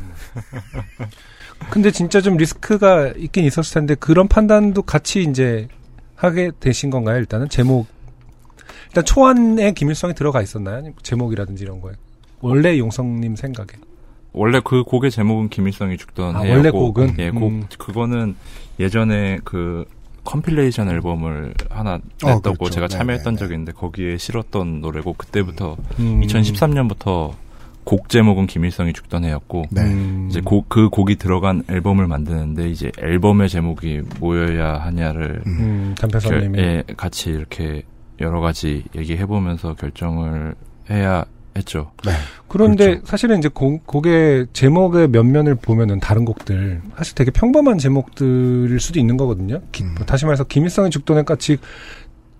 [1.69, 5.67] 근데 진짜 좀 리스크가 있긴 있었을 텐데 그런 판단도 같이 이제
[6.15, 7.17] 하게 되신 건가요?
[7.17, 7.87] 일단은 제목
[8.89, 10.91] 일단 초안에 김일성이 들어가 있었나요?
[11.03, 11.93] 제목이라든지 이런 거에
[12.41, 13.69] 원래 용성님 생각에
[14.31, 17.15] 원래 그 곡의 제목은 김일성이 죽던 아, 해였고 원래 곡은?
[17.19, 17.65] 예, 곡 음.
[17.77, 18.35] 그거는
[18.79, 19.85] 예전에 그
[20.23, 22.69] compilation 앨범을 하나 어, 냈다고 그렇죠.
[22.69, 23.39] 제가 참여했던 네네네.
[23.39, 26.21] 적이 있는데 거기에 실었던 노래고 그때부터 음.
[26.21, 27.33] 2013년부터
[27.83, 29.81] 곡 제목은 김일성이 죽던 해였고 네.
[29.81, 30.27] 음.
[30.29, 36.59] 이제 곡, 그 곡이 들어간 앨범을 만드는데 이제 앨범의 제목이 뭐여야 하냐를 음, 결, 단편선님이
[36.59, 37.83] 예, 같이 이렇게
[38.21, 40.55] 여러 가지 얘기해 보면서 결정을
[40.89, 41.23] 해야
[41.57, 41.91] 했죠.
[42.47, 43.05] 그런데 그렇죠.
[43.05, 49.17] 사실은 이제 곡, 곡의 제목의 면면을 보면은 다른 곡들 사실 되게 평범한 제목들일 수도 있는
[49.17, 49.61] 거거든요.
[49.71, 49.95] 기- 음.
[50.05, 51.57] 다시 말해서 김일성의 죽도는 같이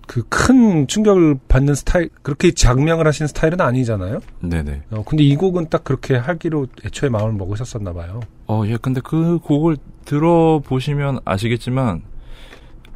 [0.06, 4.18] 그 큰 충격을 받는 스타일 그렇게 장명을 하시는 스타일은 아니잖아요.
[4.40, 4.82] 네네.
[4.90, 8.18] 어, 근데 이 곡은 딱 그렇게 하기로 애초에 마음을 먹으셨었나 봐요.
[8.48, 12.02] 어, 예, 근데 그 곡을 들어보시면 아시겠지만,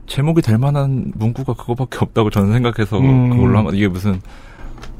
[0.06, 3.30] 제목이 될 만한 문구가 그거밖에 없다고 저는 생각해서 음.
[3.30, 4.20] 그걸로 한 건, 이게 무슨,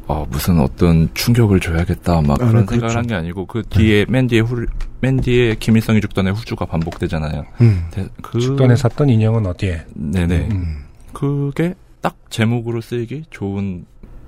[0.06, 2.98] 어, 무슨 어떤 충격을 줘야겠다, 막 아, 그런 네, 생각을 그렇죠.
[2.98, 4.64] 한게 아니고, 그 뒤에, 맨 뒤에 후,
[5.00, 7.44] 맨 뒤에 김일성이 죽던의 후주가 반복되잖아요.
[7.60, 7.84] 음.
[7.90, 9.84] 대- 그, 죽던에 샀던 인형은 어디에?
[9.94, 10.48] 네네.
[10.52, 10.84] 음.
[11.12, 13.84] 그게 딱 제목으로 쓰이기 좋은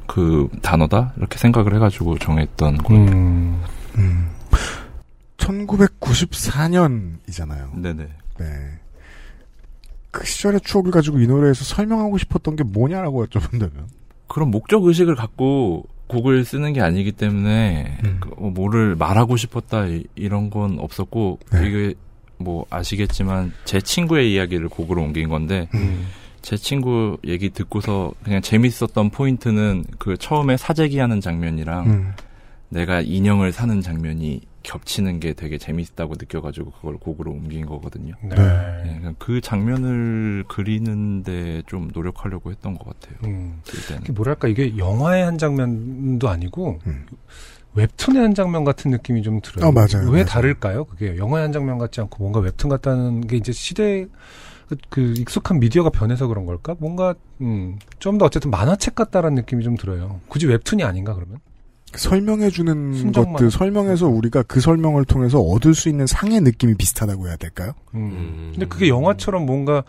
[0.06, 1.14] 그 단어다?
[1.16, 2.92] 이렇게 생각을 해가지고 정했던 곡.
[2.94, 3.60] 음.
[3.98, 4.28] 음.
[5.38, 7.78] 1994년이잖아요.
[7.80, 8.08] 네네.
[8.38, 8.46] 네.
[10.16, 13.86] 그 시절의 추억을 가지고 이 노래에서 설명하고 싶었던 게 뭐냐라고 여쭤본다면.
[14.26, 18.16] 그런 목적 의식을 갖고 곡을 쓰는 게 아니기 때문에 음.
[18.20, 21.68] 그, 어, 뭐를 말하고 싶었다 이, 런건 없었고 네.
[21.68, 21.94] 이게
[22.38, 26.06] 뭐 아시겠지만 제 친구의 이야기를 곡으로 옮긴 건데 음.
[26.40, 32.12] 제 친구 얘기 듣고서 그냥 재밌었던 포인트는 그 처음에 사재기 하는 장면이랑 음.
[32.68, 38.14] 내가 인형을 사는 장면이 겹치는 게 되게 재밌다고 느껴가지고 그걸 곡으로 옮긴 거거든요.
[38.22, 38.34] 네.
[38.34, 43.18] 네, 그냥 그 장면을 그리는데 좀 노력하려고 했던 것 같아요.
[43.24, 43.62] 음.
[44.12, 47.06] 뭐랄까 이게 영화의 한 장면도 아니고 음.
[47.74, 49.68] 웹툰의 한 장면 같은 느낌이 좀 들어요.
[49.68, 50.24] 어, 맞아요, 왜 맞아요.
[50.24, 50.84] 다를까요?
[50.86, 54.06] 그게 영화의 한 장면 같지 않고 뭔가 웹툰 같다는 게 이제 시대
[54.68, 56.74] 그, 그 익숙한 미디어가 변해서 그런 걸까?
[56.78, 60.20] 뭔가 음, 좀 더 어쨌든 만화책 같다라는 느낌이 좀 들어요.
[60.28, 61.38] 굳이 웹툰이 아닌가 그러면?
[61.98, 63.32] 설명해주는 순정만.
[63.34, 67.72] 것들, 설명해서 우리가 그 설명을 통해서 얻을 수 있는 상의 느낌이 비슷하다고 해야 될까요?
[67.94, 68.00] 음.
[68.00, 68.48] 음.
[68.52, 69.82] 근데 그게 영화처럼 뭔가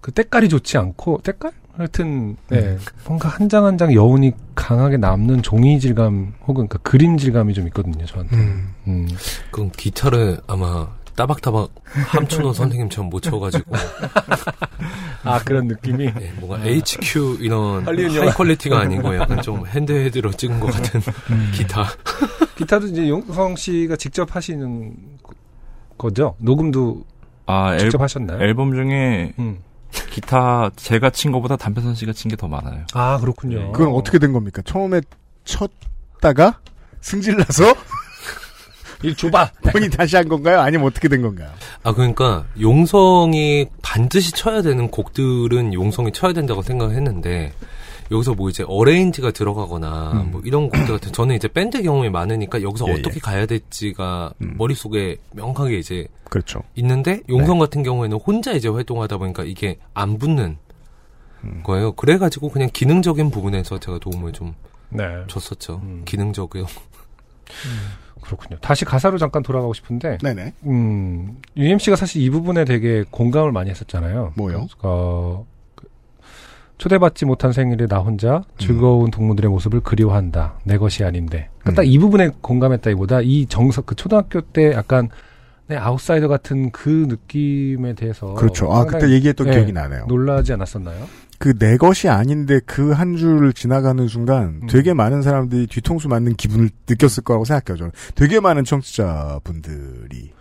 [0.00, 1.52] 그 때깔이 좋지 않고 때깔?
[1.76, 2.76] 하여튼 네,
[3.06, 7.66] 뭔가 한 장 한 장 여운이 강하게 남는 종이 질감 혹은 그 그림 질감이 좀
[7.68, 8.36] 있거든요 저한테.
[8.36, 8.74] 음.
[8.86, 9.08] 음.
[9.50, 10.88] 그럼 기타를 아마
[11.20, 13.76] 따박따박 함춘호 선생님처럼 못 쳐가지고
[15.22, 16.06] 아 그런 느낌이.
[16.14, 18.30] 네, 뭔가 HQ 이런 할리우드 high.
[18.30, 21.50] quality가 아니고 약간 좀 handheld로 찍은 것 같은 음.
[21.54, 21.84] 기타.
[22.56, 24.94] 기타도 이제 용성 씨가 직접 하시는
[25.98, 26.36] 거죠?
[26.38, 27.04] 녹음도
[27.44, 28.40] 아, 앨, 직접 하셨나요?
[28.40, 29.58] 앨범 중에 음.
[30.10, 32.84] 기타 제가 친 거보다 담배선 씨가 친 게 더 많아요.
[32.94, 33.72] 아 그렇군요.
[33.72, 34.62] 그건 어떻게 된 겁니까?
[34.64, 35.02] 처음에
[35.44, 36.60] 쳤다가
[37.02, 37.74] 승질나서
[39.02, 39.50] 일 줘봐.
[39.72, 40.60] 본인 다시 한 건가요?
[40.60, 41.50] 아니면 어떻게 된 건가요?
[41.82, 47.52] 아 그러니까 용성이 반드시 쳐야 되는 곡들은 용성이 쳐야 된다고 생각했는데
[48.10, 50.30] 여기서 뭐 이제 어레인지가 들어가거나 음.
[50.32, 54.54] 뭐 이런 곡들 같은 저는 이제 밴드 경험이 많으니까 여기서 예, 어떻게 가야 될지가 음.
[54.58, 56.62] 머릿속에 명확하게 이제 그렇죠.
[56.74, 60.58] 있는데 용성 같은 경우에는 혼자 이제 활동하다 보니까 이게 안 붙는
[61.44, 61.62] 음.
[61.62, 61.92] 거예요.
[61.92, 64.54] 그래 가지고 그냥 기능적인 부분에서 제가 도움을 좀
[64.88, 65.04] 네.
[65.28, 65.80] 줬었죠.
[65.82, 66.02] 음.
[66.04, 66.66] 기능적이요.
[68.20, 68.58] 그렇군요.
[68.60, 70.54] 다시 가사로 잠깐 돌아가고 싶은데, 네네.
[70.64, 74.32] 음, UMC가 사실 이 부분에 되게 공감을 많이 했었잖아요.
[74.36, 74.66] 뭐요?
[74.82, 75.88] 어, 그,
[76.78, 80.58] 초대받지 못한 생일에 나 혼자 즐거운 동무들의 모습을 그리워한다.
[80.64, 81.48] 내 것이 아닌데.
[81.58, 81.74] 그러니까 음.
[81.76, 85.08] 딱이 부분에 공감했다기보다 이 정석, 그 초등학교 때 약간
[85.66, 88.34] 내 아웃사이더 같은 그 느낌에 대해서.
[88.34, 88.72] 그렇죠.
[88.72, 90.06] 아, 그때 얘기했던 예, 기억이 나네요.
[90.06, 91.06] 놀라지 않았었나요?
[91.40, 94.66] 그 내 것이 아닌데 그 한 줄을 지나가는 순간 음.
[94.68, 97.78] 되게 많은 사람들이 뒤통수 맞는 기분을 느꼈을 거라고 생각해요.
[97.78, 100.32] 저는 되게 많은 청취자분들이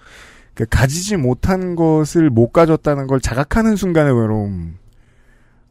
[0.53, 4.75] 그 가지지 못한 것을 못 가졌다는 걸 자각하는 순간의 외로움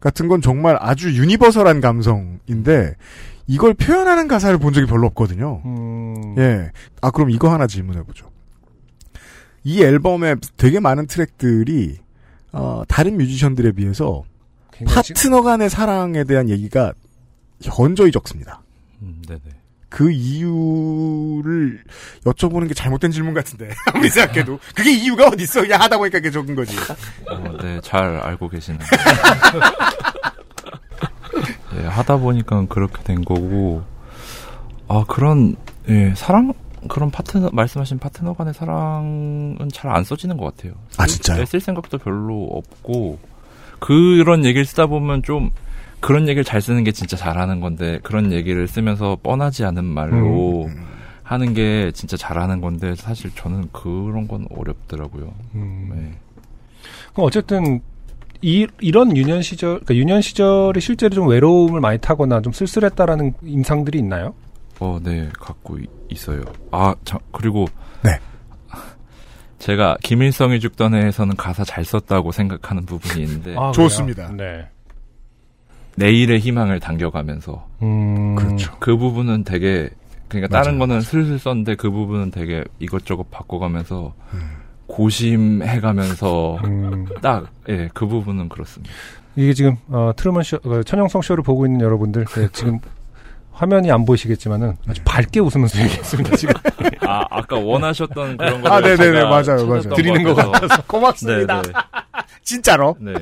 [0.01, 2.95] 같은 건 정말 아주 universal한 감성인데
[3.47, 5.61] 이걸 표현하는 가사를 본 적이 별로 없거든요.
[5.65, 6.71] 음, 예.
[7.03, 8.31] 아, 그럼 이거 하나 질문해 보죠.
[9.65, 11.99] 이 앨범에 되게 많은 트랙들이,
[12.53, 14.23] 어, 다른 뮤지션들에 비해서
[14.87, 16.93] 파트너 간의 사랑에 대한 얘기가
[17.63, 18.61] 현저히 적습니다.
[19.03, 19.41] 음, 네네.
[19.89, 21.83] 그 이유를
[22.25, 23.71] 여쭤보는 게 잘못된 질문 같은데.
[23.93, 24.59] 아무리 생각해도.
[24.75, 25.63] 그게 이유가 어딨어?
[25.63, 26.77] 그냥 하다 보니까 그게 적은 거지.
[27.31, 28.81] 어, 네, 잘 알고 계시네요.
[31.75, 33.83] 네, 하다 보니까 그렇게 된 거고,
[34.89, 35.57] 아, 그런,
[35.89, 36.53] 예, 사랑,
[36.89, 40.75] 그런 파트너, 말씀하신 파트너 간의 사랑은 잘 안 써지는 것 같아요.
[40.97, 41.39] 아, 진짜요?
[41.39, 43.19] 네, 쓸 생각도 별로 없고,
[43.81, 45.51] 그런 얘기를 쓰다 보면 좀,
[46.01, 50.85] 그런 얘기를 잘 쓰는 게 진짜 잘하는 건데, 그런 얘기를 쓰면서 뻔하지 않은 말로 음.
[51.23, 55.33] 하는 게 진짜 잘하는 건데, 사실 저는 그런 건 어렵더라고요.
[55.55, 55.91] 음.
[55.95, 56.13] 네.
[57.13, 57.81] 그럼 어쨌든
[58.41, 63.99] 이, 이런 유년 시절, 그러니까 유년 시절에 실제로 좀 외로움을 많이 타거나 좀 쓸쓸했다라는 인상들이
[63.99, 64.35] 있나요?
[64.79, 66.43] 어, 네, 갖고 이- 있어요.
[66.71, 67.67] 아, 참, 그리고.
[68.05, 68.13] 네.
[69.59, 73.57] 제가 김일성이 죽던 해에서는 가사 잘 썼다고 생각하는 부분이 있는데.
[73.59, 74.31] 아, 좋습니다.
[74.33, 74.69] 네.
[75.97, 77.67] 내일의 희망을 당겨가면서.
[77.83, 78.77] 음, 그렇죠.
[78.79, 79.91] 그 부분은 되게,
[80.29, 84.41] 그러니까 다른 맞아요, 거는 슬슬 썼는데 그 부분은 되게 이것저것 바꿔가면서 음.
[84.87, 88.95] 고심해가면서 음, 딱, 예, 그 부분은 그렇습니다.
[89.37, 92.81] 이게 지금 어, 트루먼 쇼, 어, 천영성 쇼를 보고 있는 여러분들 네, 지금
[93.59, 96.37] 화면이 안 보이시겠지만은 아주 밝게 웃으면서 얘기했습니다.
[96.37, 96.55] 지금
[97.01, 99.95] 아, 아까 원하셨던 그런 거 아, 네네네, 맞아요, 맞아요.
[99.95, 101.63] 드리는 것 같아서 고맙습니다.
[101.63, 101.79] 네, 네.
[102.45, 102.97] 진짜로.
[103.01, 103.15] 네.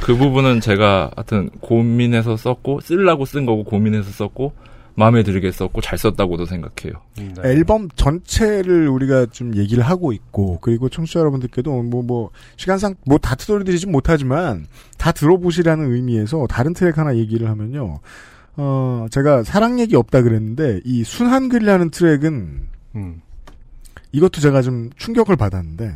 [0.00, 4.52] 그 부분은 제가 하여튼 고민해서 썼고 쓰려고 쓴 거고 고민해서 썼고
[4.96, 7.00] 마음에 들게 썼고 잘 썼다고도 생각해요.
[7.16, 7.32] 네.
[7.44, 14.66] 앨범 전체를 우리가 좀 얘기를 하고 있고 그리고 청취자 여러분들께도 뭐뭐 시간상 뭐다 트돌드리지 못하지만
[14.96, 18.00] 다 들어보시라는 의미에서 다른 트랙 하나 얘기를 하면요.
[18.60, 23.22] 어 제가 사랑 얘기 없다 그랬는데 이 순한글이라는 트랙은 음.
[24.10, 25.94] 이것도 제가 좀 충격을 받았는데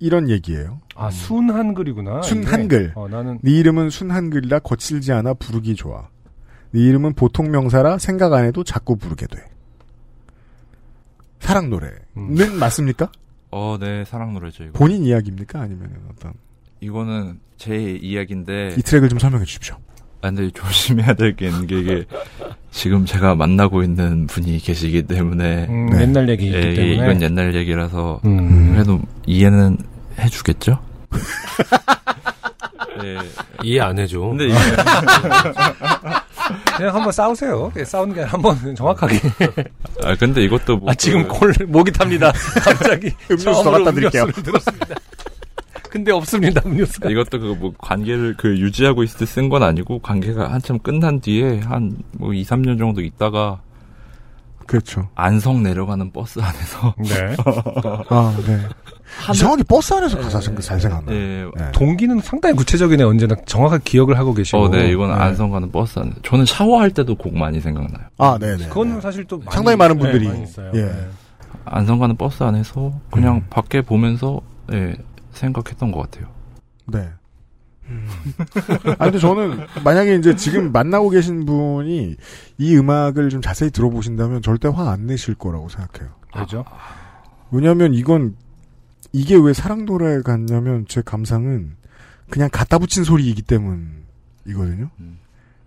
[0.00, 0.80] 이런 얘기예요.
[0.96, 2.22] 아 순한글이구나.
[2.22, 2.92] 순한글.
[2.96, 6.08] 어, 나는 네 이름은 순한글이라 거칠지 않아 부르기 좋아.
[6.72, 9.38] 네 이름은 보통 명사라 생각 안 해도 자꾸 부르게 돼.
[11.38, 12.58] 사랑 노래는 음.
[12.58, 13.10] 맞습니까?
[13.52, 14.72] 어, 네, 사랑 노래죠, 이거.
[14.72, 15.60] 본인 이야기입니까?
[15.60, 16.32] 아니면 어떤
[16.80, 19.76] 이거는 제 이야기인데 이 트랙을 좀 설명해 주십시오.
[20.22, 22.04] 아, 근데 조심해야 될 게 있는 게 이게
[22.70, 26.02] 지금 제가 만나고 있는 분이 계시기 때문에 음, 네.
[26.02, 28.72] 옛날 얘기이기 예, 때문에 이건 옛날 얘기라서 음.
[28.72, 29.78] 그래도 이해는
[30.18, 30.78] 해주겠죠?
[33.04, 33.18] 예.
[33.62, 34.18] 이해 안 해줘.
[34.20, 34.54] 근데 이게
[36.76, 37.70] 그냥 한번 싸우세요.
[37.76, 39.20] 예, 싸우는 게 한번 정확하게.
[40.02, 42.32] 아 근데 이것도 뭐 아 지금 그- 골 목이 탑니다.
[42.62, 44.26] 갑자기 음료수 더 갖다 드릴게요.
[45.96, 47.10] 근데 없습니다 음료수가.
[47.10, 51.60] 이것도 그 뭐 관계를 그 유지하고 있을 때 쓴 건 아니고 관계가 한참 끝난 뒤에
[51.60, 53.60] 한 뭐 2, 3년 정도 있다가
[54.66, 55.08] 그렇죠.
[55.14, 57.36] 안성 내려가는 버스 안에서 네.
[58.10, 58.58] 아, 네.
[59.32, 61.12] 이상하게 버스 안에서 가사 생각 잘 생각나.
[61.12, 61.44] 예.
[61.56, 61.70] 네.
[61.72, 64.58] 동기는 상당히 구체적이네 언제나 정확하게 기억을 하고 계시고.
[64.58, 65.14] 어, 네, 이건 네.
[65.14, 66.10] 안성 가는 버스 안에.
[66.24, 68.06] 저는 샤워할 때도 곡 많이 생각나요.
[68.18, 68.66] 아, 네, 네.
[68.66, 70.72] 그건 사실 또 많이- 상당히 많은 분들이, 네, 많이 있어요.
[70.74, 70.82] 예.
[70.82, 71.08] 네.
[71.64, 73.46] 안성 가는 버스 안에서 그냥 음.
[73.48, 74.40] 밖에 보면서
[74.72, 74.96] 예,
[75.36, 76.28] 생각했던 것 같아요.
[76.86, 77.10] 네.
[78.98, 82.16] 아 근데 저는 만약에 이제 지금 만나고 계신 분이
[82.58, 86.12] 이 음악을 좀 자세히 들어보신다면 절대 화 안 내실 거라고 생각해요.
[86.32, 86.64] 그죠?
[87.52, 88.34] 왜냐하면 이건
[89.12, 91.76] 이게 왜 사랑 노래 같냐면 제 감상은
[92.28, 94.90] 그냥 갖다 붙인 소리이기 때문이거든요.
[94.98, 95.18] 음.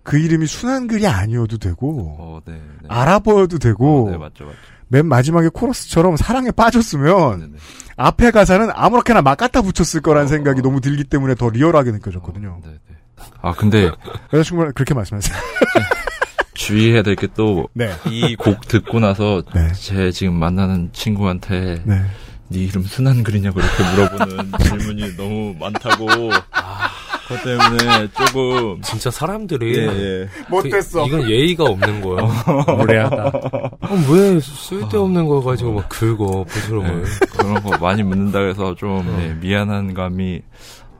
[0.02, 2.52] 그 이름이 순한 글이 아니어도 되고 어, 네.
[2.82, 2.88] 네.
[2.88, 4.58] 알아보여도 되고 어, 네, 맞죠, 맞죠.
[4.92, 7.58] 맨 마지막에 코러스처럼 사랑에 빠졌으면 네, 네.
[7.96, 10.62] 앞에 가사는 아무렇게나 막 갖다 붙였을 거란 어, 생각이 어.
[10.62, 12.58] 너무 들기 때문에 더 리얼하게 느껴졌거든요.
[12.64, 12.96] 네, 네.
[13.40, 13.90] 아, 근데
[14.32, 15.36] 여자친구는 그렇게 말씀하세요.
[16.54, 17.68] 주의해야 될 게 또
[18.10, 18.68] 이곡 네.
[18.68, 19.72] 듣고 나서 네.
[19.72, 22.02] 제 지금 만나는 친구한테 네.
[22.48, 26.06] 네 이름 순한 글이냐고 이렇게 물어보는 질문이 너무 많다고.
[27.30, 30.28] 그것 때문에 조금 진짜 사람들이 예, 예.
[30.48, 31.02] 못됐어.
[31.02, 32.26] 그, 이건 예의가 없는 거야.
[32.76, 33.26] 무례하다.
[33.26, 33.78] 어,
[34.10, 37.04] 왜 쓸데없는 거 가지고 막 긁어 부스럼을.
[37.38, 39.22] 그런 거 많이 묻는다 해서 좀 어.
[39.22, 40.42] 예, 미안한 감이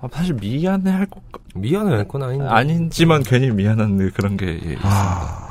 [0.03, 1.21] 아, 사실 미안해 할 것
[1.55, 2.47] 미안해 할 건 아닌데.
[2.49, 5.49] 아닌지만 괜히 미안한 그런 게 예, 아.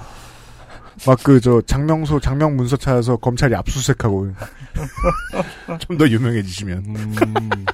[1.06, 4.32] 막그 저 장명소 장명 문서 찾아서 검찰이 압수수색하고
[5.80, 7.66] 좀 더 유명해지시면 음.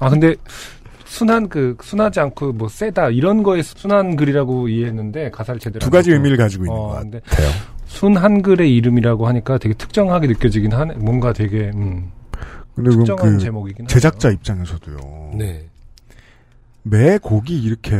[0.00, 0.34] 아 근데
[1.08, 6.12] 순한 그 순하지 않고 뭐 세다 이런 거에 순한 글이라고 이해했는데 가사를 제대로 두안 가지.
[6.12, 7.48] 의미를 가지고 있는 어, 것 근데 같아요.
[7.86, 10.94] 순한 글의 이름이라고 하니까 되게 특정하게 느껴지긴 하네.
[10.96, 12.10] 뭔가 되게 음,
[12.74, 13.86] 근데 특정한 그 제목이긴.
[13.86, 15.32] 제작자 입장에서도요.
[15.36, 15.66] 네.
[16.82, 17.96] 매 곡이 이렇게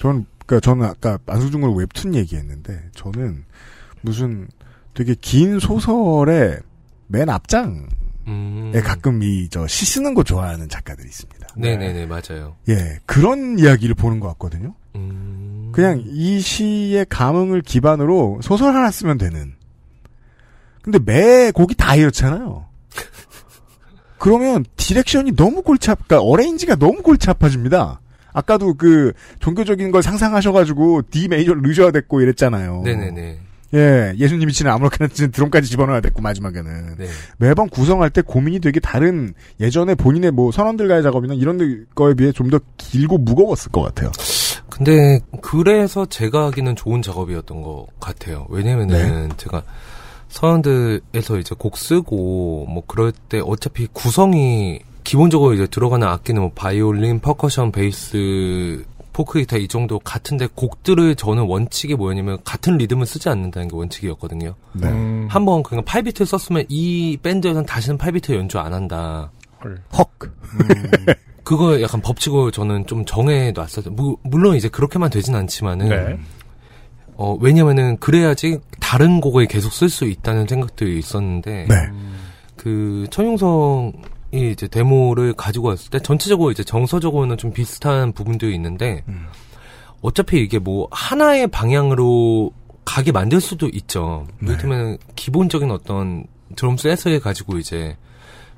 [0.00, 3.44] 저는 그러니까 저는 아까 안수중을 웹툰 얘기했는데 저는
[4.02, 4.48] 무슨
[4.94, 6.58] 되게 긴 소설의
[7.06, 7.72] 맨 앞장에
[8.26, 8.72] 음.
[8.84, 11.37] 가끔 이 저 시 쓰는 거 좋아하는 작가들이 있습니다.
[11.56, 12.56] 네네네 맞아요.
[12.68, 14.74] 예 그런 이야기를 보는 것 같거든요.
[14.94, 15.70] 음.
[15.72, 19.54] 그냥 이 시의 감흥을 기반으로 소설 하나 쓰면 되는.
[20.82, 22.66] 근데 매 곡이 다 이렇잖아요.
[24.18, 28.00] 그러면 direction이 너무 골치 아프, 그러니까 arrange가 너무 골치 아파집니다.
[28.32, 32.82] 아까도 그 종교적인 걸 상상하셔가지고 D major 넣으셔야 됐고 이랬잖아요.
[32.84, 33.38] 네네네.
[33.74, 37.06] 예, 예수님이 치는 아무렇게나 치는 드럼까지 집어넣어야 됐고 마지막에는 네.
[37.36, 42.48] 매번 구성할 때 고민이 되게 다른 예전에 본인의 뭐 선원들과의 작업이나 이런 거에 비해 좀
[42.48, 44.10] 더 길고 무거웠을 것 같아요.
[44.70, 48.46] 근데 그래서 제가 하기는 좋은 작업이었던 것 같아요.
[48.48, 49.62] 왜냐면은 제가
[50.28, 57.20] 선원들에서 이제 곡 쓰고 뭐 그럴 때 어차피 구성이 기본적으로 이제 들어가는 악기는 뭐 바이올린,
[57.20, 58.84] 퍼커션, 베이스,
[59.18, 64.54] 포크 기타 이 정도 같은데 곡들을 저는 원칙이 뭐였냐면 같은 리듬을 쓰지 않는다는 게 원칙이었거든요.
[64.74, 64.86] 네.
[64.86, 69.32] 음, 한번 그냥 8비트 썼으면 이 밴드에서는 다시는 8비트 연주 안 한다.
[69.64, 69.82] 헐.
[69.98, 70.08] 헉.
[71.42, 73.90] 그거 약간 법칙으로 저는 좀 정해 놨었죠.
[73.90, 76.18] 무- 물론 이제 그렇게만 되진 않지만은 네.
[77.16, 81.74] 어 왜냐면은 그래야지 다른 곡을 계속 쓸 수 있다는 생각들이 있었는데 네.
[82.56, 83.94] 그 천용성
[84.32, 89.26] 이 이제 데모를 가지고 왔을 때 전체적으로 이제 정서적으로는 좀 비슷한 부분들이 있는데 음.
[90.02, 92.52] 어차피 이게 뭐 하나의 방향으로
[92.84, 94.26] 가게 만들 수도 있죠.
[94.40, 94.48] 네.
[94.48, 96.26] 이를테면 기본적인 어떤
[96.56, 97.96] 드럼 셋을 가지고 이제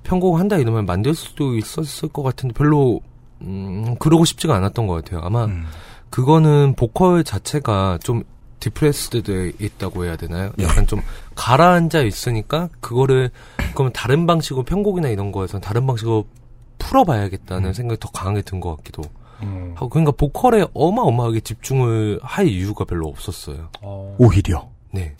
[0.02, 3.00] 편곡을 한다 이러면 만들 수도 있었을 것 같은데 별로
[3.42, 5.20] 음 그러고 싶지가 않았던 것 같아요.
[5.22, 5.66] 아마 음.
[6.10, 8.24] 그거는 보컬 자체가 좀
[8.60, 10.52] depressed 있다고 해야 되나요?
[10.60, 10.64] 예.
[10.64, 11.00] 약간 좀
[11.34, 13.30] 가라앉아 있으니까 그거를
[13.74, 16.26] 그러면 다른 방식으로 편곡이나 이런 거에서 다른 방식으로
[16.78, 19.02] 풀어봐야겠다는 생각이 더 강하게 든 것 같기도
[19.42, 19.72] 음.
[19.74, 23.68] 하고 그러니까 보컬에 어마어마하게 집중을 할 이유가 별로 없었어요.
[23.80, 25.14] 어, 오히려 네.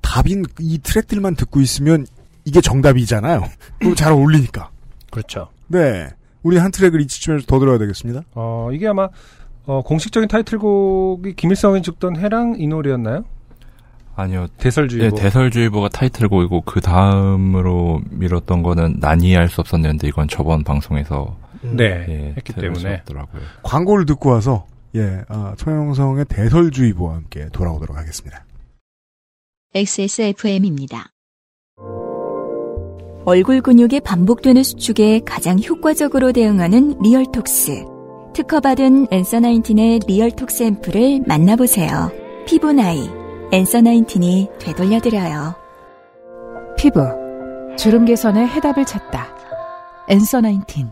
[0.00, 2.06] 답인 이 트랙들만 듣고 있으면
[2.44, 3.44] 이게 정답이잖아요.
[3.78, 4.70] 그리고 잘 어울리니까.
[5.10, 5.48] 그렇죠.
[5.68, 6.08] 네.
[6.42, 8.22] 우리 한 트랙을 이쯤에서 더 들어야 되겠습니다.
[8.34, 9.08] 어, 이게 아마
[9.66, 13.24] 어, 공식적인 타이틀곡이 김일성이 죽던 해랑 이 노래였나요?
[14.14, 14.46] 아니요.
[14.58, 15.16] 대설주의보.
[15.16, 22.04] 네, 대설주의보가 타이틀곡이고 그 다음으로 밀었던 거는 난 이해할 수 없었는데 이건 저번 방송에서 네,
[22.08, 22.96] 예, 했기 때문에.
[22.96, 23.42] 없더라고요.
[23.62, 28.44] 광고를 듣고 와서 예, 아, 천영성의 대설주의보와 함께 돌아오도록 하겠습니다.
[29.74, 31.06] XSFM입니다.
[33.24, 37.91] 얼굴 근육이 반복되는 수축에 가장 효과적으로 대응하는 리얼톡스.
[38.32, 42.10] 특허받은 Answer Nineteen의 리얼톡스 앰플을 만나보세요.
[42.46, 43.08] 피부 나이,
[43.52, 45.54] Answer Nineteen이 되돌려드려요.
[46.78, 47.00] 피부,
[47.76, 49.26] 주름 개선의 해답을 찾다.
[50.08, 50.90] Answer Nineteen.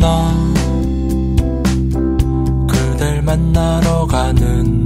[0.00, 0.34] 나
[2.68, 4.83] 그댈 만나러 가는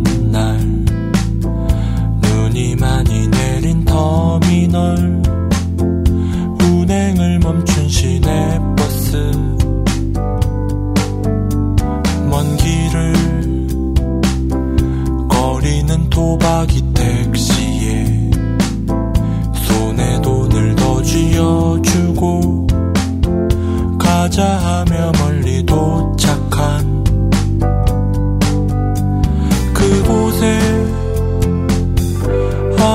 [4.78, 5.20] 널
[6.62, 9.16] 운행을 멈춘 시내버스.
[12.30, 13.12] 먼 길을
[15.28, 18.30] 거리는 도박이 택시에
[19.66, 22.68] 손에 돈을 더 쥐어주고
[23.98, 24.87] 가자 하며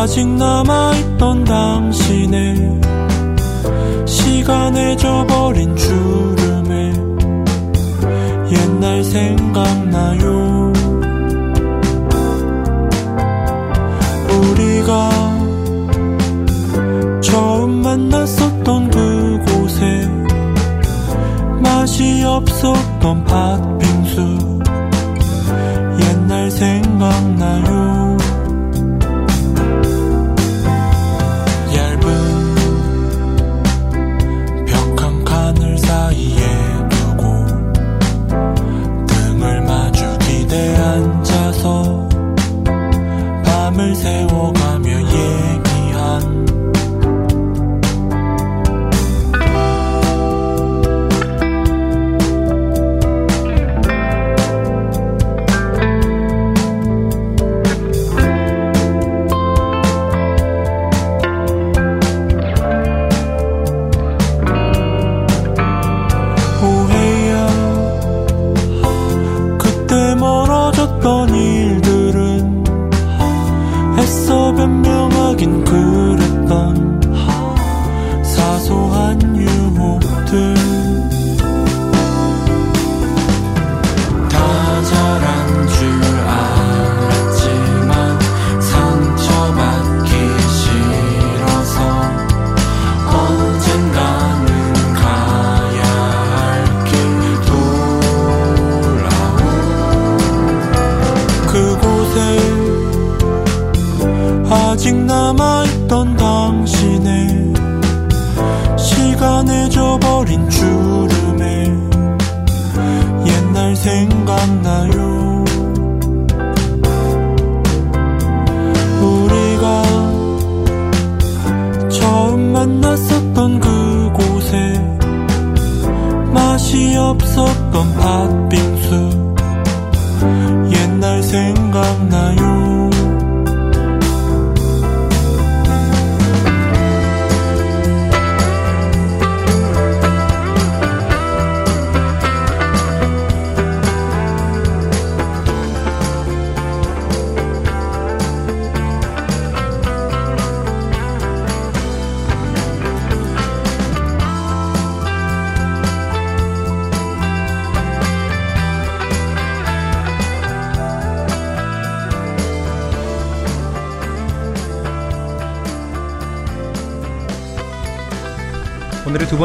[0.04, 2.82] 아직 남아있던 당신의
[4.06, 6.92] 시간에 져버린 주름에
[8.52, 10.74] 옛날 생각나요.
[14.52, 15.10] 우리가
[17.22, 20.06] 처음 만났었던 그곳에
[21.62, 23.73] 맛이 없었던 팥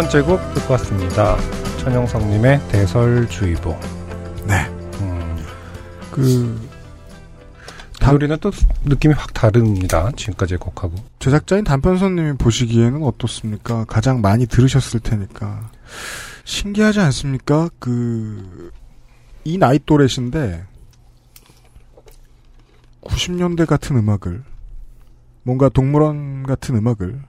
[0.08, 1.36] 번째 곡 듣고 왔습니다.
[1.80, 3.78] 천영성님의 대설주의보.
[4.46, 4.64] 네.
[5.00, 5.46] 음,
[6.10, 6.54] 그이
[8.10, 8.50] 노래는 또
[8.86, 10.10] 느낌이 확 다릅니다.
[10.16, 10.94] 지금까지의 곡하고.
[11.18, 13.84] 제작자인 단편선님이 보시기에는 어떻습니까?
[13.84, 15.70] 가장 많이 들으셨을 테니까
[16.44, 17.68] 신기하지 않습니까?
[17.78, 18.70] 그
[19.44, 20.64] 이 나이 또래신데
[23.02, 24.42] 90년대 같은 음악을
[25.42, 27.22] 뭔가 동물원 같은 음악을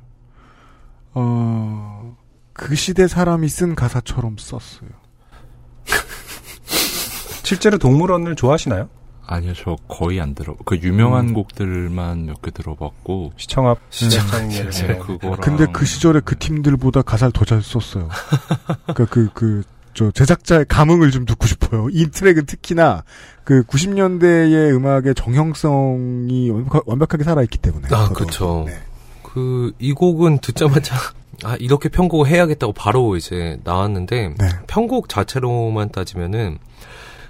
[1.14, 2.18] 어,
[2.60, 4.90] 그 시대 사람이 쓴 가사처럼 썼어요.
[7.44, 8.90] 실제로 동물원을 좋아하시나요?
[9.26, 10.56] 아니요, 저 거의 안 들어.
[10.66, 11.34] 그 유명한 음.
[11.36, 13.34] 곡들만 몇 개 들어봤고.
[13.38, 15.38] 시청 앞 시청 네, 그거랑.
[15.40, 18.10] 근데 그 시절에 그 팀들보다 가사를 더 잘 썼어요.
[18.88, 19.64] 그러니까 그, 그,
[19.94, 21.90] 저, 제작자의 감흥을 좀 듣고 싶어요.
[21.92, 23.04] 이 트랙은 특히나
[23.44, 27.88] 그 90년대의 음악의 정형성이 완벽하- 완벽하게 살아있기 때문에.
[27.92, 28.10] 아.
[28.10, 28.64] 그쵸.
[28.68, 28.80] 네.
[29.22, 30.96] 그, 이 곡은 듣자마자,
[31.44, 34.48] 아, 이렇게 편곡을 해야겠다고 바로 이제 나왔는데, 네.
[34.68, 36.60] 편곡 자체로만 따지면은,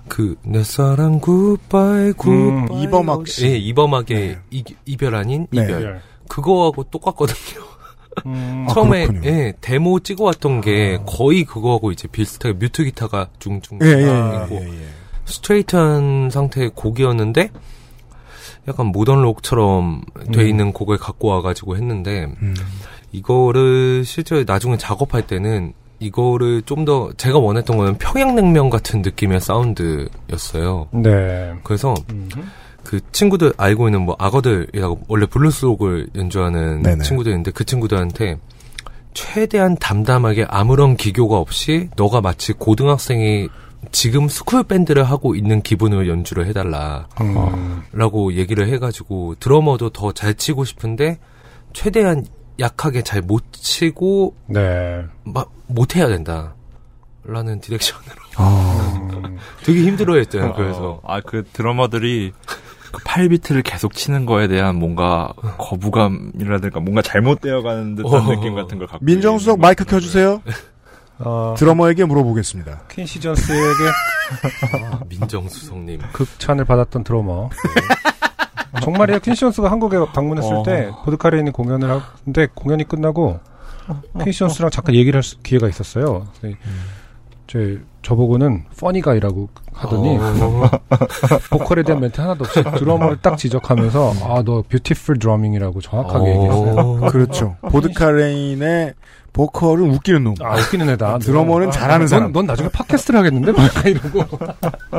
[0.08, 2.84] 그, 내 사랑 굿바이, 굿바이.
[2.84, 3.46] 이범학 씨.
[3.46, 4.40] 예, 이범학의 네.
[4.50, 5.64] 이, 이별 아닌 네.
[5.64, 6.02] 이별.
[6.28, 7.64] 그거하고 똑같거든요.
[8.26, 9.30] 음, 아, 처음에, 그렇군요.
[9.30, 13.80] 예, 데모 찍어왔던 게 거의 그거하고 이제 비슷하게 뮤트 기타가 중중.
[13.84, 14.88] 예, 예, 아, 예, 있고 예, 예.
[15.26, 17.52] 스트레이트한 상태의 곡이었는데,
[18.68, 20.48] 약간 모던 록처럼 돼 음.
[20.48, 22.56] 있는 곡을 갖고 와가지고 했는데, 음.
[23.12, 30.88] 이거를 실제 나중에 작업할 때는 이거를 좀 더 제가 원했던 거는 평양냉면 같은 느낌의 사운드였어요.
[30.92, 31.54] 네.
[31.64, 32.30] 그래서 음.
[32.86, 37.04] 그 친구들 알고 있는 뭐 악어들이라고 원래 블루스곡을 연주하는 네네.
[37.04, 38.40] 친구들인데 그 친구들한테
[39.14, 43.50] 최대한 담담하게 아무런 기교가 없이 너가 마치 고등학생이
[43.92, 47.08] 지금 school 밴드를 하고 있는 기분으로 연주를 해달라.
[47.20, 47.82] 음.
[47.92, 51.20] 라고 얘기를 해가지고 드러머도 더 잘 치고 싶은데
[51.74, 52.26] 최대한
[52.60, 55.06] 약하게 잘 못 치고 네.
[55.24, 56.56] 막 못해야 된다.
[57.26, 59.38] 라는 direction으로 아, 음.
[59.64, 60.54] 되게 힘들어했잖아요.
[60.56, 62.32] 그래서 어, 아, 그 드러머들이
[62.92, 68.22] 그 8비트를 계속 치는 거에 대한 뭔가 거부감이라든가 뭔가 잘못되어 가는 듯한 어.
[68.36, 69.06] 느낌 같은 걸 갖고.
[69.06, 69.86] 민정수석 마이크.
[69.86, 70.42] 켜주세요.
[71.20, 72.84] 어, 드러머에게 물어보겠습니다.
[72.90, 73.84] 퀸시 존스에게
[74.92, 77.50] 아, 민정수석님 극찬을 받았던 드러머.
[78.82, 79.20] 정말이에요.
[79.20, 80.64] 퀸시 존스가 한국에 방문했을 어.
[80.64, 83.40] 때 보드카레인이 공연을 하는데 공연이 끝나고
[84.24, 86.28] 퀸시 존스랑 잠깐 얘기를 할 수- 기회가 있었어요.
[86.40, 86.58] 그래서
[87.48, 90.70] 제 저보고는 funny guy라고 하더니 어,
[91.50, 96.34] 보컬에 대한 멘트 하나도 없이 드러머를 딱 지적하면서 what a beautiful drumming이라고 정확하게 어.
[96.36, 97.00] 얘기했어요.
[97.12, 97.56] 그렇죠.
[97.72, 98.94] 보드카레인의
[99.34, 100.36] 보컬은 웃기는 놈.
[100.42, 101.20] 아 웃기는 애다.
[101.24, 102.32] 드러머는 아, 잘하는 넌, 사람.
[102.32, 103.52] 넌 나중에 팟캐스트를 하겠는데?
[103.52, 104.26] 막 이러고.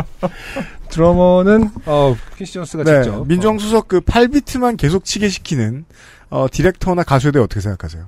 [0.90, 5.84] 드러머는 어 퀸시 존스가 네, 직접 민정수석 그 8비트만 계속 치게 시키는
[6.30, 8.04] 어, 디렉터나 가수에 대해 어떻게 생각하세요?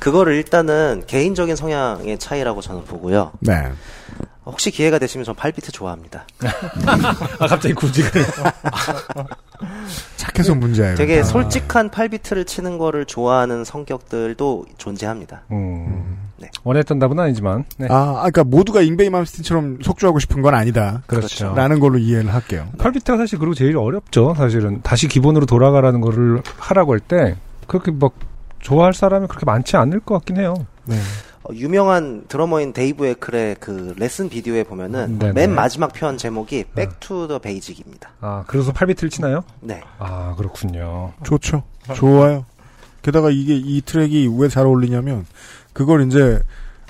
[0.00, 3.32] 그거를 일단은 개인적인 성향의 차이라고 저는 보고요.
[3.40, 3.70] 네.
[4.44, 6.26] 혹시 기회가 되시면 전 8비트 좋아합니다.
[7.38, 8.10] 아 갑자기 구직을
[10.16, 10.94] 착해서 문제예요.
[10.96, 11.22] 되게 아.
[11.22, 15.42] 솔직한 8비트를 치는 거를 좋아하는 성격들도 존재합니다.
[15.52, 16.50] 음, 네.
[16.64, 17.86] 원했던 답은 아니지만 네.
[17.90, 21.02] 아, 아, 그러니까 모두가 잉베이 맘스틴처럼 속주하고 싶은 건 아니다.
[21.06, 21.54] 그렇죠.
[21.54, 22.68] 라는 걸로 이해를 할게요.
[22.78, 24.34] 8비트가 사실 그리고 제일 어렵죠.
[24.36, 27.36] 사실은 다시 기본으로 돌아가라는 거를 하라고 할 때
[27.66, 28.12] 그렇게 막
[28.60, 30.54] 좋아할 사람이 그렇게 많지 않을 것 같긴 해요.
[30.84, 30.96] 네.
[31.44, 35.32] 어, 유명한 드러머인 데이브 웨클의 그 레슨 비디오에 보면은 네네.
[35.32, 38.10] 맨 마지막 표현 제목이 Back to the Basic입니다.
[38.20, 39.42] 아 그래서 8비트를 치나요?
[39.60, 39.82] 네.
[39.98, 41.12] 아 그렇군요.
[41.24, 41.64] 좋죠.
[41.94, 42.44] 좋아요.
[43.02, 45.26] 게다가 이게 이 트랙이 왜 잘 어울리냐면
[45.72, 46.40] 그걸 이제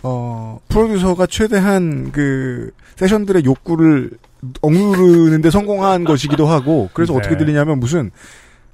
[0.03, 4.11] 어 프로듀서가 최대한 그 세션들의 욕구를
[4.61, 7.19] 억누르는데 성공한 것이기도 하고 그래서 네.
[7.21, 8.11] 어떻게 들리냐면 무슨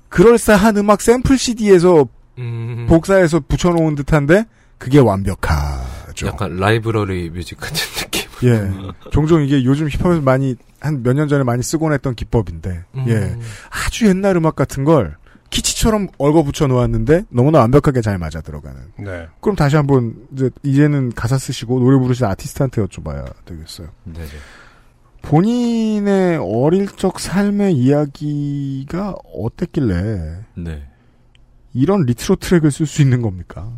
[0.08, 4.46] 그럴싸한 음악 샘플 CD에서 음, 복사해서 붙여놓은 듯한데
[4.78, 6.26] 그게 완벽하죠.
[6.28, 8.28] 약간 라이브러리 뮤직 같은 느낌.
[8.44, 8.70] 예.
[9.10, 13.04] 종종 이게 요즘 힙합에서 많이 한 몇 년 전에 많이 쓰곤 했던 기법인데 음.
[13.08, 13.36] 예.
[13.70, 15.16] 아주 옛날 음악 같은 걸
[15.50, 18.80] 키치처럼 얽어 붙여 놓았는데 너무나 완벽하게 잘 맞아 들어가는.
[18.98, 19.26] 네.
[19.40, 23.88] 그럼 다시 한번 이제 이제는 가사 쓰시고 노래 부르시는 아티스트한테 여쭤봐야 되겠어요.
[24.04, 24.26] 네네.
[25.22, 30.86] 본인의 어릴 적 삶의 이야기가 어땠길래 네.
[31.74, 33.68] 이런 레트로 트랙을 쓸 수 있는 겁니까?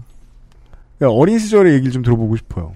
[1.06, 2.74] 어린 시절의 얘기를 좀 들어보고 싶어요.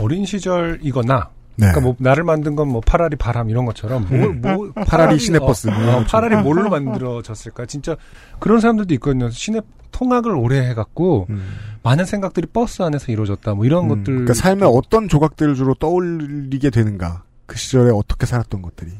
[0.00, 1.66] 어린 시절이거나 네.
[1.66, 5.70] 그러니까 뭐 나를 만든 건 뭐 팔할이 바람 이런 것처럼 뭘, 뭐 팔할이 시내버스 어,
[5.72, 6.28] 뭐 이런 어, 것처럼.
[6.30, 7.66] 팔할이 뭘로 만들어졌을까?
[7.66, 7.96] 진짜
[8.38, 9.28] 그런 사람들도 있거든요.
[9.30, 9.60] 시내
[9.92, 11.56] 통학을 오래 해갖고 음.
[11.82, 13.54] 많은 생각들이 버스 안에서 이루어졌다.
[13.54, 14.04] 뭐 이런 음, 것들.
[14.04, 17.24] 그러니까 삶의 어떤 조각들을 주로 떠올리게 되는가?
[17.46, 18.92] 그 시절에 어떻게 살았던 것들이.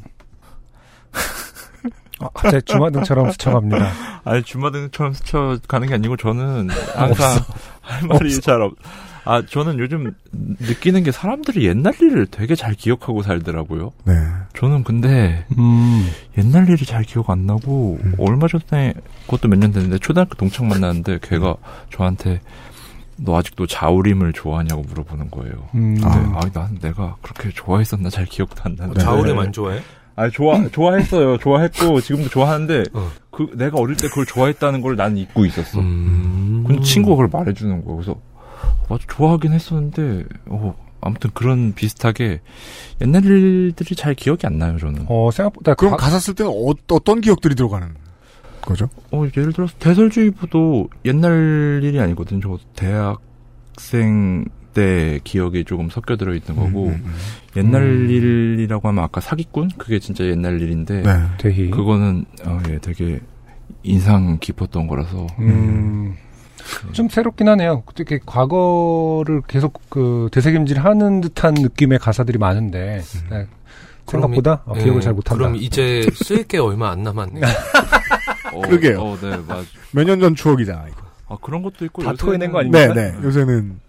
[2.23, 3.93] 아, 갑자기 주마등처럼 스쳐갑니다.
[4.25, 7.39] 아니 주마등처럼 스쳐가는 게 아니고 저는 항상
[7.91, 8.75] 할 말이 잘 없.
[9.25, 13.93] 아 저는 요즘 느끼는 게 사람들이 옛날 일을 되게 잘 기억하고 살더라고요.
[14.05, 14.15] 네.
[14.55, 16.09] 저는 근데 음.
[16.39, 18.95] 옛날 일이 잘 기억 안 나고 얼마 전에
[19.27, 21.55] 그것도 몇 년 됐는데 초등학교 동창 만났는데 걔가
[21.93, 22.41] 저한테
[23.19, 25.69] 너 아직도 자우림을 좋아하냐고 물어보는 거예요.
[25.75, 26.01] 음.
[26.01, 26.41] 근데 아.
[26.43, 29.01] 아, 난 내가 그렇게 좋아했었나 잘 기억도 안 나는데.
[29.03, 29.81] 자우림 안 좋아해?
[30.21, 31.39] 아 좋아 좋아했어요.
[31.39, 33.11] 좋아했고 지금도 좋아하는데 어.
[33.31, 35.79] 그 내가 어릴 때 그걸 좋아했다는 걸 난 잊고 있었어.
[35.81, 36.65] 음.
[36.67, 37.95] 근데 친구가 그걸 말해주는 거야.
[37.97, 38.21] 그래서
[38.89, 42.41] 맞아 좋아하긴 했었는데 어 아무튼 그런 비슷하게
[43.01, 45.07] 옛날 일들이 잘 기억이 안 나요 저는.
[45.09, 47.89] 어, 생각보다 그럼 가- 가사 쓸 때는 어, 어떤 기억들이 들어가는
[48.61, 48.91] 거죠?
[49.11, 52.41] 어, 예를 들어서 대설주의보도 옛날 일이 아니거든요.
[52.43, 57.15] 저 대학생 때 기억이 조금 섞여 들어 있는 거고 음, 음, 음.
[57.57, 58.11] 옛날 음.
[58.11, 61.71] 일이라고 하면 아까 사기꾼 그게 진짜 옛날 일인데 네.
[61.71, 63.21] 그거는 어, 예, 되게
[63.83, 66.15] 인상 깊었던 거라서 음.
[66.93, 67.83] 좀 새롭긴 하네요.
[67.87, 73.47] 어떻게 과거를 계속 그 되새김질하는 듯한 느낌의 가사들이 많은데 네,
[74.07, 75.37] 생각보다 어, 기억을 예, 잘 못한다.
[75.39, 77.41] 그럼 이제 쓸 게 얼마 안 남았네.
[78.53, 79.01] 어, 그러게요.
[79.01, 79.65] 어, 네, 맞.
[79.93, 81.01] 몇년 전 추억이잖아, 이거.
[81.29, 82.93] 아 그런 것도 있고 다 요새는- 토해낸 거 아닙니까?
[82.95, 83.17] 네, 네.
[83.23, 83.81] 요새는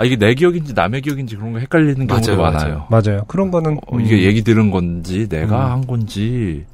[0.00, 2.86] 아 이게 내 기억인지 남의 기억인지 그런 거 헷갈리는 경우도 맞아요, 많아요.
[2.88, 3.24] 맞아요.
[3.28, 5.72] 그런 거는 어, 음, 이게 얘기 들은 건지 내가 음.
[5.72, 6.64] 한 건지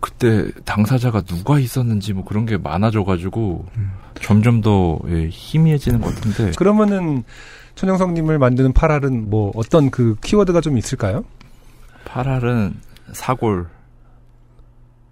[0.00, 3.92] 그때 당사자가 누가 있었는지 뭐 그런 게 많아져가지고 음.
[4.22, 7.24] 점점 더 예, 희미해지는 것 같은데 그러면은
[7.74, 11.26] 천용성님을 만드는 팔할은 뭐 어떤 그 키워드가 좀 있을까요?
[12.06, 12.74] 팔할은
[13.12, 13.66] 사골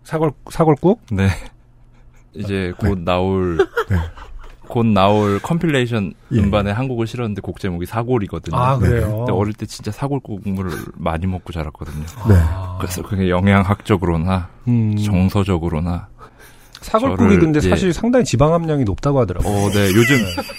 [0.04, 1.02] 사골 사골국?
[1.12, 1.28] 네
[2.32, 3.58] 이제 곧 나올
[3.90, 3.96] 네.
[4.72, 6.38] 곧 나올 컴필레이션 예.
[6.38, 8.56] 음반에 한 곡을 실었는데 곡 제목이 사골이거든요.
[8.56, 8.88] 아 네.
[8.88, 9.18] 그래요.
[9.18, 12.06] 근데 어릴 때 진짜 사골 국물을 많이 먹고 자랐거든요.
[12.26, 12.36] 네.
[12.38, 16.08] 아, 그래서 그게 영양학적으로나 음, 정서적으로나
[16.80, 17.68] 사골국이 근데 예.
[17.68, 19.52] 사실 상당히 지방 함량이 높다고 하더라고요.
[19.52, 19.88] 어, 네.
[19.88, 20.16] 요즘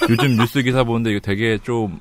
[0.07, 1.99] 요즘 뉴스 기사 보는데 이거 되게 좀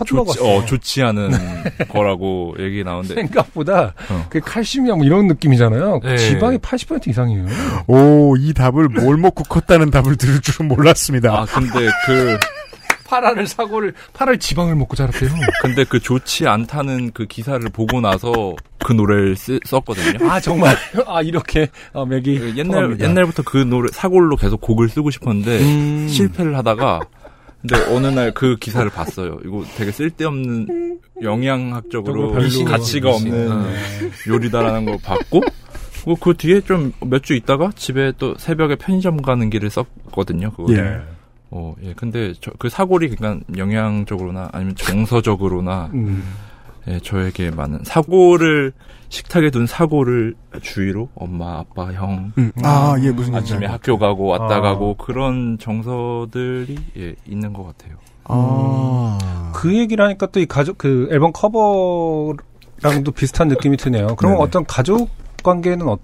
[0.00, 0.44] 헛먹었어.
[0.44, 1.30] 어, 좋지 않은
[1.90, 4.26] 거라고 얘기 나오는데 생각보다 어.
[4.30, 6.00] 그 칼슘이랑 뭐 이런 느낌이잖아요.
[6.02, 6.16] 네.
[6.16, 7.46] 지방이 80% 이상이에요.
[7.86, 11.32] 오, 이 답을 뭘 먹고 컸다는 답을 들을 줄은 몰랐습니다.
[11.32, 12.38] 아 근데 그
[13.08, 15.30] 파라를 사골을 파랄 지방을 먹고 자랐대요.
[15.62, 20.30] 근데 그 좋지 않다는 그 기사를 보고 나서 그 노래를 쓰, 썼거든요.
[20.30, 20.76] 아 정말
[21.06, 23.08] 아 이렇게 어, 맥이 그 옛날 통합니다.
[23.08, 26.08] 옛날부터 그 노래 사골로 계속 곡을 쓰고 싶었는데 음.
[26.08, 27.00] 실패를 하다가
[27.60, 29.38] 근데 어느 날 그 기사를 봤어요.
[29.44, 32.32] 이거 되게 쓸데없는 영양학적으로
[32.64, 33.48] 가치가 없는
[34.28, 35.40] 요리다라는 걸 봤고
[36.04, 40.52] 그, 그 뒤에 좀 몇 주 있다가 집에 또 새벽에 편의점 가는 길을 썼거든요.
[40.52, 40.72] 그거.
[40.74, 41.00] 예.
[41.50, 41.92] 어, 예.
[41.94, 46.22] 근데 저, 그 사골이 그러니까 영양적으로나 아니면 정서적으로나 음.
[46.88, 48.72] 예, 저에게 많은 사고를
[49.10, 52.52] 식탁에 둔 사고를 주위로 엄마, 아빠, 형 음.
[52.62, 54.60] 아, 예, 무슨 아침에 학교 가고 왔다 아.
[54.60, 57.96] 가고 그런 정서들이 예, 있는 것 같아요.
[58.24, 59.52] 아.
[59.54, 64.14] 그 얘기를 하니까 또 이 가족 그 앨범 커버랑도 비슷한 느낌이 드네요.
[64.16, 64.44] 그럼 네네.
[64.44, 65.08] 어떤 가족
[65.42, 65.96] 관계는 어,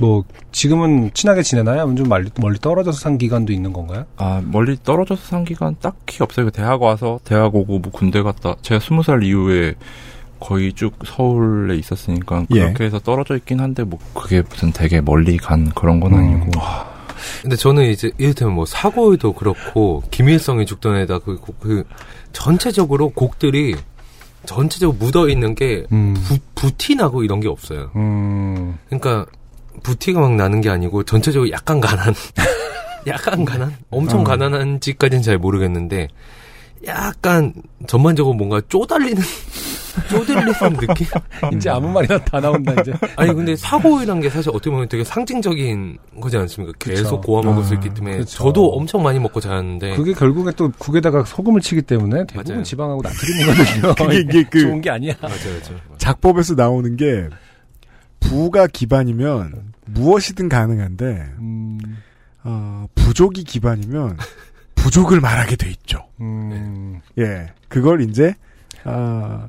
[0.00, 1.80] 뭐 지금은 친하게 지내나요?
[1.80, 4.04] 아니면 좀 멀리, 멀리 떨어져서 산 기간도 있는 건가요?
[4.16, 6.46] 아 멀리 떨어져서 산 기간 딱히 없어요.
[6.46, 9.74] 그 대학 와서 대학 오고 뭐 군대 갔다 제가 스무 살 이후에
[10.40, 12.60] 거의 쭉 서울에 있었으니까 예.
[12.60, 16.18] 그렇게 해서 떨어져 있긴 한데 뭐 그게 무슨 되게 멀리 간 그런 건 음.
[16.18, 16.60] 아니고
[17.42, 21.84] 근데 저는 이제 이를테면 뭐 사고에도 그렇고 김일성이 죽던 애다 그, 곡- 그
[22.32, 23.74] 전체적으로 곡들이
[24.46, 26.14] 전체적으로 묻어 있는 게 음.
[26.24, 27.90] 부, 부티 나고 이런 게 없어요.
[27.96, 28.78] 음.
[28.86, 29.26] 그러니까
[29.82, 32.14] 부티가 막 나는 게 아니고 전체적으로 약간 가난,
[33.06, 34.24] 약간 가난, 엄청 어.
[34.24, 36.08] 가난한지까지는 잘 모르겠는데
[36.86, 37.52] 약간
[37.86, 39.20] 전반적으로 뭔가 쪼달리는
[40.08, 41.06] 쪼들리는 느낌?
[41.54, 42.92] 이제 아무 말이나 다 나온다 이제.
[43.16, 46.72] 아니 근데 사고이란 게 사실 어떻게 보면 되게 상징적인 거지 않습니까?
[46.78, 47.20] 계속 그쵸.
[47.20, 48.44] 고아 먹을 수 아, 있기 때문에 그쵸.
[48.44, 52.62] 저도 엄청 많이 먹고 자랐는데 그게 결국에 또 국에다가 소금을 치기 때문에 대부분 맞아요.
[52.62, 53.94] 지방하고 나트륨이거든요.
[53.98, 55.14] 그게 이게 그 좋은 게 아니야.
[55.20, 55.80] 맞아요, 맞아요.
[55.98, 57.28] 작법에서 나오는 게
[58.20, 61.04] 부가 기반이면 무엇이든 가능한데
[61.38, 61.78] 음,
[62.44, 64.18] 어, 부족이 기반이면
[64.74, 66.06] 부족을 말하게 돼 있죠.
[66.20, 68.34] 음, 예, 그걸 이제
[68.84, 69.48] 아,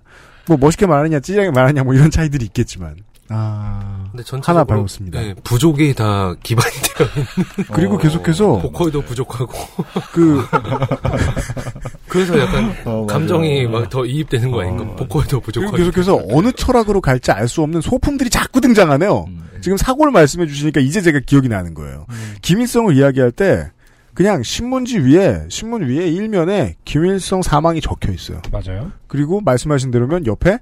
[0.52, 2.96] 뭐 멋있게 말하냐 찌질하게 말하냐 뭐 이런 차이들이 있겠지만
[3.34, 5.22] 아, 근데 전체적으로 하나 배웠습니다.
[5.22, 9.54] 네, 부족이 다 기반이 되어 있는 그리고 어, 계속해서 보컬도 부족하고
[10.12, 10.46] 그
[12.10, 14.84] 그래서 약간 어, 감정이 막 더 이입되는 거 아닌가?
[14.84, 19.26] 어, 보컬도 부족하고 계속해서 어느 철학으로 갈지 알 수 없는 소품들이 자꾸 등장하네요.
[19.28, 19.44] 음.
[19.62, 22.06] 지금 사고를 말씀해 주시니까 이제 제가 기억이 나는 거예요.
[22.42, 23.70] 김일성을 이야기할 때
[24.14, 28.42] 그냥 신문지 위에 신문 위에 일면에 김일성 사망이 적혀 있어요.
[28.52, 28.92] 맞아요.
[29.08, 30.60] 그리고 말씀하신 대로면 옆에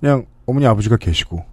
[0.00, 1.44] 그냥 어머니 아버지가 계시고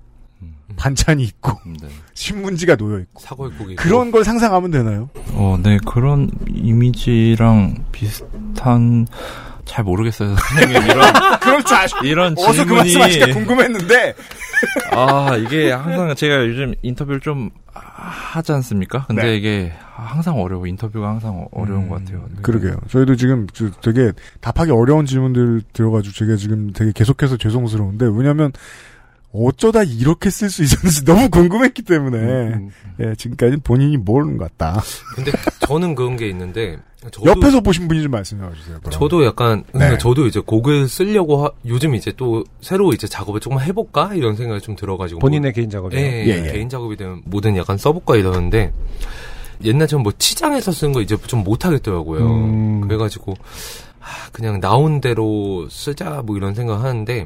[0.76, 1.52] 반찬이 있고
[1.82, 1.88] 네.
[2.14, 3.76] 신문지가 놓여 있고 사골 고기.
[3.76, 5.10] 그런 걸 상상하면 되나요?
[5.34, 9.08] 어, 네, 그런 이미지랑 비슷한,
[9.66, 10.84] 잘 모르겠어요, 선생님.
[10.90, 11.94] 이런, 그럴 줄 아시.
[12.04, 12.78] 이런 어서 그 질문이.
[12.80, 14.16] 말씀하실까 궁금했는데
[14.92, 19.06] 아, 이게 항상 제가 요즘 인터뷰를 좀 하지 않습니까?
[19.08, 19.36] 근데 네.
[19.38, 20.66] 이게 항상 어려워.
[20.68, 22.26] 인터뷰가 항상 어려운 음, 것 같아요.
[22.30, 22.42] 네.
[22.42, 22.78] 그러게요.
[22.90, 24.12] 저희도 지금 저 되게
[24.42, 28.52] 답하기 어려운 질문들 들어가지고 제가 지금 되게 계속해서 죄송스러운데 왜냐하면
[29.32, 32.70] 어쩌다 이렇게 쓸 수 있었는지 너무 궁금했기 때문에 음,
[33.00, 34.82] 예, 지금까지 본인이 모르는 것 같다.
[35.16, 35.32] 근데
[35.68, 36.78] 저는 그런 게 있는데
[37.12, 38.80] 저도 옆에서 보신 분이 좀 말씀해 주세요.
[38.80, 38.92] 그럼.
[38.92, 39.98] 저도 약간 네.
[40.00, 44.62] 저도 이제 곡을 쓰려고 하- 요즘 이제 또 새로 이제 작업을 조금 해볼까 이런 생각이
[44.62, 46.00] 좀 들어가지고 본인의 개인 작업이요.
[46.00, 46.52] 예, 예, 예.
[46.52, 48.74] 개인 작업이 되면 뭐든 약간 써볼까 이러는데
[49.64, 52.26] 옛날처럼 뭐 치장에서 쓰는 거 이제 좀 못하겠더라고요.
[52.26, 52.82] 음.
[52.82, 53.36] 그래가지고
[54.00, 57.26] 아, 그냥 나온 대로 쓰자 뭐 이런 생각 하는데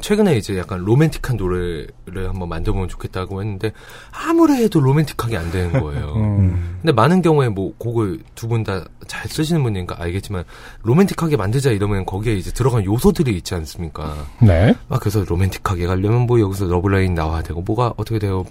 [0.00, 3.72] 최근에 이제 약간 로맨틱한 노래를 한번 만들어보면 좋겠다고 했는데
[4.10, 6.14] 아무리 해도 로맨틱하게 안 되는 거예요.
[6.16, 6.78] 음.
[6.80, 10.44] 근데 많은 경우에 뭐 곡을 두 분 다 잘 쓰시는 분이니까 알겠지만
[10.84, 14.14] 로맨틱하게 만들자 이러면 거기에 이제 들어간 요소들이 있지 않습니까?
[14.40, 14.74] 네.
[14.88, 18.44] 아 그래서 로맨틱하게 가려면 뭐 여기서 러블라인 나와야 되고 뭐가 어떻게 돼요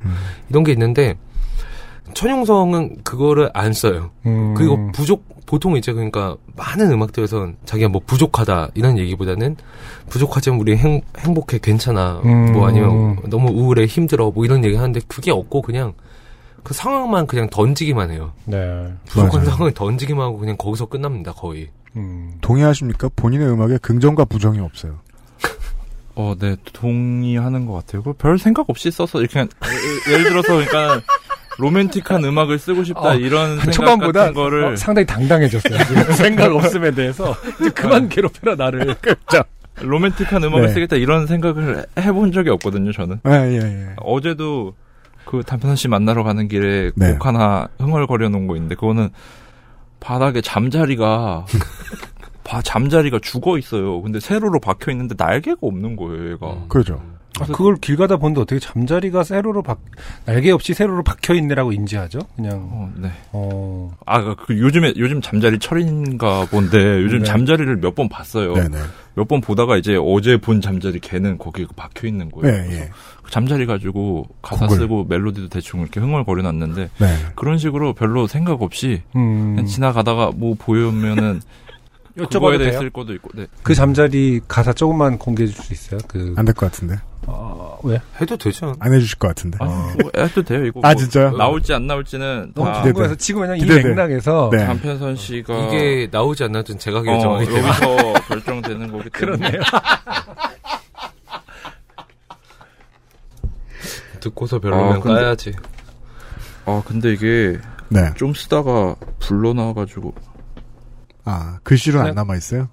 [0.49, 1.15] 이런 게 있는데
[2.13, 4.11] 천용성은 그거를 안 써요.
[4.25, 4.53] 음.
[4.55, 9.57] 그리고 부족 보통 이제 그러니까 많은 음악들에선 자기가 뭐 부족하다 이런 얘기보다는
[10.09, 12.53] 부족하지만 우리 행, 행복해 괜찮아 음.
[12.53, 15.93] 뭐 아니면 너무 우울해 힘들어 뭐 이런 얘기 하는데 그게 없고 그냥
[16.63, 18.31] 그 상황만 그냥 던지기만 해요.
[18.45, 18.57] 네.
[19.07, 19.45] 부족한 맞아요.
[19.49, 21.69] 상황을 던지기만 하고 그냥 거기서 끝납니다 거의.
[21.97, 22.31] 음.
[22.41, 23.09] 동의하십니까?
[23.15, 24.99] 본인의 음악에 긍정과 부정이 없어요.
[26.15, 28.03] 어, 네, 동의하는 것 같아요.
[28.03, 29.49] 그별 생각 없이 써서, 이렇게, 그냥
[30.07, 31.01] 예- 예를 들어서, 그러니까,
[31.57, 34.64] 로맨틱한 음악을 쓰고 싶다, 어, 이런 생각 초반보다 같은 거를.
[34.65, 35.78] 어, 상당히 당당해졌어요.
[35.86, 38.95] 지금 생각 없음에 대해서 이제 그만 괴롭혀라 나를.
[39.02, 39.44] 그렇죠.
[39.80, 40.73] 로맨틱한 음악을 네.
[40.73, 43.19] 쓰겠다, 이런 생각을 해본 적이 없거든요, 저는.
[43.28, 43.88] 예, 예, 예.
[43.98, 44.73] 어제도
[45.26, 47.14] 그 단편선 씨 만나러 가는 길에 네.
[47.14, 49.10] 곡 하나 흥얼거려 놓은 거 있는데 그거는
[49.99, 51.45] 바닥에 잠자리가
[52.44, 54.02] 바, 잠자리가 죽어 있어요.
[54.02, 56.65] 근데 세로로 박혀 있는데 날개가 없는 거예요, 얘가.
[56.68, 57.02] 그렇죠.
[57.39, 59.79] 아, 그걸 길 가다 보는데 어떻게 잠자리가 세로로 박
[60.25, 62.19] 날개 없이 세로로 박혀 있네라고 인지하죠?
[62.35, 63.09] 그냥 어, 네.
[63.31, 63.95] 어.
[64.05, 67.23] 아, 그- 그 요즘에 요즘 잠자리 철인가 본데 요즘 네.
[67.25, 68.53] 잠자리를 몇 번 봤어요.
[68.53, 68.77] 네 네.
[69.15, 72.53] 몇번 보다가 이제 어제 본 잠자리 걔는 거기에 박혀 있는 거예요.
[72.55, 72.89] 예, 그래서 예.
[73.23, 74.79] 그 잠자리 가지고 가사 곡을.
[74.79, 77.15] 쓰고 멜로디도 대충 이렇게 흥얼거려 놨는데 네.
[77.35, 79.55] 그런 식으로 별로 생각 없이 음.
[79.55, 81.41] 그냥 지나가다가 뭐 보이면은
[82.17, 82.77] 여쭤봐도 돼요?
[82.79, 83.29] 쓸 것도 있고.
[83.35, 83.47] 네.
[83.63, 85.99] 그 잠자리 가사 조금만 공개해 줄 수 있어요?
[86.07, 86.95] 그 안 될 것 같은데.
[87.83, 88.01] 어, 왜?
[88.19, 88.73] 해도 되죠.
[88.79, 89.57] 안 해주실 것 같은데.
[89.61, 89.65] 아,
[90.01, 90.65] 뭐 해도 돼요.
[90.65, 91.31] 이거 아, 뭐 진짜요?
[91.37, 92.91] 나올지 안 나올지는 너무 다 기대돼.
[92.93, 93.89] 궁금해서 지금 그냥 이 기대돼.
[93.89, 94.65] 맥락에서 네.
[94.65, 99.39] 단편선 씨가 이게 나오지 않았든 제가 어, 결정하기 때문에 여기서 결정되는 거기 때문에.
[99.49, 99.61] 그러네요.
[104.19, 105.53] 듣고서 별로면 아, 근데- 까야지.
[106.65, 107.59] 아 근데 이게
[107.89, 108.13] 네.
[108.15, 110.13] 좀 쓰다가 불러 나와가지고
[111.25, 112.15] 아, 글씨로는 안 네.
[112.21, 112.69] 남아 있어요?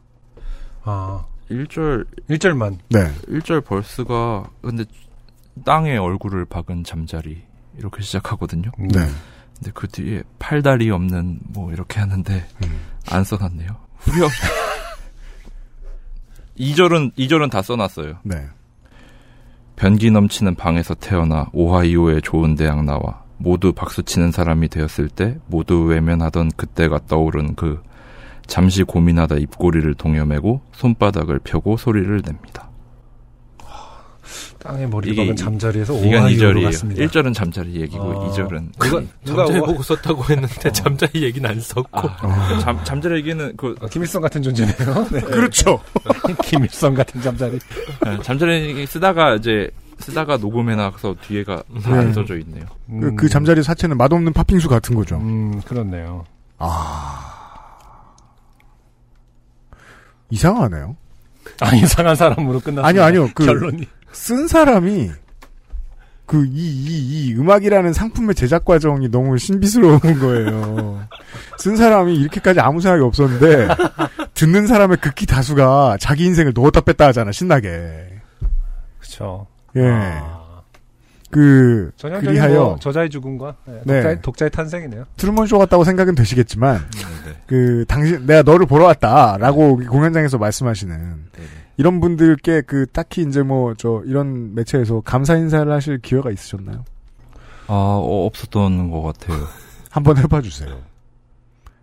[0.85, 2.79] 아, 1절 1절만.
[2.91, 3.11] 네.
[3.29, 4.85] 1절 벌스가 근데
[5.65, 7.43] 땅에 얼굴을 박은 잠자리
[7.77, 8.70] 이렇게 시작하거든요.
[8.79, 8.89] 음.
[8.89, 9.01] 네.
[9.57, 12.81] 근데 그 뒤에 팔다리 없는 뭐 이렇게 하는데 음.
[13.11, 13.69] 안 써놨네요.
[13.99, 14.29] 후렴
[16.59, 18.19] 2절은 2절은 다 써놨어요.
[18.23, 18.47] 네.
[19.77, 26.51] 변기 넘치는 방에서 태어나 오하이오의 좋은 대학 나와 모두 박수치는 사람이 되었을 때 모두 외면하던
[26.57, 27.81] 그때가 떠오른 그
[28.49, 32.69] 잠시 고민하다 입꼬리를 동여매고 손바닥을 펴고 소리를 냅니다.
[34.59, 36.65] 땅에 머리 박은 이- 잠자리에서 2절이에요.
[36.65, 37.03] 갔습니다.
[37.05, 38.29] 1절은 잠자리 얘기고 아.
[38.31, 41.99] 2절은 누가 누가 잠자리 보고 썼다고 했는데 잠자리 얘기는 안 썼고.
[42.01, 42.59] 어.
[42.61, 44.75] 잠, 잠자리 얘기는 그 아, 김일성 같은 존재네요.
[45.12, 45.20] 네.
[45.20, 45.81] 그렇죠.
[46.45, 47.59] 김일성 같은 잠자리.
[48.05, 49.70] 네, 잠자리 얘기 쓰다가 이제
[50.01, 51.99] 쓰다가 녹음해놔서 뒤에가 다 네.
[51.99, 52.65] 안 써져 있네요.
[52.89, 55.16] 그, 그 잠자리 사체는 맛없는 팥빙수 같은 거죠.
[55.19, 56.25] 음, 그렇네요.
[56.59, 57.38] 아.
[60.31, 60.97] 이상하네요.
[61.61, 62.87] 아, 이상한 사람으로 끝났어요.
[62.87, 63.29] 아니요, 아니요.
[63.35, 63.87] 그- 결론이.
[64.13, 65.11] 쓴 사람이
[66.27, 71.01] 그 이 이 이 음악이라는 상품의 제작 과정이 너무 신비스러운 거예요.
[71.59, 73.69] 쓴 사람이 이렇게까지 아무 생각이 없었는데
[74.35, 78.11] 듣는 사람의 극히 다수가 자기 인생을 넣었다 뺐다 하잖아 신나게.
[78.99, 79.47] 그쵸.
[79.77, 79.83] 예.
[79.87, 80.38] 아,
[81.31, 83.95] 그 그리하여 뭐 저자의 죽음과 네, 네.
[83.95, 85.05] 독자의, 독자의 탄생이네요.
[85.17, 86.79] 트루먼 쇼 같다고 생각은 되시겠지만
[87.27, 87.33] 네.
[87.47, 91.25] 그 당신 내가 너를 보러 왔다라고 공연장에서 말씀하시는
[91.77, 96.85] 이런 분들께 그 딱히 이제 뭐 저 이런 매체에서 감사 인사를 하실 기회가 있으셨나요?
[97.67, 99.47] 아 어, 없었던 것 같아요.
[99.91, 100.81] 한번 해봐 주세요.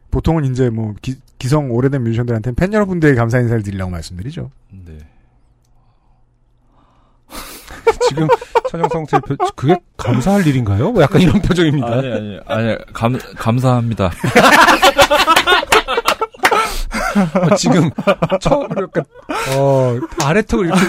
[0.10, 4.50] 보통은 이제 뭐 기, 기성 오래된 뮤지션들한테는 팬 여러분들에게 감사 인사를 드리려고 말씀드리죠.
[4.72, 4.98] 네.
[8.10, 8.28] 지금
[8.76, 10.92] 천영성 표 그게 감사할 일인가요?
[10.92, 11.88] 뭐 약간 이런 표정입니다.
[11.88, 14.12] 아니 아니 아니 감 감사합니다.
[17.50, 17.90] 어, 지금
[18.42, 19.04] 처음으로 약간
[19.56, 20.84] 어 아래턱을 이렇게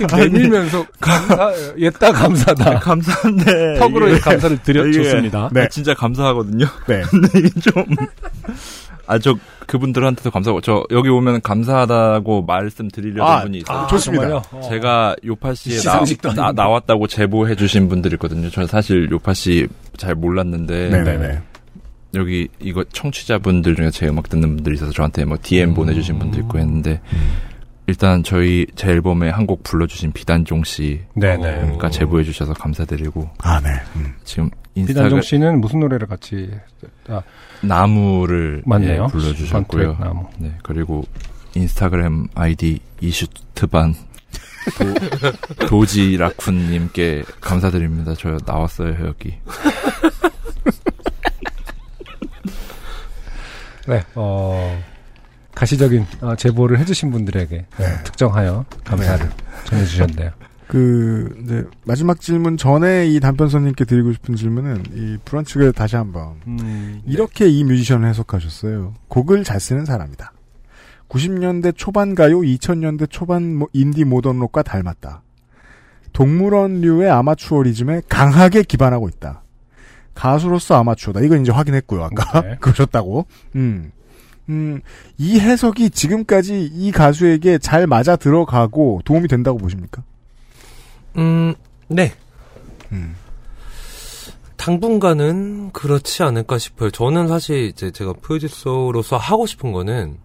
[0.00, 2.78] 이렇게 내밀면서 감사 옛다 감사다.
[2.78, 4.58] 감사한데 턱으로 이게- 감사를
[4.92, 5.50] 줬습니다.
[5.52, 5.68] 네.
[5.70, 6.66] 진짜 감사하거든요.
[6.86, 7.02] 네.
[7.10, 7.72] 근데 이게 좀.
[9.06, 9.34] 아, 저,
[9.66, 13.78] 그분들한테도 감사하고, 저, 여기 오면 감사하다고 말씀드리려는 아, 분이 있어요.
[13.78, 14.22] 아, 좋습니다.
[14.24, 14.42] 정말요?
[14.52, 14.60] 어.
[14.68, 16.62] 제가 요파 씨에 시상식도 나, 아니고.
[16.70, 18.48] 왔다고 제보해 주신 분들 있거든요.
[18.50, 19.66] 저는 사실 요파 씨
[19.96, 20.88] 잘 몰랐는데.
[20.90, 21.40] 네네네.
[22.14, 25.74] 여기, 이거 청취자분들 중에 제 음악 듣는 분들이 있어서 저한테 뭐 DM 음.
[25.74, 27.00] 보내 주신 분도 있고 했는데,
[27.86, 31.00] 일단 저희 제 앨범에 한 곡 불러주신 비단종 씨.
[31.14, 31.38] 네네.
[31.42, 33.68] 그러니까 제보해 주셔서 감사드리고, 아, 네.
[33.96, 34.14] 음.
[34.24, 36.50] 지금 비단종 인스타gram 씨는 무슨 노래를 같이
[37.08, 37.20] 아,
[37.62, 39.04] 나무를 맞네요.
[39.04, 39.96] 예, 불러주셨고요.
[39.98, 40.26] 나무.
[40.38, 41.04] 네 그리고
[41.54, 43.94] 인스타그램 아이디 이슈트반
[45.58, 48.14] 도, 도지 라쿤님께 감사드립니다.
[48.18, 49.34] 저 나왔어요 여기.
[53.88, 54.80] 네, 어,
[55.54, 58.02] 가시적인 어, 제보를 해주신 분들에게 네.
[58.04, 59.28] 특정하여 감사를
[59.64, 60.30] 전해주셨네요.
[60.72, 66.36] 그, 이제, 마지막 질문 전에 이 단편선님께 드리고 싶은 질문은, 이 브런치가 다시 한 번,
[66.46, 68.94] 음, 이렇게 이 뮤지션을 해석하셨어요.
[69.08, 70.32] 곡을 잘 쓰는 사람이다.
[71.10, 75.20] 90년대 초반 가요, 2000년대 초반 모- 인디 모던록과 닮았다.
[76.14, 79.42] 동물원류의 아마추어리즘에 강하게 기반하고 있다.
[80.14, 81.20] 가수로서 아마추어다.
[81.20, 82.40] 이건 이제 확인했고요, 아까.
[82.40, 82.56] 네.
[82.60, 83.26] 그러셨다고.
[83.56, 83.92] 음.
[84.48, 84.80] 음,
[85.18, 90.02] 이 해석이 지금까지 이 가수에게 잘 맞아 들어가고 도움이 된다고 보십니까?
[91.16, 91.54] 음,
[91.88, 92.12] 네.
[92.92, 93.16] 음.
[94.56, 96.90] 당분간은 그렇지 않을까 싶어요.
[96.90, 100.18] 저는 사실 이제 제가 프로듀서로서 하고 싶은 거는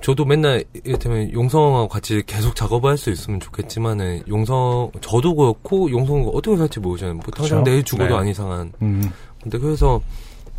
[0.00, 6.28] 저도 맨날 이를테면 용성하고 같이 계속 작업을 할 수 있으면 좋겠지만은 용성 저도 그렇고 용성이
[6.32, 7.14] 어떻게 살지 모르잖아요.
[7.14, 7.62] 뭐 당장.
[7.62, 8.20] 내일 죽어도 네.
[8.20, 8.72] 안 이상한.
[8.82, 9.10] 음,
[9.42, 10.00] 근데 그래서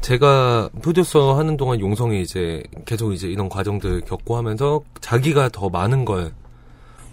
[0.01, 6.05] 제가 프로듀서 하는 동안 용성이 이제 계속 이제 이런 과정들 겪고 하면서 자기가 더 많은
[6.05, 6.31] 걸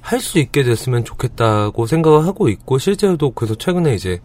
[0.02, 4.20] 할 수 있게 됐으면 좋겠다고 생각을 하고 있고 실제로도 그래서 최근에 이제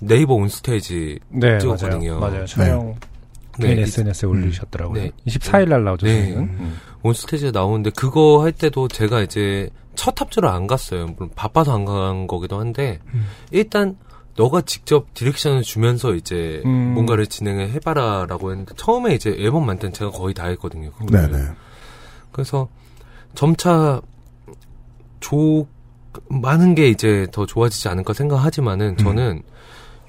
[0.00, 2.18] 네이버 온스테이지 네, 찍었거든요.
[2.18, 2.32] 맞아요.
[2.32, 2.46] 맞아요.
[2.46, 2.94] 촬영
[3.58, 5.02] 네, 개인 이- SNS에 올리셨더라고요.
[5.02, 5.10] 네.
[5.26, 6.34] 24일 날 나오죠, 네.
[6.34, 6.78] 음.
[7.02, 11.06] 온스테이지에 나오는데 그거 할 때도 제가 이제 첫 합주를 안 갔어요.
[11.06, 13.00] 물론 바빠서 안 간 거기도 한데
[13.50, 13.96] 일단
[14.36, 16.94] 너가 직접 디렉션을 주면서 이제 음.
[16.94, 20.90] 뭔가를 진행을 해봐라라고 했는데 처음에 이제 앨범 때 제가 거의 다 했거든요.
[21.10, 21.38] 네네.
[22.32, 22.68] 그래서
[23.34, 24.00] 점차
[25.20, 25.66] 조
[26.28, 29.42] 많은 게 이제 더 좋아지지 않을까 생각하지만은 저는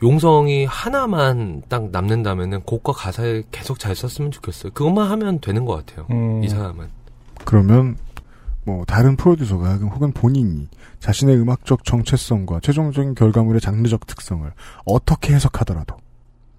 [0.01, 4.71] 용성이 하나만 딱 남는다면은 곡과 가사에 계속 잘 썼으면 좋겠어요.
[4.73, 6.07] 그것만 하면 되는 것 같아요.
[6.09, 6.43] 음.
[6.43, 6.87] 이 사람은.
[7.45, 7.97] 그러면
[8.65, 10.67] 뭐 다른 프로듀서가 혹은 본인이
[10.99, 14.51] 자신의 음악적 정체성과 최종적인 결과물의 장르적 특성을
[14.85, 15.97] 어떻게 해석하더라도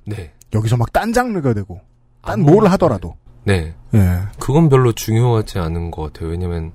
[0.05, 0.33] 네.
[0.53, 1.81] 여기서 막 딴 장르가 되고
[2.23, 3.75] 딴 아무- 뭘 하더라도 네.
[3.95, 6.31] 예 그건 별로 중요하지 않은 것 같아요.
[6.31, 6.73] 왜냐면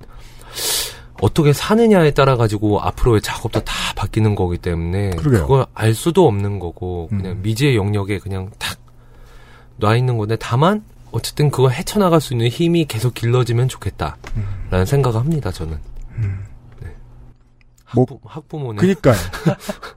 [1.21, 5.41] 어떻게 사느냐에 따라 가지고 앞으로의 작업도 다 바뀌는 거기 때문에 그러게요.
[5.43, 7.39] 그걸 알 수도 없는 거고 그냥 음.
[7.41, 8.77] 미지의 영역에 그냥 탁
[9.79, 15.51] 놔 있는 건데 다만 어쨌든 그걸 헤쳐나갈 수 있는 힘이 계속 길러지면 좋겠다라는 생각을 합니다.
[15.51, 15.77] 저는
[16.81, 16.87] 네.
[17.93, 19.15] 뭐- 학부, 학부모는 그니까요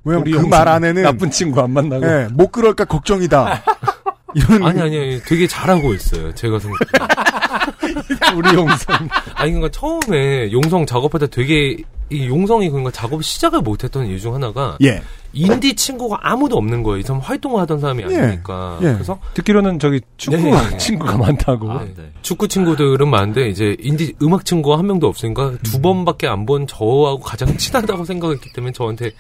[0.05, 2.05] 왜냐면 우리 그말 안에는 나쁜 친구 안 만나고.
[2.07, 3.63] 예, 못 그럴까 걱정이다
[4.35, 6.35] 이런 아니 아니 아니 되게 잘하고 있어요.
[6.35, 6.79] 제가 생각.
[8.37, 9.09] 우리 용성.
[9.35, 11.77] 아니 그러니까 처음에 용성 작업할 때 되게
[12.13, 15.01] 이 용성이 그러니까 작업 시작을 못했던 이유 중 하나가 예
[15.33, 16.99] 인디 친구가 아무도 없는 거예요.
[16.99, 18.17] 이 사람 활동을 하던 사람이 예.
[18.17, 18.79] 아니니까.
[18.83, 18.93] 예.
[18.95, 20.77] 그래서 듣기로는 저기 축구 네.
[20.79, 21.71] 친구가 많다고.
[21.71, 21.95] 아, 네.
[21.97, 22.11] 네.
[22.23, 25.83] 축구 친구들은 많은데 이제 인디 음악 친구가 한 명도 없으니까 두 음.
[25.83, 29.13] 번밖에 안 본 저하고 가장 친하다고 생각했기 때문에 저한테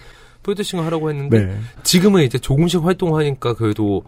[0.43, 1.61] 프로듀싱을 하라고 했는데 네.
[1.85, 4.03] 지금은 이제 조금씩 활동하니까 그래도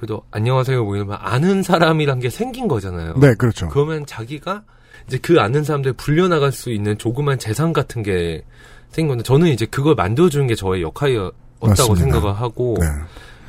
[0.00, 3.18] 그래도 안녕하세요 뭐 이러면 아는 사람이란 게 생긴 거잖아요.
[3.18, 3.68] 네, 그렇죠.
[3.68, 4.62] 그러면 자기가
[5.06, 8.42] 이제 그 아는 사람들 불려나갈 수 있는 조그만 재산 같은 게
[8.90, 11.34] 생긴 건데 저는 이제 그걸 만들어주는 게 저의 역할이었다고
[11.66, 11.94] 맞습니다.
[12.00, 12.86] 생각을 하고 네.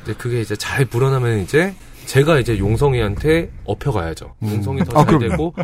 [0.02, 1.74] 이제 그게 이제 잘 불어나면 이제
[2.04, 4.34] 제가 이제 용성이한테 업혀가야죠.
[4.42, 5.18] 용성이 더 아, 잘.
[5.20, 5.54] 되고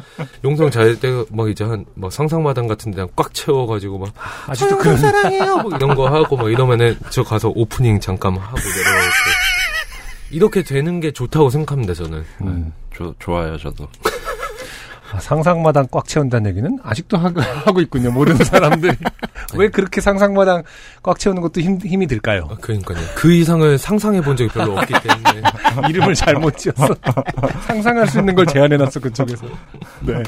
[0.43, 4.15] 용성 잘 되고 막 이제 한 막 상상마당 같은 데랑 꽉 채워가지고 막
[4.47, 4.97] 아직도 저 그런.
[4.97, 9.11] 사랑해요 뭐 이런 거 하고 막 이러면은 저 가서 오프닝 잠깐 하고 내려오고
[10.31, 12.25] 이렇게 되는 게 좋다고 생각합니다 저는.
[12.43, 12.73] 음.
[12.97, 13.89] 저, 좋아요 저도.
[15.13, 18.11] 아, 상상마당 꽉 채운다는 얘기는 아직도 하고, 하고 있군요.
[18.11, 18.95] 모르는 사람들이.
[19.57, 20.63] 왜 그렇게 상상마당
[21.03, 22.47] 꽉 채우는 것도 힘, 힘이 들까요?
[22.51, 22.99] 아, 그러니까요.
[23.15, 25.43] 그 이상을 상상해 본 적이 별로 없기 때문에.
[25.89, 26.95] 이름을 잘못 지었어.
[27.67, 29.47] 상상할 수 있는 걸 제안해놨어, 그쪽에서.
[30.01, 30.23] 네.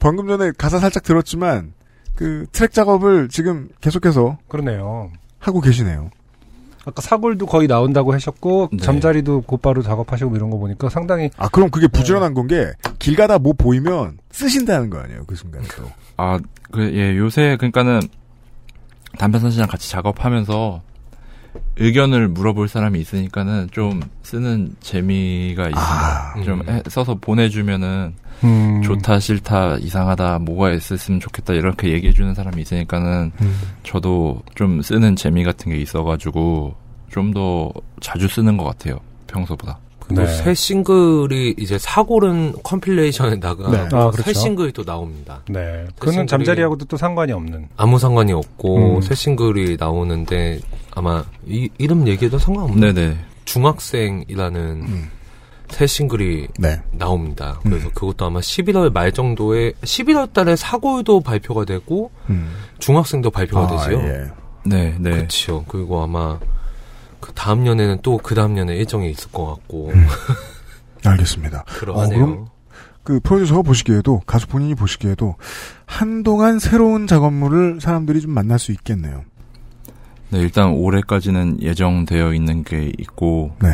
[0.00, 1.74] 방금 전에 가사 살짝 들었지만
[2.14, 5.10] 그 트랙 작업을 지금 계속해서 그러네요.
[5.38, 6.10] 하고 계시네요.
[6.86, 8.78] 아까 사골도 거의 나온다고 하셨고 네.
[8.78, 11.92] 잠자리도 곧바로 작업하시고 이런 거 보니까 상당히 아 그럼 그게 네.
[11.98, 15.90] 부지런한 건게 길 가다 뭐 보이면 쓰신다는 거 아니에요 그 순간에 또.
[16.16, 16.38] 아,
[16.70, 18.00] 그, 예, 요새, 그러니까는,
[19.18, 20.82] 단편선 씨랑 같이 작업하면서,
[21.76, 26.32] 의견을 물어볼 사람이 있으니까는 좀 쓰는 재미가 있습니다.
[26.36, 28.14] 아, 좀 해- 써서 보내주면은,
[28.44, 33.60] 음, 좋다, 싫다, 이상하다, 뭐가 있었으면 좋겠다, 이렇게 얘기해주는 사람이 있으니까는, 음.
[33.82, 36.74] 저도 좀 쓰는 재미 같은 게 있어가지고,
[37.10, 38.98] 좀 더 자주 쓰는 것 같아요.
[39.28, 39.78] 평소보다.
[40.08, 40.26] 또 네.
[40.26, 43.78] 새 싱글이 이제 사골은 컴필레이션에 나가 네.
[43.92, 44.22] 아, 그렇죠.
[44.22, 45.42] 새 싱글이 또 나옵니다.
[45.48, 45.86] 네.
[45.98, 47.68] 그는 잠자리하고도 또 상관이 없는.
[47.76, 49.00] 아무 상관이 없고 음.
[49.00, 50.60] 새 싱글이 나오는데
[50.92, 52.92] 아마 이 이름 얘기해도 상관없나요?
[52.92, 53.16] 네네.
[53.44, 55.10] 중학생이라는 음.
[55.68, 56.80] 새 싱글이 네.
[56.92, 57.58] 나옵니다.
[57.62, 62.52] 그래서 그것도 아마 11월 말 정도에 11월 달에 사골도 발표가 되고 음.
[62.78, 63.98] 중학생도 발표가 되지요.
[64.00, 64.24] 예.
[64.66, 65.10] 네, 네.
[65.10, 65.64] 그렇죠.
[65.66, 66.46] 그리고 아마 그
[67.34, 70.06] 다음 년에는 또 그 다음 년에 일정이 있을 것 같고 음.
[71.04, 71.64] 알겠습니다.
[71.64, 72.24] 그러하네요.
[72.24, 72.44] 어,
[73.02, 75.34] 그 프로듀서가 보시기에도 가수 본인이 보시기에도
[75.84, 79.24] 한동안 새로운 작업물을 사람들이 좀 만날 수 있겠네요.
[80.30, 83.68] 네, 일단 올해까지는 예정되어 있는 게 있고, 네.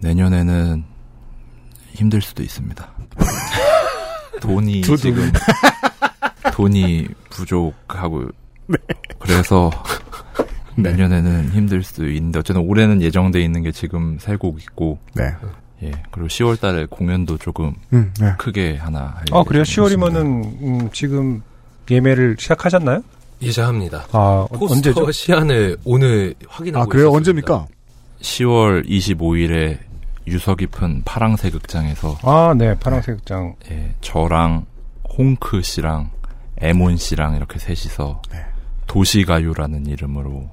[0.00, 0.84] 내년에는
[1.92, 2.88] 힘들 수도 있습니다.
[4.40, 4.82] 돈이.
[4.82, 5.30] 지금
[6.54, 8.24] 돈이 부족하고
[8.68, 8.76] 네.
[9.18, 9.70] 그래서
[10.82, 15.34] 내년에는 힘들 수도 있는데 어쨌든 올해는 예정돼 있는 게 지금 세곡 있고 네.
[15.82, 18.32] 예 그리고 10월달에 공연도 조금 음, 네.
[18.38, 19.62] 크게 하나 할 아, 그래요?
[19.62, 20.20] 예정입니다.
[20.20, 21.42] 10월이면은, 음, 지금
[21.90, 23.02] 예매를 시작하셨나요?
[23.40, 24.06] 이제 합니다.
[24.12, 25.12] 아, 포스터 언제죠?
[25.12, 27.08] 시안을 오늘 확인하고 아, 그래요?
[27.08, 27.16] 있었습니다.
[27.54, 27.66] 언제입니까?
[28.22, 29.78] 10월 25일에
[30.26, 32.74] 유서 깊은 파랑새 극장에서 아, 네.
[32.78, 33.54] 파란색 장.
[33.70, 34.64] 예, 저랑
[35.18, 36.10] 홍크 씨랑
[36.58, 38.38] 에몬 씨랑 이렇게 셋이서 네.
[38.86, 40.48] 도시가요라는 이름으로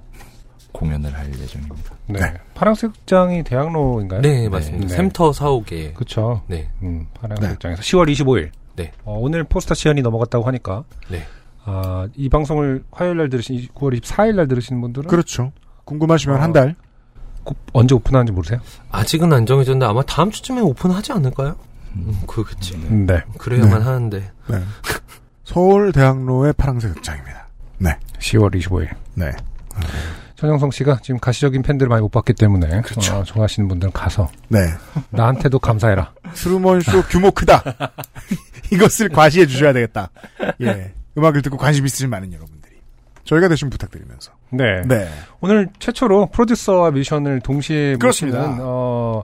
[0.74, 1.92] 공연을 할 예정입니다.
[2.08, 2.20] 네.
[2.20, 2.34] 네.
[2.56, 4.22] 파란색 장이 대학로인가요?
[4.22, 4.88] 네, 맞습니다.
[4.88, 4.94] 네.
[4.96, 6.42] 샘터 사옥에 그쵸.
[6.48, 6.70] 네.
[6.82, 7.56] 음, 파란색 네.
[7.60, 8.50] 장에서 10월 25일.
[8.76, 8.92] 네.
[9.06, 10.84] 어, 오늘 포스터 시연이 넘어갔다고 하니까.
[11.10, 11.26] 네.
[11.64, 15.08] 아, 이 방송을 화요일 날 들으신, 9월 24일 날 들으시는 분들은.
[15.08, 15.54] 그렇죠.
[15.86, 16.42] 궁금하시면 어.
[16.42, 16.76] 한 달.
[17.44, 18.60] 고- 언제 오픈하는지 모르세요?
[18.92, 21.56] 아직은 안 정해졌는데 아마 다음 주쯤에 오픈하지 않을까요?
[21.96, 22.78] 음, 그렇겠지.
[22.90, 23.22] 네.
[23.38, 23.86] 그래야만 네.
[23.86, 24.20] 하는데.
[24.48, 24.64] 네.
[25.44, 27.48] 서울 대학로의 파랑새 극장입니다.
[27.78, 27.98] 네.
[28.20, 28.90] 10월 25일.
[29.16, 29.32] 네.
[30.44, 32.82] 전영성 씨가 지금 가시적인 팬들을 많이 못 봤기 때문에.
[32.82, 33.16] 그렇죠.
[33.16, 34.30] 어, 좋아하시는 분들은 가서.
[34.50, 34.60] 네.
[35.10, 36.12] 나한테도 감사해라.
[36.34, 37.64] 트루먼 쇼 규모 크다.
[38.70, 40.10] 이것을 과시해 주셔야 되겠다.
[40.60, 40.92] 예.
[41.18, 42.74] 음악을 듣고 관심 있으신 많은 여러분들이.
[43.24, 44.34] 저희가 대신 부탁드리면서.
[44.50, 44.82] 네.
[44.86, 45.10] 네.
[45.40, 48.58] 오늘 최초로 프로듀서와 미션을 동시에 그렇습니다.
[48.60, 49.24] 어,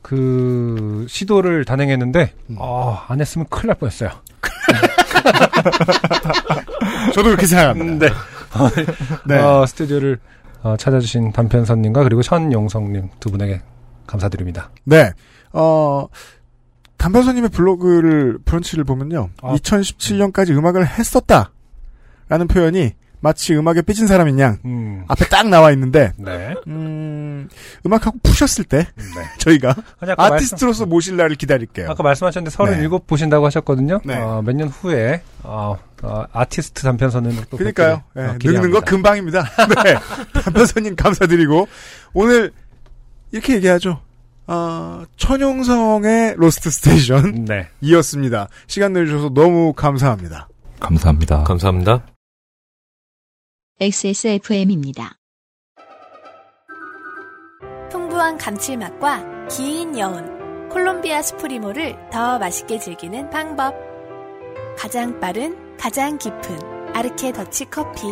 [0.00, 2.56] 그 시도를 단행했는데 음.
[2.58, 4.08] 어, 안 했으면 큰일 날 뻔했어요.
[7.12, 8.06] 저도 그렇게 생각합니다.
[8.06, 8.12] 네.
[9.26, 9.38] 네.
[9.38, 10.18] 어, 스튜디오를
[10.64, 13.60] 어, 찾아주신 단편선님과 그리고 천용성님 두 분에게
[14.06, 14.70] 감사드립니다.
[14.84, 15.12] 네.
[15.52, 16.06] 어,
[16.96, 19.28] 담변서님의 블로그를, 브런치를 보면요.
[19.42, 19.54] 아.
[19.54, 21.52] 2017년까지 음악을 했었다.
[22.30, 26.54] 라는 표현이 마치 음악에 삐진 사람인 양 음, 앞에 딱 나와 있는데, 네.
[26.66, 27.48] 음,
[27.84, 29.22] 음악하고 푸셨을 때, 네.
[29.38, 29.74] 저희가
[30.16, 31.86] 아티스트로서 모실 날을 기다릴게요.
[31.86, 34.00] 말씀, 아까 말씀하셨는데 37 보신다고 하셨거든요.
[34.04, 34.16] 네.
[34.16, 38.02] 어, 몇년 후에 어, 어, 아티스트 단편선을 또 그러니까요.
[38.14, 38.70] 뵙기를, 예, 어, 늙는.
[38.70, 39.42] 거 금방입니다.
[39.84, 39.94] 네.
[40.42, 41.66] 단편선님 감사드리고,
[42.12, 42.52] 오늘,
[43.32, 44.00] 이렇게 얘기하죠.
[44.46, 47.68] 아, 천용성의 로스트 스테이션 네.
[47.80, 48.48] 이었습니다.
[48.66, 50.48] 시간 내주셔서 너무 감사합니다.
[50.80, 51.44] 감사합니다.
[51.44, 52.04] 감사합니다.
[53.80, 55.16] XSFM입니다.
[57.90, 63.74] 풍부한 감칠맛과 긴 여운, 콜롬비아 스프리모를 더 맛있게 즐기는 방법.
[64.76, 68.06] 가장 빠른, 가장 깊은 아르케 더치 커피.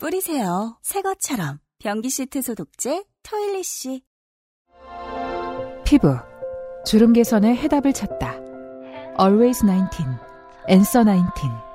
[0.00, 0.76] 뿌리세요.
[0.82, 1.60] 새 것처럼.
[1.78, 4.02] 변기 시트 소독제 토일리쉬.
[5.84, 6.16] 피부
[6.84, 8.34] 주름 개선의 해답을 찾다.
[9.20, 10.04] Always 19,
[10.68, 11.67] Answer 19.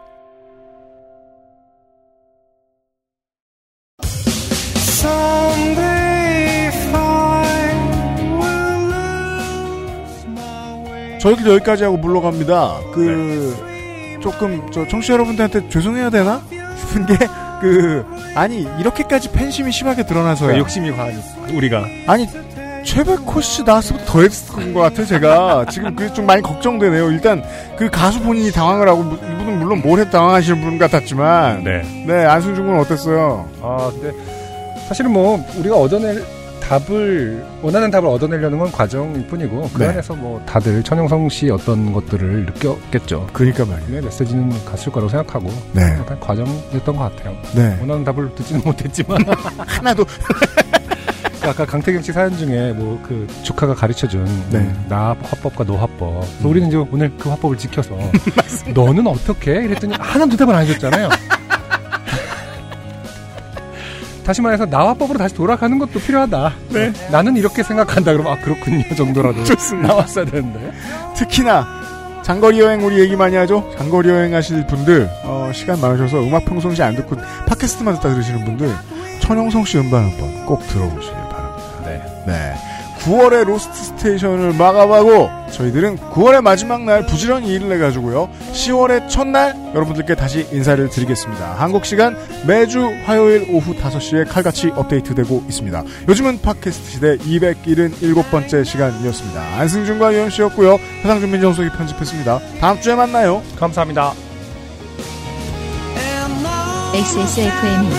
[11.20, 12.80] 저희들 여기까지 하고 물러갑니다.
[12.94, 13.56] 그
[14.22, 16.42] 조금 저 청취자 여러분들한테 죄송해야 되나
[16.78, 17.18] 싶은 게
[17.64, 18.06] 그
[18.36, 20.58] 아니 이렇게까지 팬심이 심하게 드러나서요.
[20.58, 21.16] 욕심이 과하니
[21.54, 22.28] 우리가 아니
[22.84, 25.66] 최백호 씨 나왔으면 더 했을 것 같아요, 제가.
[25.70, 27.12] 지금 그게 좀 많이 걱정되네요.
[27.12, 27.42] 일단,
[27.78, 31.64] 그 가수 본인이 당황을 하고, 이분은 물론 뭘 해도 당황하시는 분 같았지만.
[31.64, 31.82] 네.
[32.06, 33.48] 네, 안승준 군은 어땠어요?
[33.62, 34.12] 아, 근데
[34.88, 36.24] 사실은 뭐 우리가 얻어낼
[36.62, 39.90] 답을 원하는 답을 얻어내려는 건 과정일 뿐이고 그 네.
[39.90, 43.28] 안에서 뭐 다들 천영성 씨 어떤 것들을 느꼈겠죠.
[43.34, 43.92] 그러니까 말이에요.
[43.92, 45.82] 네, 메시지는 갔을 거라고 생각하고 네.
[46.00, 47.36] 약간 과정이었던 것 같아요.
[47.54, 47.78] 네.
[47.82, 49.18] 원하는 답을 듣지는 못했지만
[49.68, 50.06] 하나도.
[51.46, 54.60] 아까 강태경 씨 사연 중에 뭐 그 조카가 가르쳐준 네.
[54.60, 56.22] 음, 나 화법과 너 화법.
[56.22, 57.94] 그래서 우리는 이제 오늘 그 화법을 지켜서
[58.74, 59.52] 너는 어떻게?
[59.66, 61.10] 이랬더니 하나도 대답을 안 해줬잖아요.
[64.26, 66.54] 다시 말해서 나화법으로 다시 돌아가는 것도 필요하다.
[66.70, 66.94] 네.
[67.12, 68.14] 나는 이렇게 생각한다.
[68.14, 69.90] 그러면 아 그렇군요 정도라도 좋습니다.
[69.90, 70.72] 나왔어야 되는데.
[71.16, 71.68] 특히나,
[72.24, 73.70] 장거리 여행 우리 얘기 많이 하죠?
[73.78, 77.18] 장거리 여행 하실 분들, 어, 시간 많으셔서 음악 평상시 안 듣고
[77.48, 78.74] 팟캐스트만 듣다 들으시는 분들,
[79.20, 81.64] 천용성 씨 음반 한번 꼭 들어보시길 바랍니다.
[81.86, 82.02] 네.
[82.26, 82.54] 네.
[83.04, 88.30] 9월에 로스트 스테이션을 마감하고 저희들은 9월의 마지막 날 부지런히 일을 해가지고요.
[88.54, 91.56] 10월의 첫날 여러분들께 다시 인사를 드리겠습니다.
[91.58, 92.16] 한국 시간
[92.48, 95.84] 매주 화요일 오후 5시에 칼같이 업데이트되고 있습니다.
[96.08, 99.42] 요즘은 팟캐스트 시대 277번째 시간이었습니다.
[99.60, 100.78] 안승준과 UMC였고요.
[101.04, 102.40] 회상준 민정수석이 편집했습니다.
[102.62, 103.44] 다음 주에 만나요.
[103.60, 104.14] 감사합니다.
[106.94, 107.98] XSFM입니다.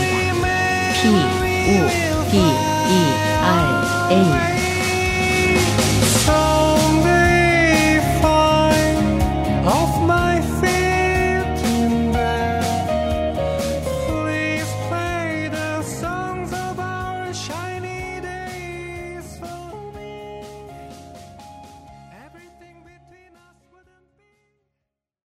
[0.95, 2.41] P, O, D, E,
[3.43, 4.54] R, A.